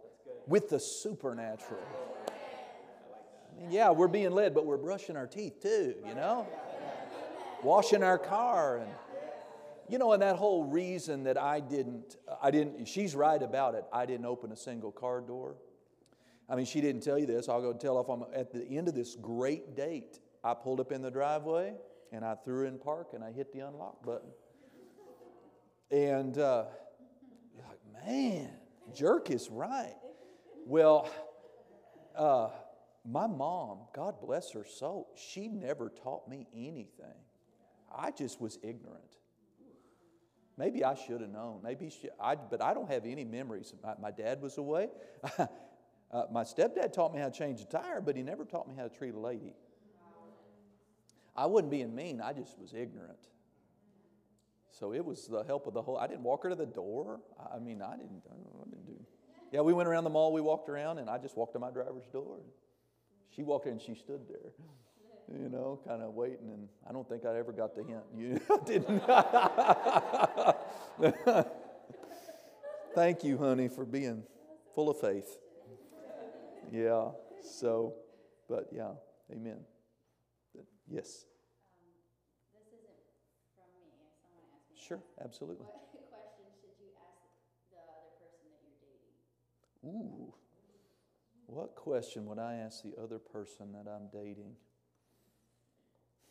with 0.46 0.68
the 0.68 0.78
supernatural. 0.78 1.80
I 2.28 3.60
mean, 3.60 3.70
yeah, 3.70 3.90
we're 3.90 4.08
being 4.08 4.32
led, 4.32 4.54
but 4.54 4.66
we're 4.66 4.76
brushing 4.76 5.16
our 5.16 5.26
teeth 5.26 5.62
too, 5.62 5.94
you 6.06 6.14
know? 6.14 6.46
Washing 7.64 8.02
our 8.02 8.18
car 8.18 8.76
and 8.78 8.90
you 9.88 9.98
know, 9.98 10.12
and 10.12 10.22
that 10.22 10.36
whole 10.36 10.64
reason 10.64 11.24
that 11.24 11.36
I 11.36 11.60
didn't, 11.60 12.16
I 12.42 12.50
didn't, 12.50 12.86
she's 12.86 13.14
right 13.14 13.42
about 13.42 13.74
it. 13.74 13.84
I 13.92 14.06
didn't 14.06 14.26
open 14.26 14.50
a 14.50 14.56
single 14.56 14.90
car 14.90 15.20
door. 15.20 15.56
I 16.48 16.56
mean, 16.56 16.66
she 16.66 16.80
didn't 16.80 17.02
tell 17.02 17.18
you 17.18 17.26
this. 17.26 17.48
I'll 17.48 17.60
go 17.60 17.72
tell 17.72 18.00
if 18.00 18.08
I'm 18.08 18.24
at 18.34 18.52
the 18.52 18.64
end 18.64 18.88
of 18.88 18.94
this 18.94 19.14
great 19.14 19.76
date. 19.76 20.20
I 20.42 20.54
pulled 20.54 20.80
up 20.80 20.92
in 20.92 21.02
the 21.02 21.10
driveway 21.10 21.74
and 22.12 22.24
I 22.24 22.34
threw 22.34 22.66
in 22.66 22.78
park 22.78 23.08
and 23.12 23.22
I 23.22 23.32
hit 23.32 23.52
the 23.52 23.60
unlock 23.60 24.04
button. 24.04 24.30
And 25.90 26.36
uh, 26.38 26.64
you're 27.54 27.64
like, 27.66 28.06
man, 28.06 28.50
jerk 28.94 29.30
is 29.30 29.48
right. 29.50 29.96
Well, 30.66 31.10
uh, 32.16 32.48
my 33.06 33.26
mom, 33.26 33.80
God 33.94 34.14
bless 34.20 34.52
her 34.52 34.64
soul, 34.64 35.08
she 35.14 35.48
never 35.48 35.90
taught 35.90 36.26
me 36.28 36.46
anything. 36.54 37.20
I 37.96 38.10
just 38.10 38.40
was 38.40 38.58
ignorant. 38.62 39.16
Maybe 40.56 40.84
I 40.84 40.94
should 40.94 41.20
have 41.20 41.30
known. 41.30 41.60
Maybe 41.62 41.90
she, 41.90 42.08
I, 42.20 42.36
but 42.36 42.62
I 42.62 42.74
don't 42.74 42.88
have 42.88 43.04
any 43.04 43.24
memories. 43.24 43.74
My, 43.82 43.94
my 44.00 44.10
dad 44.10 44.40
was 44.40 44.56
away. 44.56 44.88
uh, 45.38 45.46
my 46.30 46.44
stepdad 46.44 46.92
taught 46.92 47.12
me 47.12 47.20
how 47.20 47.28
to 47.28 47.36
change 47.36 47.60
a 47.60 47.64
tire, 47.64 48.00
but 48.00 48.16
he 48.16 48.22
never 48.22 48.44
taught 48.44 48.68
me 48.68 48.74
how 48.76 48.84
to 48.84 48.96
treat 48.96 49.14
a 49.14 49.18
lady. 49.18 49.54
I 51.36 51.46
wasn't 51.46 51.72
being 51.72 51.94
mean. 51.94 52.20
I 52.20 52.32
just 52.32 52.56
was 52.58 52.72
ignorant. 52.72 53.18
So 54.70 54.92
it 54.92 55.04
was 55.04 55.26
the 55.26 55.42
help 55.42 55.66
of 55.66 55.74
the 55.74 55.82
whole. 55.82 55.98
I 55.98 56.06
didn't 56.06 56.22
walk 56.22 56.44
her 56.44 56.50
to 56.50 56.54
the 56.54 56.66
door. 56.66 57.20
I 57.52 57.58
mean, 57.58 57.82
I 57.82 57.96
didn't. 57.96 58.22
I 58.30 58.64
didn't 58.70 58.86
do. 58.86 59.00
Yeah, 59.50 59.60
we 59.62 59.72
went 59.72 59.88
around 59.88 60.04
the 60.04 60.10
mall. 60.10 60.32
We 60.32 60.40
walked 60.40 60.68
around, 60.68 60.98
and 60.98 61.10
I 61.10 61.18
just 61.18 61.36
walked 61.36 61.52
to 61.54 61.58
my 61.58 61.70
driver's 61.70 62.06
door. 62.12 62.38
She 63.30 63.42
walked 63.42 63.66
in, 63.66 63.72
and 63.72 63.82
she 63.82 63.94
stood 63.94 64.28
there 64.28 64.52
you 65.32 65.48
know, 65.48 65.80
kind 65.86 66.02
of 66.02 66.12
waiting, 66.14 66.50
and 66.52 66.68
I 66.88 66.92
don't 66.92 67.08
think 67.08 67.24
I 67.24 67.36
ever 67.38 67.52
got 67.52 67.74
the 67.74 67.82
hint. 67.84 68.02
You 68.16 68.40
didn't. 68.66 69.02
Thank 72.94 73.24
you, 73.24 73.38
honey, 73.38 73.68
for 73.68 73.84
being 73.84 74.22
full 74.74 74.88
of 74.90 75.00
faith. 75.00 75.38
Yeah, 76.70 77.10
so, 77.42 77.94
but 78.48 78.68
yeah, 78.72 78.92
amen. 79.32 79.58
Yes. 80.88 81.24
Um, 81.64 81.70
this 82.52 82.68
isn't 82.72 83.00
from 83.56 83.68
me, 83.72 83.88
someone 84.20 84.44
asked 84.52 84.68
me. 84.70 84.76
Sure, 84.86 85.02
absolutely. 85.24 85.64
What 85.64 85.90
question 86.12 86.44
should 86.60 86.76
you 86.78 86.92
ask 87.00 87.24
the 87.72 87.80
other 87.80 88.12
person 88.20 88.52
that 88.52 88.60
you're 88.62 88.76
dating? 88.84 89.16
Ooh. 89.88 90.34
What 91.46 91.74
question 91.74 92.26
would 92.26 92.38
I 92.38 92.54
ask 92.54 92.82
the 92.82 92.94
other 93.00 93.18
person 93.18 93.72
that 93.72 93.86
I'm 93.90 94.08
dating? 94.12 94.56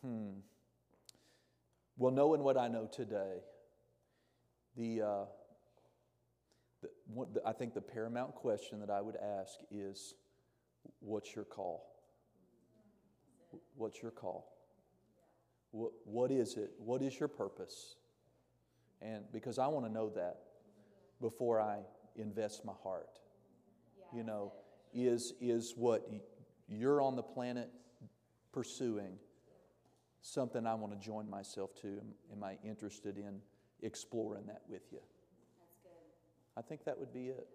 Hmm. 0.04 0.40
Well, 1.96 2.12
knowing 2.12 2.42
what 2.42 2.58
I 2.58 2.68
know 2.68 2.86
today, 2.92 3.38
the, 4.76 5.00
uh, 5.00 5.24
the, 6.82 6.90
the, 7.32 7.40
I 7.46 7.52
think 7.52 7.72
the 7.72 7.80
paramount 7.80 8.34
question 8.34 8.80
that 8.80 8.90
I 8.90 9.00
would 9.00 9.16
ask 9.16 9.54
is, 9.70 10.14
"What's 11.00 11.34
your 11.34 11.46
call? 11.46 11.86
What's 13.76 14.02
your 14.02 14.10
call? 14.10 14.52
What, 15.70 15.92
what 16.04 16.30
is 16.30 16.56
it? 16.58 16.72
What 16.76 17.00
is 17.00 17.18
your 17.18 17.28
purpose?" 17.28 17.96
And 19.00 19.24
because 19.32 19.58
I 19.58 19.68
want 19.68 19.86
to 19.86 19.92
know 19.92 20.10
that 20.10 20.40
before 21.18 21.62
I 21.62 21.78
invest 22.16 22.62
my 22.66 22.74
heart, 22.82 23.20
you 24.14 24.22
know, 24.22 24.52
is 24.92 25.32
is 25.40 25.72
what 25.76 26.06
you're 26.68 27.00
on 27.00 27.16
the 27.16 27.22
planet 27.22 27.70
pursuing 28.52 29.16
something 30.24 30.66
I 30.66 30.74
want 30.74 30.98
to 30.98 30.98
join 30.98 31.28
myself 31.28 31.74
to? 31.82 32.00
Am 32.32 32.42
I 32.42 32.56
interested 32.64 33.18
in 33.18 33.40
exploring 33.82 34.46
that 34.46 34.62
with 34.68 34.82
you? 34.90 34.98
That's 35.60 35.76
good. 35.82 35.90
I 36.56 36.62
think 36.62 36.84
that 36.84 36.98
would 36.98 37.12
be 37.12 37.28
it. 37.28 37.46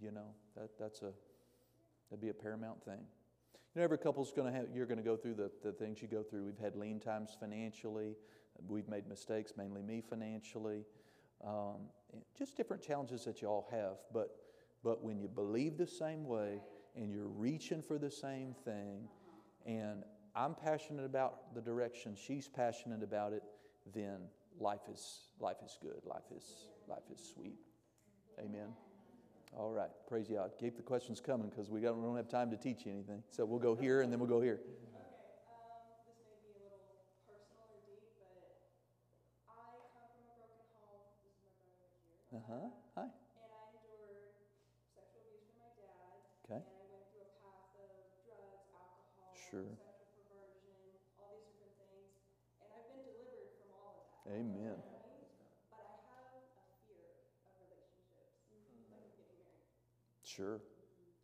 You 0.00 0.10
know, 0.10 0.34
that, 0.56 0.70
that's 0.80 1.02
a, 1.02 1.12
that'd 2.10 2.20
be 2.20 2.30
a 2.30 2.34
paramount 2.34 2.84
thing. 2.84 2.98
You 3.74 3.80
know, 3.80 3.84
every 3.84 3.98
couple's 3.98 4.32
going 4.32 4.52
to 4.52 4.58
have, 4.58 4.66
you're 4.74 4.86
going 4.86 4.98
to 4.98 5.04
go 5.04 5.16
through 5.16 5.34
the, 5.34 5.50
the 5.62 5.72
things 5.72 6.02
you 6.02 6.08
go 6.08 6.24
through. 6.24 6.44
We've 6.44 6.58
had 6.58 6.74
lean 6.74 6.98
times 6.98 7.36
financially. 7.38 8.16
We've 8.68 8.88
made 8.88 9.06
mistakes, 9.06 9.52
mainly 9.56 9.82
me 9.82 10.02
financially. 10.02 10.84
Um, 11.46 11.82
just 12.36 12.56
different 12.56 12.82
challenges 12.82 13.24
that 13.24 13.40
you 13.40 13.48
all 13.48 13.68
have. 13.70 13.98
But, 14.12 14.34
but 14.82 15.04
when 15.04 15.20
you 15.20 15.28
believe 15.28 15.78
the 15.78 15.86
same 15.86 16.24
way 16.24 16.60
and 16.96 17.12
you're 17.12 17.28
reaching 17.28 17.80
for 17.80 17.96
the 17.96 18.10
same 18.10 18.54
thing 18.64 19.08
and 19.64 20.02
I'm 20.34 20.54
passionate 20.54 21.04
about 21.04 21.54
the 21.54 21.60
direction, 21.60 22.16
she's 22.16 22.48
passionate 22.48 23.02
about 23.02 23.32
it, 23.32 23.42
then 23.94 24.18
life 24.58 24.88
is, 24.90 25.28
life 25.40 25.58
is 25.64 25.78
good. 25.82 26.00
Life 26.06 26.30
is, 26.34 26.44
life 26.88 27.02
is 27.12 27.32
sweet. 27.34 27.58
Amen. 28.38 28.68
All 29.56 29.70
right. 29.70 29.90
Praise 30.08 30.28
God. 30.28 30.52
Keep 30.58 30.76
the 30.76 30.82
questions 30.82 31.20
coming 31.20 31.50
because 31.50 31.68
we, 31.68 31.80
we 31.80 31.86
don't 31.86 32.16
have 32.16 32.28
time 32.28 32.50
to 32.50 32.56
teach 32.56 32.86
you 32.86 32.92
anything. 32.92 33.22
So 33.30 33.44
we'll 33.44 33.58
go 33.58 33.74
here 33.74 34.00
and 34.00 34.10
then 34.10 34.18
we'll 34.18 34.28
go 34.28 34.40
here. 34.40 34.60
Uh 42.32 42.40
huh. 42.48 42.72
Hi. 42.96 43.04
And 43.04 43.52
I 43.52 43.76
endured 43.76 44.32
sexual 44.96 45.20
abuse 45.20 45.44
from 45.52 45.60
my 45.60 45.68
dad. 45.76 46.16
Okay. 46.48 46.64
And 46.64 46.64
I 46.64 46.84
went 46.88 47.04
through 47.12 47.28
a 47.28 47.32
path 47.44 47.76
of 47.76 47.92
drugs, 48.24 48.72
alcohol, 48.72 49.36
Sure. 49.36 49.68
sexual 49.68 50.16
perversion, 50.16 50.80
all 51.20 51.36
these 51.44 51.60
different 51.60 51.92
things. 51.92 52.24
And 52.64 52.72
I've 52.72 52.88
been 52.88 53.04
delivered 53.04 53.52
from 53.60 53.76
all 53.76 54.00
of 54.00 54.04
that. 54.16 54.21
Amen. 54.32 54.82
But 55.70 55.78
I 56.08 56.22
have 56.32 56.48
a 56.64 56.72
fear 56.86 57.04
of 57.10 57.18
relationships, 57.60 58.08
like 58.16 58.34
getting 58.48 58.88
married. 58.88 59.18
Sure. 60.24 60.60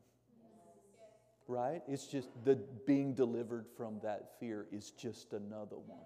Right? 1.47 1.83
It's 1.87 2.07
just 2.07 2.29
the 2.45 2.59
being 2.87 3.15
delivered 3.15 3.67
from 3.77 4.01
that 4.03 4.41
fear 4.41 4.67
is 4.73 4.91
just 4.91 5.33
another 5.33 5.77
one. 5.77 5.99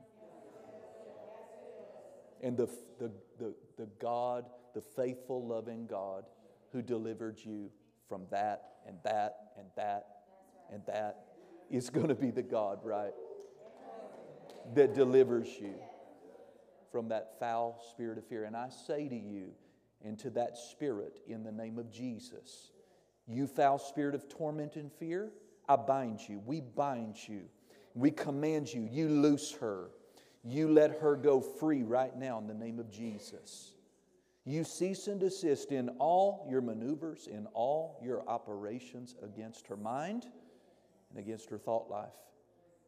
And 2.43 2.57
the, 2.57 2.69
the, 2.99 3.11
the, 3.39 3.55
the 3.77 3.89
God, 4.01 4.45
the 4.75 4.81
faithful, 4.81 5.47
loving 5.47 5.87
God 5.87 6.25
who 6.73 6.83
delivered 6.83 7.39
you 7.43 7.71
from 8.09 8.27
that 8.31 8.73
and 8.87 8.99
that 9.05 9.53
and 9.57 9.67
that 9.77 10.07
and 10.71 10.83
that 10.87 11.28
is 11.71 11.91
going 11.91 12.09
to 12.09 12.15
be 12.15 12.31
the 12.31 12.43
God, 12.43 12.81
right? 12.83 13.13
That 14.75 14.95
delivers 14.95 15.49
you 15.61 15.75
from 16.91 17.09
that 17.09 17.39
foul 17.39 17.83
spirit 17.91 18.19
of 18.19 18.27
fear. 18.27 18.45
And 18.45 18.57
I 18.57 18.69
say 18.87 19.09
to 19.09 19.17
you 19.17 19.51
and 20.05 20.19
to 20.21 20.31
that 20.31 20.57
spirit 20.57 21.21
in 21.27 21.43
the 21.43 21.53
name 21.53 21.79
of 21.79 21.91
Jesus, 21.91 22.71
you 23.27 23.47
foul 23.47 23.79
spirit 23.79 24.15
of 24.15 24.29
torment 24.29 24.77
and 24.77 24.91
fear, 24.93 25.31
I 25.69 25.77
bind 25.77 26.21
you. 26.29 26.41
We 26.45 26.61
bind 26.61 27.17
you. 27.29 27.43
We 27.95 28.11
command 28.11 28.73
you. 28.73 28.89
You 28.91 29.09
loose 29.09 29.53
her. 29.61 29.91
You 30.45 30.73
let 30.73 31.01
her 31.01 31.17
go 31.17 31.41
free 31.41 31.83
right 31.83 32.17
now 32.17 32.39
in 32.39 32.47
the 32.47 32.55
name 32.55 32.79
of 32.79 32.91
Jesus. 32.91 33.75
You 34.45 34.65
cease 34.65 35.09
and 35.09 35.21
desist 35.21 35.73
in 35.73 35.91
all 35.99 36.47
your 36.49 36.63
maneuvers, 36.63 37.27
in 37.27 37.47
all 37.53 38.01
your 38.03 38.27
operations 38.27 39.15
against 39.23 39.67
her 39.67 39.77
mind 39.77 40.27
and 41.11 41.19
against 41.19 41.51
her 41.51 41.59
thought 41.59 41.89
life 41.91 42.09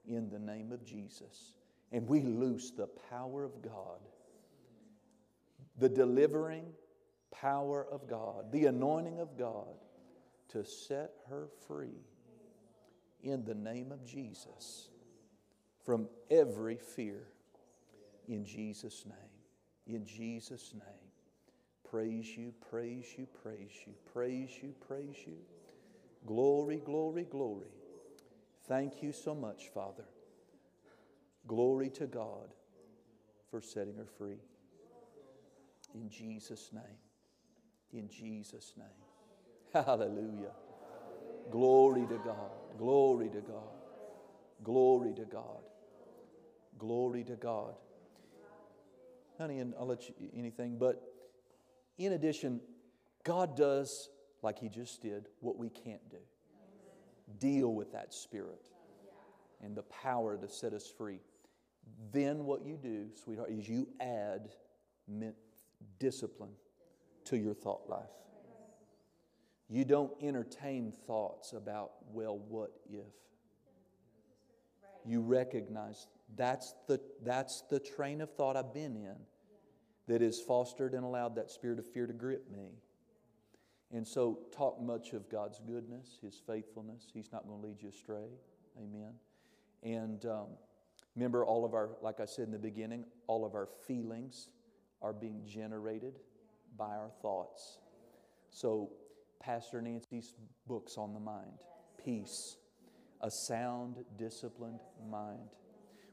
in 0.06 0.28
the 0.28 0.38
name 0.38 0.72
of 0.72 0.84
Jesus. 0.84 1.54
And 1.92 2.06
we 2.06 2.20
loose 2.20 2.70
the 2.70 2.88
power 3.10 3.44
of 3.44 3.62
God, 3.62 4.00
the 5.78 5.88
delivering 5.88 6.64
power 7.30 7.86
of 7.90 8.08
God, 8.08 8.52
the 8.52 8.66
anointing 8.66 9.20
of 9.20 9.36
God 9.38 9.74
to 10.48 10.64
set 10.64 11.12
her 11.28 11.48
free 11.66 12.00
in 13.22 13.44
the 13.44 13.54
name 13.54 13.92
of 13.92 14.04
Jesus 14.04 14.88
from 15.84 16.08
every 16.30 16.76
fear. 16.76 17.22
In 18.28 18.44
Jesus' 18.44 19.04
name. 19.06 19.96
In 19.96 20.06
Jesus' 20.06 20.72
name. 20.74 21.10
Praise 21.88 22.36
you, 22.36 22.54
praise 22.70 23.06
you, 23.18 23.26
praise 23.42 23.72
you, 23.84 23.92
praise 24.12 24.50
you, 24.62 24.72
praise 24.86 25.16
you. 25.26 25.36
Glory, 26.26 26.80
glory, 26.84 27.24
glory. 27.24 27.66
Thank 28.70 29.02
you 29.02 29.10
so 29.10 29.34
much, 29.34 29.64
Father. 29.74 30.04
Glory 31.48 31.90
to 31.90 32.06
God 32.06 32.54
for 33.50 33.60
setting 33.60 33.96
her 33.96 34.06
free. 34.16 34.38
In 35.92 36.08
Jesus' 36.08 36.70
name. 36.72 37.00
In 37.92 38.08
Jesus' 38.08 38.74
name. 38.78 38.86
Hallelujah. 39.84 40.52
Glory 41.50 42.06
to 42.06 42.20
God. 42.24 42.52
Glory 42.78 43.28
to 43.30 43.40
God. 43.40 43.74
Glory 44.62 45.14
to 45.14 45.24
God. 45.24 45.64
Glory 46.78 47.24
to 47.24 47.34
God. 47.34 47.74
Honey, 49.36 49.58
and 49.58 49.74
I'll 49.80 49.88
let 49.88 50.08
you 50.08 50.14
anything, 50.32 50.78
but 50.78 51.02
in 51.98 52.12
addition, 52.12 52.60
God 53.24 53.56
does, 53.56 54.10
like 54.42 54.60
He 54.60 54.68
just 54.68 55.02
did, 55.02 55.26
what 55.40 55.58
we 55.58 55.70
can't 55.70 56.08
do 56.08 56.18
deal 57.38 57.74
with 57.74 57.92
that 57.92 58.12
spirit 58.12 58.68
and 59.62 59.76
the 59.76 59.82
power 59.82 60.36
to 60.36 60.48
set 60.48 60.72
us 60.72 60.90
free. 60.96 61.20
Then, 62.12 62.44
what 62.44 62.64
you 62.64 62.76
do, 62.76 63.08
sweetheart, 63.22 63.50
is 63.50 63.68
you 63.68 63.88
add 64.00 64.50
discipline 65.98 66.52
to 67.24 67.36
your 67.36 67.54
thought 67.54 67.88
life. 67.88 68.10
You 69.68 69.84
don't 69.84 70.12
entertain 70.22 70.92
thoughts 71.06 71.52
about, 71.52 71.92
well, 72.12 72.38
what 72.48 72.72
if? 72.88 73.04
You 75.04 75.20
recognize 75.20 76.06
that's 76.36 76.74
the, 76.86 77.00
that's 77.24 77.62
the 77.70 77.80
train 77.80 78.20
of 78.20 78.30
thought 78.34 78.56
I've 78.56 78.74
been 78.74 78.96
in 78.96 79.16
that 80.08 80.20
has 80.20 80.40
fostered 80.40 80.94
and 80.94 81.04
allowed 81.04 81.36
that 81.36 81.50
spirit 81.50 81.78
of 81.78 81.86
fear 81.86 82.06
to 82.06 82.12
grip 82.12 82.50
me. 82.50 82.70
And 83.92 84.06
so, 84.06 84.38
talk 84.56 84.80
much 84.80 85.12
of 85.14 85.28
God's 85.28 85.60
goodness, 85.66 86.18
His 86.22 86.40
faithfulness. 86.46 87.10
He's 87.12 87.32
not 87.32 87.46
going 87.46 87.60
to 87.60 87.66
lead 87.66 87.82
you 87.82 87.88
astray. 87.88 88.28
Amen. 88.78 89.14
And 89.82 90.24
um, 90.26 90.46
remember, 91.16 91.44
all 91.44 91.64
of 91.64 91.74
our, 91.74 91.90
like 92.00 92.20
I 92.20 92.24
said 92.24 92.46
in 92.46 92.52
the 92.52 92.58
beginning, 92.58 93.04
all 93.26 93.44
of 93.44 93.54
our 93.54 93.68
feelings 93.86 94.48
are 95.02 95.12
being 95.12 95.42
generated 95.44 96.20
by 96.76 96.90
our 96.90 97.10
thoughts. 97.20 97.78
So, 98.50 98.90
Pastor 99.42 99.82
Nancy's 99.82 100.34
books 100.66 100.96
on 100.96 101.14
the 101.14 101.20
mind 101.20 101.52
peace, 102.04 102.56
a 103.20 103.30
sound, 103.30 103.96
disciplined 104.16 104.80
mind. 105.10 105.50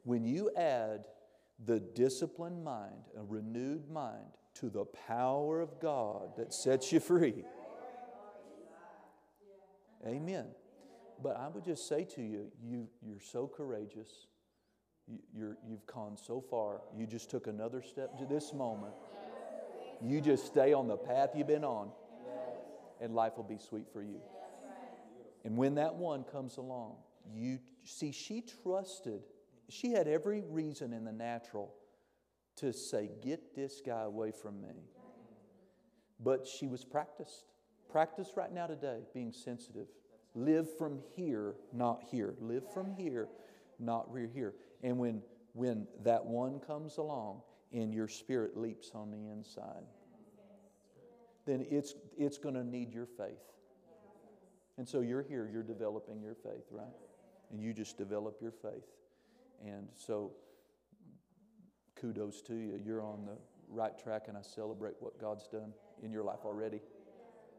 When 0.03 0.25
you 0.25 0.51
add 0.57 1.05
the 1.65 1.79
disciplined 1.79 2.63
mind, 2.63 3.09
a 3.17 3.23
renewed 3.23 3.89
mind, 3.89 4.37
to 4.55 4.69
the 4.69 4.85
power 4.85 5.61
of 5.61 5.79
God 5.79 6.35
that 6.37 6.53
sets 6.53 6.91
you 6.91 6.99
free. 6.99 7.43
Amen. 10.07 10.45
But 11.21 11.37
I 11.37 11.47
would 11.47 11.63
just 11.63 11.87
say 11.87 12.05
to 12.15 12.21
you, 12.21 12.51
you 12.63 12.87
you're 13.01 13.19
so 13.19 13.47
courageous. 13.47 14.27
You, 15.33 15.55
you've 15.67 15.85
gone 15.85 16.17
so 16.17 16.41
far. 16.41 16.81
You 16.95 17.07
just 17.07 17.29
took 17.29 17.47
another 17.47 17.81
step 17.81 18.17
to 18.19 18.25
this 18.25 18.53
moment. 18.53 18.93
You 20.01 20.21
just 20.21 20.45
stay 20.45 20.73
on 20.73 20.87
the 20.87 20.97
path 20.97 21.31
you've 21.33 21.47
been 21.47 21.63
on, 21.63 21.91
and 23.01 23.15
life 23.15 23.33
will 23.37 23.43
be 23.43 23.57
sweet 23.57 23.87
for 23.91 24.03
you. 24.03 24.19
And 25.43 25.57
when 25.57 25.75
that 25.75 25.95
one 25.95 26.23
comes 26.23 26.57
along, 26.57 26.97
you 27.33 27.59
see, 27.83 28.11
she 28.11 28.43
trusted 28.63 29.21
she 29.69 29.91
had 29.91 30.07
every 30.07 30.43
reason 30.47 30.93
in 30.93 31.03
the 31.03 31.11
natural 31.11 31.73
to 32.57 32.73
say, 32.73 33.09
Get 33.21 33.55
this 33.55 33.81
guy 33.85 34.03
away 34.03 34.31
from 34.31 34.61
me. 34.61 34.85
But 36.19 36.47
she 36.47 36.67
was 36.67 36.83
practiced. 36.83 37.45
Practice 37.89 38.31
right 38.35 38.51
now 38.51 38.67
today, 38.67 38.99
being 39.13 39.31
sensitive. 39.31 39.87
Live 40.35 40.77
from 40.77 40.99
here, 41.15 41.55
not 41.73 42.03
here. 42.11 42.35
Live 42.39 42.63
from 42.73 42.93
here, 42.95 43.27
not 43.79 44.11
rear 44.11 44.29
here. 44.33 44.53
And 44.83 44.97
when, 44.97 45.21
when 45.53 45.87
that 46.03 46.25
one 46.25 46.59
comes 46.59 46.97
along 46.97 47.41
and 47.71 47.93
your 47.93 48.07
spirit 48.07 48.57
leaps 48.57 48.91
on 48.93 49.09
the 49.09 49.27
inside, 49.29 49.83
then 51.45 51.65
it's, 51.69 51.95
it's 52.17 52.37
going 52.37 52.55
to 52.55 52.63
need 52.63 52.93
your 52.93 53.05
faith. 53.05 53.39
And 54.77 54.87
so 54.87 55.01
you're 55.01 55.23
here, 55.23 55.49
you're 55.51 55.63
developing 55.63 56.21
your 56.21 56.35
faith, 56.35 56.65
right? 56.69 56.85
And 57.51 57.61
you 57.61 57.73
just 57.73 57.97
develop 57.97 58.37
your 58.41 58.51
faith. 58.51 58.85
And 59.65 59.87
so, 59.95 60.33
kudos 61.99 62.41
to 62.43 62.53
you. 62.53 62.79
You're 62.85 63.01
on 63.01 63.25
the 63.25 63.37
right 63.69 63.97
track, 63.97 64.25
and 64.27 64.37
I 64.37 64.41
celebrate 64.41 64.93
what 64.99 65.19
God's 65.19 65.47
done 65.47 65.73
in 66.03 66.11
your 66.11 66.23
life 66.23 66.45
already. 66.45 66.79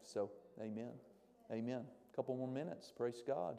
So, 0.08 0.30
amen. 0.58 0.92
Amen. 1.52 1.82
A 2.12 2.16
couple 2.16 2.34
more 2.34 2.48
minutes. 2.48 2.90
Praise 2.96 3.22
God. 3.26 3.58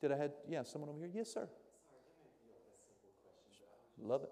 Did 0.00 0.12
I 0.12 0.16
have, 0.16 0.30
yeah, 0.48 0.62
someone 0.62 0.88
over 0.88 0.98
here? 0.98 1.10
Yes, 1.12 1.34
sir. 1.34 1.46
Love 3.98 4.22
it. 4.22 4.30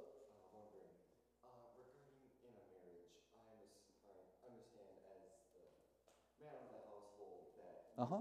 Uh 7.98 8.06
huh. 8.06 8.16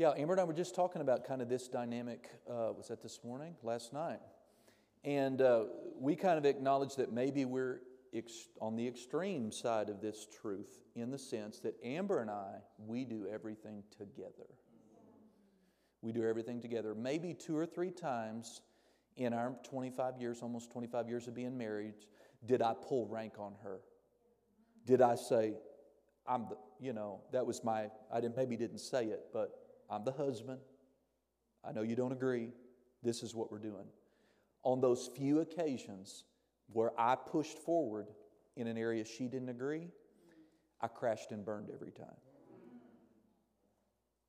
Yeah, 0.00 0.14
Amber 0.16 0.32
and 0.32 0.40
I 0.40 0.44
were 0.44 0.54
just 0.54 0.74
talking 0.74 1.02
about 1.02 1.26
kind 1.26 1.42
of 1.42 1.50
this 1.50 1.68
dynamic. 1.68 2.30
Uh, 2.48 2.72
was 2.74 2.88
that 2.88 3.02
this 3.02 3.20
morning? 3.22 3.54
Last 3.62 3.92
night. 3.92 4.20
And 5.04 5.42
uh, 5.42 5.64
we 5.98 6.16
kind 6.16 6.38
of 6.38 6.46
acknowledge 6.46 6.96
that 6.96 7.12
maybe 7.12 7.44
we're 7.44 7.82
ex- 8.14 8.48
on 8.62 8.76
the 8.76 8.88
extreme 8.88 9.52
side 9.52 9.90
of 9.90 10.00
this 10.00 10.26
truth 10.40 10.84
in 10.94 11.10
the 11.10 11.18
sense 11.18 11.60
that 11.60 11.74
Amber 11.84 12.20
and 12.22 12.30
I, 12.30 12.60
we 12.78 13.04
do 13.04 13.26
everything 13.30 13.82
together. 13.98 14.48
We 16.00 16.12
do 16.12 16.26
everything 16.26 16.62
together. 16.62 16.94
Maybe 16.94 17.34
two 17.34 17.54
or 17.54 17.66
three 17.66 17.90
times 17.90 18.62
in 19.18 19.34
our 19.34 19.54
25 19.64 20.16
years, 20.16 20.40
almost 20.40 20.70
25 20.70 21.10
years 21.10 21.28
of 21.28 21.34
being 21.34 21.58
married, 21.58 21.92
did 22.46 22.62
I 22.62 22.72
pull 22.72 23.06
rank 23.06 23.34
on 23.38 23.52
her? 23.64 23.80
Did 24.86 25.02
I 25.02 25.16
say, 25.16 25.56
I'm 26.26 26.46
the, 26.48 26.56
you 26.80 26.94
know, 26.94 27.20
that 27.32 27.44
was 27.44 27.62
my, 27.62 27.88
I 28.10 28.22
didn't, 28.22 28.38
maybe 28.38 28.56
didn't 28.56 28.78
say 28.78 29.04
it, 29.04 29.24
but 29.34 29.58
I'm 29.90 30.04
the 30.04 30.12
husband. 30.12 30.60
I 31.64 31.72
know 31.72 31.82
you 31.82 31.96
don't 31.96 32.12
agree. 32.12 32.50
This 33.02 33.22
is 33.22 33.34
what 33.34 33.50
we're 33.50 33.58
doing. 33.58 33.86
On 34.62 34.80
those 34.80 35.10
few 35.16 35.40
occasions 35.40 36.24
where 36.72 36.92
I 36.98 37.16
pushed 37.16 37.58
forward 37.58 38.06
in 38.56 38.66
an 38.66 38.78
area 38.78 39.04
she 39.04 39.26
didn't 39.26 39.48
agree, 39.48 39.88
I 40.80 40.88
crashed 40.88 41.32
and 41.32 41.44
burned 41.44 41.70
every 41.72 41.90
time. 41.90 42.16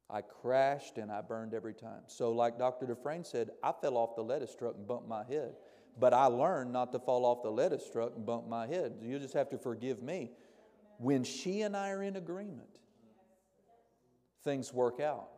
I 0.09 0.21
crashed 0.21 0.97
and 0.97 1.09
I 1.09 1.21
burned 1.21 1.53
every 1.53 1.73
time. 1.73 2.01
So, 2.07 2.31
like 2.31 2.57
Dr. 2.57 2.85
Dufresne 2.85 3.23
said, 3.23 3.51
I 3.63 3.71
fell 3.71 3.95
off 3.95 4.15
the 4.15 4.23
lettuce 4.23 4.53
truck 4.55 4.75
and 4.75 4.85
bumped 4.85 5.07
my 5.07 5.23
head. 5.23 5.53
But 5.99 6.13
I 6.13 6.25
learned 6.25 6.71
not 6.71 6.91
to 6.93 6.99
fall 6.99 7.25
off 7.25 7.43
the 7.43 7.49
lettuce 7.49 7.89
truck 7.89 8.13
and 8.15 8.25
bump 8.25 8.47
my 8.47 8.67
head. 8.67 8.93
You 9.01 9.19
just 9.19 9.33
have 9.33 9.49
to 9.49 9.57
forgive 9.57 10.01
me. 10.01 10.31
When 10.97 11.23
she 11.23 11.61
and 11.61 11.75
I 11.75 11.89
are 11.89 12.03
in 12.03 12.15
agreement, 12.15 12.79
things 14.43 14.73
work 14.73 14.99
out. 14.99 15.29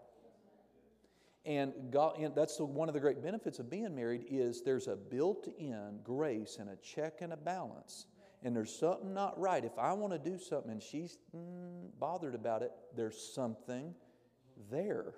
And 1.45 1.73
God, 1.91 2.17
and 2.19 2.33
that's 2.33 2.57
the, 2.57 2.65
one 2.65 2.87
of 2.87 2.93
the 2.93 3.01
great 3.01 3.21
benefits 3.21 3.59
of 3.59 3.69
being 3.69 3.93
married 3.93 4.25
is 4.29 4.61
there's 4.61 4.87
a 4.87 4.95
built-in 4.95 5.99
grace 6.03 6.57
and 6.59 6.69
a 6.69 6.77
check 6.77 7.21
and 7.21 7.33
a 7.33 7.37
balance. 7.37 8.05
And 8.43 8.55
there's 8.55 8.77
something 8.77 9.13
not 9.13 9.39
right. 9.39 9.63
If 9.63 9.77
I 9.77 9.93
want 9.93 10.13
to 10.13 10.19
do 10.19 10.37
something 10.37 10.71
and 10.71 10.81
she's 10.81 11.17
mm, 11.35 11.89
bothered 11.99 12.35
about 12.35 12.61
it, 12.61 12.71
there's 12.95 13.33
something 13.33 13.93
there. 14.71 15.13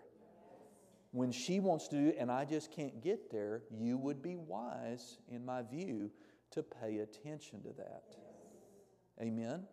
When 1.12 1.32
she 1.32 1.60
wants 1.60 1.88
to 1.90 1.96
do 1.96 2.08
it 2.10 2.18
and 2.20 2.32
I 2.32 2.46
just 2.46 2.72
can't 2.72 3.02
get 3.02 3.32
there, 3.32 3.62
you 3.72 3.98
would 3.98 4.22
be 4.22 4.36
wise, 4.36 5.20
in 5.30 5.46
my 5.46 5.62
view, 5.62 6.12
to 6.52 6.64
pay 6.64 7.00
attention 7.00 7.62
to 7.64 7.70
that. 7.78 8.04
Amen? 9.22 9.64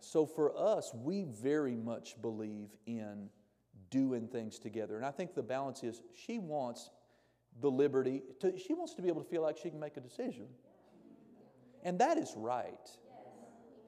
So 0.00 0.26
for 0.26 0.56
us, 0.56 0.92
we 0.94 1.24
very 1.24 1.76
much 1.76 2.20
believe 2.20 2.76
in 2.86 3.30
doing 3.90 4.28
things 4.28 4.58
together. 4.58 4.96
And 4.96 5.04
I 5.04 5.10
think 5.10 5.34
the 5.34 5.42
balance 5.42 5.82
is 5.82 6.00
she 6.14 6.38
wants 6.38 6.90
the 7.60 7.70
liberty, 7.70 8.22
to, 8.40 8.58
she 8.58 8.74
wants 8.74 8.94
to 8.94 9.02
be 9.02 9.08
able 9.08 9.22
to 9.22 9.28
feel 9.28 9.42
like 9.42 9.56
she 9.56 9.70
can 9.70 9.80
make 9.80 9.96
a 9.96 10.00
decision. 10.00 10.46
And 11.82 11.98
that 12.00 12.18
is 12.18 12.34
right. 12.36 12.90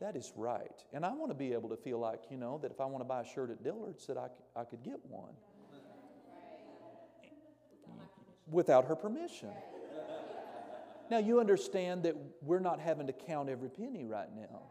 That 0.01 0.15
is 0.15 0.33
right. 0.37 0.85
And 0.93 1.05
I 1.05 1.13
want 1.13 1.31
to 1.31 1.35
be 1.35 1.53
able 1.53 1.69
to 1.71 1.77
feel 1.77 1.99
like, 1.99 2.23
you 2.31 2.37
know, 2.37 2.59
that 2.63 2.71
if 2.71 2.81
I 2.81 2.85
want 2.85 3.01
to 3.01 3.09
buy 3.09 3.23
a 3.23 3.27
shirt 3.27 3.51
at 3.51 3.63
Dillard's, 3.65 4.07
that 4.07 4.17
I, 4.17 4.29
I 4.59 4.65
could 4.65 4.83
get 4.83 5.01
one 5.09 5.33
without 8.51 8.87
her 8.87 8.97
permission. 8.97 9.51
Now, 11.11 11.19
you 11.19 11.41
understand 11.41 12.03
that 12.05 12.15
we're 12.43 12.61
not 12.61 12.81
having 12.81 13.07
to 13.07 13.13
count 13.13 13.49
every 13.49 13.71
penny 13.71 14.05
right 14.05 14.29
now. 14.35 14.63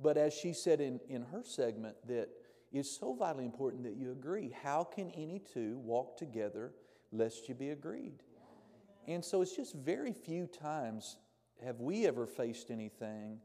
But 0.00 0.16
as 0.16 0.32
she 0.32 0.52
said 0.52 0.80
in, 0.80 1.00
in 1.08 1.22
her 1.32 1.42
segment, 1.44 1.96
that 2.06 2.28
it's 2.72 2.90
so 2.90 3.14
vitally 3.14 3.44
important 3.44 3.84
that 3.84 3.96
you 3.96 4.12
agree. 4.12 4.54
How 4.62 4.84
can 4.84 5.10
any 5.10 5.40
two 5.40 5.78
walk 5.78 6.16
together 6.16 6.72
lest 7.10 7.48
you 7.48 7.54
be 7.54 7.70
agreed? 7.70 8.22
And 9.08 9.24
so 9.24 9.42
it's 9.42 9.56
just 9.56 9.74
very 9.74 10.12
few 10.12 10.46
times 10.46 11.16
have 11.64 11.80
we 11.80 12.06
ever 12.06 12.26
faced 12.26 12.70
anything 12.70 13.38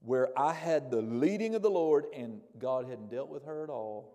where 0.00 0.38
I 0.38 0.52
had 0.52 0.90
the 0.90 1.00
leading 1.00 1.54
of 1.54 1.62
the 1.62 1.70
Lord 1.70 2.04
and 2.14 2.40
God 2.58 2.86
hadn't 2.86 3.10
dealt 3.10 3.30
with 3.30 3.44
her 3.46 3.64
at 3.64 3.70
all, 3.70 4.14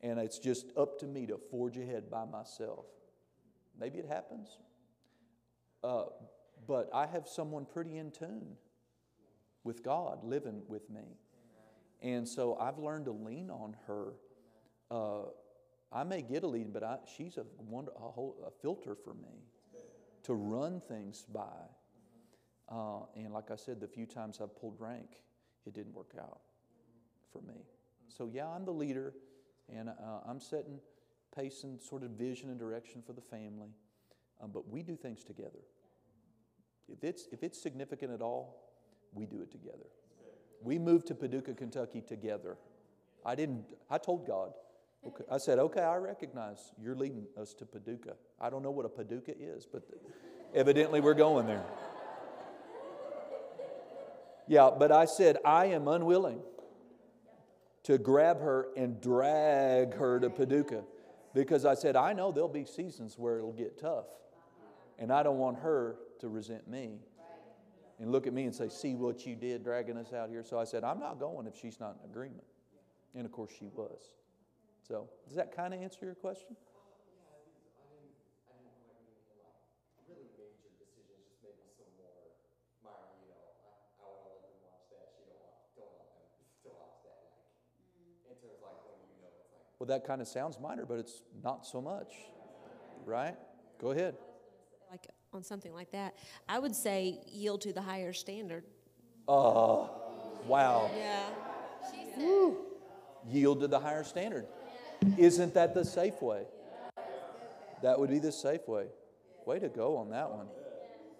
and 0.00 0.18
it's 0.18 0.38
just 0.38 0.66
up 0.76 0.98
to 1.00 1.06
me 1.06 1.26
to 1.26 1.38
forge 1.50 1.76
ahead 1.76 2.10
by 2.10 2.24
myself. 2.24 2.86
Maybe 3.78 3.98
it 3.98 4.06
happens. 4.06 4.58
Uh, 5.84 6.06
but 6.66 6.90
I 6.92 7.06
have 7.06 7.28
someone 7.28 7.64
pretty 7.64 7.96
in 7.96 8.10
tune 8.10 8.56
with 9.62 9.82
God 9.82 10.24
living 10.24 10.62
with 10.68 10.90
me. 10.90 11.16
And 12.02 12.26
so 12.26 12.56
I've 12.56 12.78
learned 12.78 13.04
to 13.06 13.12
lean 13.12 13.50
on 13.50 13.76
her. 13.86 14.14
Uh, 14.90 15.30
I 15.92 16.04
may 16.04 16.22
get 16.22 16.44
a 16.44 16.46
lead, 16.46 16.72
but 16.72 16.82
I, 16.82 16.98
she's 17.16 17.36
a, 17.36 17.42
a, 17.42 18.08
whole, 18.10 18.36
a 18.46 18.50
filter 18.62 18.94
for 18.94 19.14
me 19.14 19.44
to 20.24 20.34
run 20.34 20.80
things 20.80 21.24
by. 21.32 21.42
Uh, 22.68 23.00
and 23.16 23.32
like 23.32 23.50
I 23.50 23.56
said, 23.56 23.80
the 23.80 23.88
few 23.88 24.06
times 24.06 24.40
I've 24.40 24.56
pulled 24.56 24.76
rank, 24.78 25.08
it 25.66 25.74
didn't 25.74 25.92
work 25.92 26.14
out 26.18 26.40
for 27.32 27.42
me. 27.42 27.66
So, 28.08 28.30
yeah, 28.32 28.46
I'm 28.46 28.64
the 28.64 28.72
leader, 28.72 29.14
and 29.68 29.88
uh, 29.88 29.92
I'm 30.26 30.40
setting 30.40 30.80
pace 31.34 31.64
and 31.64 31.80
sort 31.80 32.02
of 32.02 32.10
vision 32.10 32.50
and 32.50 32.58
direction 32.58 33.02
for 33.04 33.12
the 33.12 33.20
family. 33.20 33.70
Um, 34.42 34.50
but 34.52 34.68
we 34.68 34.82
do 34.82 34.96
things 34.96 35.22
together. 35.22 35.60
If 36.88 37.04
it's, 37.04 37.28
if 37.30 37.42
it's 37.42 37.60
significant 37.60 38.12
at 38.12 38.22
all, 38.22 38.72
we 39.12 39.26
do 39.26 39.42
it 39.42 39.50
together. 39.50 39.86
We 40.62 40.78
moved 40.78 41.06
to 41.08 41.14
Paducah, 41.14 41.54
Kentucky 41.54 42.00
together. 42.00 42.56
I 43.24 43.34
didn't, 43.34 43.64
I 43.90 43.98
told 43.98 44.26
God, 44.26 44.52
okay, 45.06 45.24
I 45.30 45.38
said, 45.38 45.58
okay, 45.58 45.82
I 45.82 45.96
recognize 45.96 46.72
you're 46.80 46.94
leading 46.94 47.26
us 47.40 47.54
to 47.54 47.66
Paducah. 47.66 48.16
I 48.40 48.50
don't 48.50 48.62
know 48.62 48.70
what 48.70 48.86
a 48.86 48.88
Paducah 48.88 49.34
is, 49.38 49.66
but 49.66 49.82
evidently 50.54 51.00
we're 51.00 51.14
going 51.14 51.46
there. 51.46 51.64
Yeah, 54.48 54.70
but 54.76 54.90
I 54.90 55.04
said, 55.04 55.38
I 55.44 55.66
am 55.66 55.86
unwilling 55.86 56.40
to 57.84 57.98
grab 57.98 58.40
her 58.40 58.66
and 58.76 59.00
drag 59.00 59.94
her 59.94 60.18
to 60.20 60.28
Paducah 60.28 60.82
because 61.34 61.64
I 61.64 61.74
said, 61.74 61.96
I 61.96 62.12
know 62.12 62.32
there'll 62.32 62.48
be 62.48 62.64
seasons 62.64 63.16
where 63.16 63.38
it'll 63.38 63.52
get 63.52 63.80
tough. 63.80 64.06
And 64.98 65.12
I 65.12 65.22
don't 65.22 65.38
want 65.38 65.58
her 65.60 65.96
to 66.20 66.28
resent 66.28 66.68
me 66.68 66.98
and 68.00 68.10
look 68.10 68.26
at 68.26 68.32
me 68.32 68.44
and 68.44 68.54
say, 68.54 68.68
See 68.68 68.94
what 68.94 69.26
you 69.26 69.36
did 69.36 69.62
dragging 69.62 69.96
us 69.96 70.12
out 70.12 70.30
here. 70.30 70.42
So 70.42 70.58
I 70.58 70.64
said, 70.64 70.82
I'm 70.82 70.98
not 70.98 71.20
going 71.20 71.46
if 71.46 71.54
she's 71.60 71.78
not 71.78 71.96
in 72.02 72.10
agreement. 72.10 72.44
And 73.14 73.26
of 73.26 73.32
course, 73.32 73.52
she 73.56 73.66
was. 73.66 74.14
So, 74.86 75.08
does 75.28 75.36
that 75.36 75.54
kind 75.54 75.74
of 75.74 75.82
answer 75.82 76.04
your 76.04 76.14
question? 76.14 76.56
Well, 89.78 89.86
that 89.86 90.06
kind 90.06 90.20
of 90.20 90.28
sounds 90.28 90.58
minor, 90.60 90.84
but 90.84 90.98
it's 90.98 91.22
not 91.42 91.64
so 91.64 91.80
much, 91.80 92.12
right? 93.06 93.34
Go 93.80 93.92
ahead. 93.92 94.14
Like 94.90 95.06
on 95.32 95.44
something 95.44 95.72
like 95.72 95.92
that, 95.92 96.14
I 96.48 96.58
would 96.58 96.74
say 96.74 97.20
yield 97.26 97.60
to 97.62 97.72
the 97.72 97.82
higher 97.82 98.12
standard. 98.12 98.64
Oh, 99.28 99.90
wow. 100.46 100.90
Yeah. 100.96 102.50
Yield 103.28 103.60
to 103.60 103.68
the 103.68 103.78
higher 103.78 104.04
standard. 104.04 104.46
Isn't 105.16 105.54
that 105.54 105.74
the 105.74 105.84
safe 105.84 106.20
way? 106.20 106.44
That 107.82 107.98
would 107.98 108.10
be 108.10 108.18
the 108.18 108.32
safe 108.32 108.66
way. 108.66 108.86
Way 109.46 109.58
to 109.60 109.68
go 109.68 109.96
on 109.96 110.10
that 110.10 110.30
one. 110.30 110.48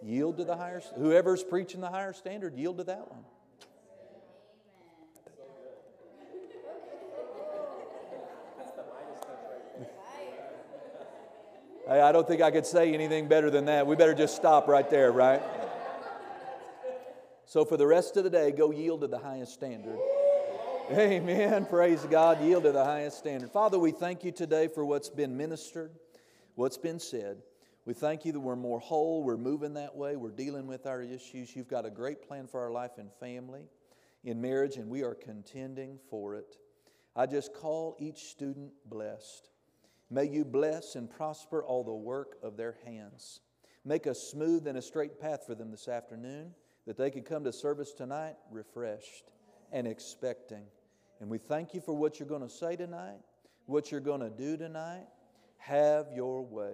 Yield 0.03 0.37
to 0.37 0.43
the 0.43 0.55
higher, 0.55 0.81
whoever's 0.97 1.43
preaching 1.43 1.79
the 1.81 1.89
higher 1.89 2.13
standard, 2.13 2.55
yield 2.55 2.77
to 2.77 2.83
that 2.85 3.09
one. 3.09 3.23
I 11.99 12.11
don't 12.11 12.27
think 12.27 12.41
I 12.41 12.51
could 12.51 12.65
say 12.65 12.93
anything 12.93 13.27
better 13.27 13.49
than 13.49 13.65
that. 13.65 13.85
We 13.85 13.95
better 13.95 14.13
just 14.13 14.35
stop 14.35 14.67
right 14.67 14.89
there, 14.89 15.11
right? 15.11 15.41
So, 17.45 17.65
for 17.65 17.75
the 17.75 17.85
rest 17.85 18.15
of 18.15 18.23
the 18.23 18.29
day, 18.29 18.51
go 18.51 18.71
yield 18.71 19.01
to 19.01 19.07
the 19.07 19.19
highest 19.19 19.53
standard. 19.53 19.99
Amen. 20.91 21.65
Praise 21.65 22.05
God. 22.09 22.41
Yield 22.41 22.63
to 22.63 22.71
the 22.71 22.83
highest 22.83 23.17
standard. 23.17 23.51
Father, 23.51 23.77
we 23.77 23.91
thank 23.91 24.23
you 24.23 24.31
today 24.31 24.67
for 24.67 24.85
what's 24.85 25.09
been 25.09 25.35
ministered, 25.35 25.91
what's 26.55 26.77
been 26.77 26.99
said. 26.99 27.37
We 27.85 27.93
thank 27.93 28.25
you 28.25 28.31
that 28.31 28.39
we're 28.39 28.55
more 28.55 28.79
whole, 28.79 29.23
we're 29.23 29.37
moving 29.37 29.73
that 29.73 29.95
way, 29.95 30.15
we're 30.15 30.31
dealing 30.31 30.67
with 30.67 30.85
our 30.85 31.01
issues. 31.01 31.55
You've 31.55 31.67
got 31.67 31.85
a 31.85 31.89
great 31.89 32.27
plan 32.27 32.47
for 32.47 32.61
our 32.61 32.71
life 32.71 32.91
and 32.97 33.11
family, 33.19 33.63
in 34.23 34.39
marriage, 34.39 34.77
and 34.77 34.89
we 34.89 35.03
are 35.03 35.15
contending 35.15 35.99
for 36.09 36.35
it. 36.35 36.57
I 37.15 37.25
just 37.25 37.53
call 37.53 37.97
each 37.99 38.29
student 38.29 38.71
blessed. 38.85 39.50
May 40.11 40.25
you 40.25 40.43
bless 40.43 40.95
and 40.95 41.09
prosper 41.09 41.63
all 41.63 41.85
the 41.85 41.93
work 41.93 42.35
of 42.43 42.57
their 42.57 42.75
hands. 42.85 43.39
Make 43.85 44.05
a 44.05 44.13
smooth 44.13 44.67
and 44.67 44.77
a 44.77 44.81
straight 44.81 45.19
path 45.21 45.45
for 45.47 45.55
them 45.55 45.71
this 45.71 45.87
afternoon 45.87 46.53
that 46.85 46.97
they 46.97 47.09
could 47.09 47.23
come 47.25 47.45
to 47.45 47.53
service 47.53 47.93
tonight 47.93 48.35
refreshed 48.51 49.31
and 49.71 49.87
expecting. 49.87 50.65
And 51.21 51.29
we 51.29 51.37
thank 51.37 51.73
you 51.73 51.79
for 51.79 51.93
what 51.93 52.19
you're 52.19 52.27
going 52.27 52.41
to 52.41 52.49
say 52.49 52.75
tonight, 52.75 53.19
what 53.67 53.89
you're 53.89 54.01
going 54.01 54.19
to 54.19 54.29
do 54.29 54.57
tonight. 54.57 55.05
Have 55.57 56.07
your 56.13 56.43
way. 56.43 56.73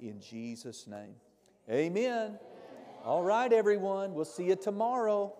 In 0.00 0.20
Jesus' 0.20 0.86
name. 0.86 1.16
Amen. 1.70 2.38
All 3.04 3.22
right, 3.22 3.52
everyone. 3.52 4.14
We'll 4.14 4.24
see 4.24 4.44
you 4.44 4.56
tomorrow. 4.56 5.34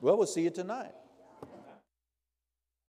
Well, 0.00 0.16
we'll 0.16 0.26
see 0.26 0.42
you 0.42 0.50
tonight. 0.50 0.92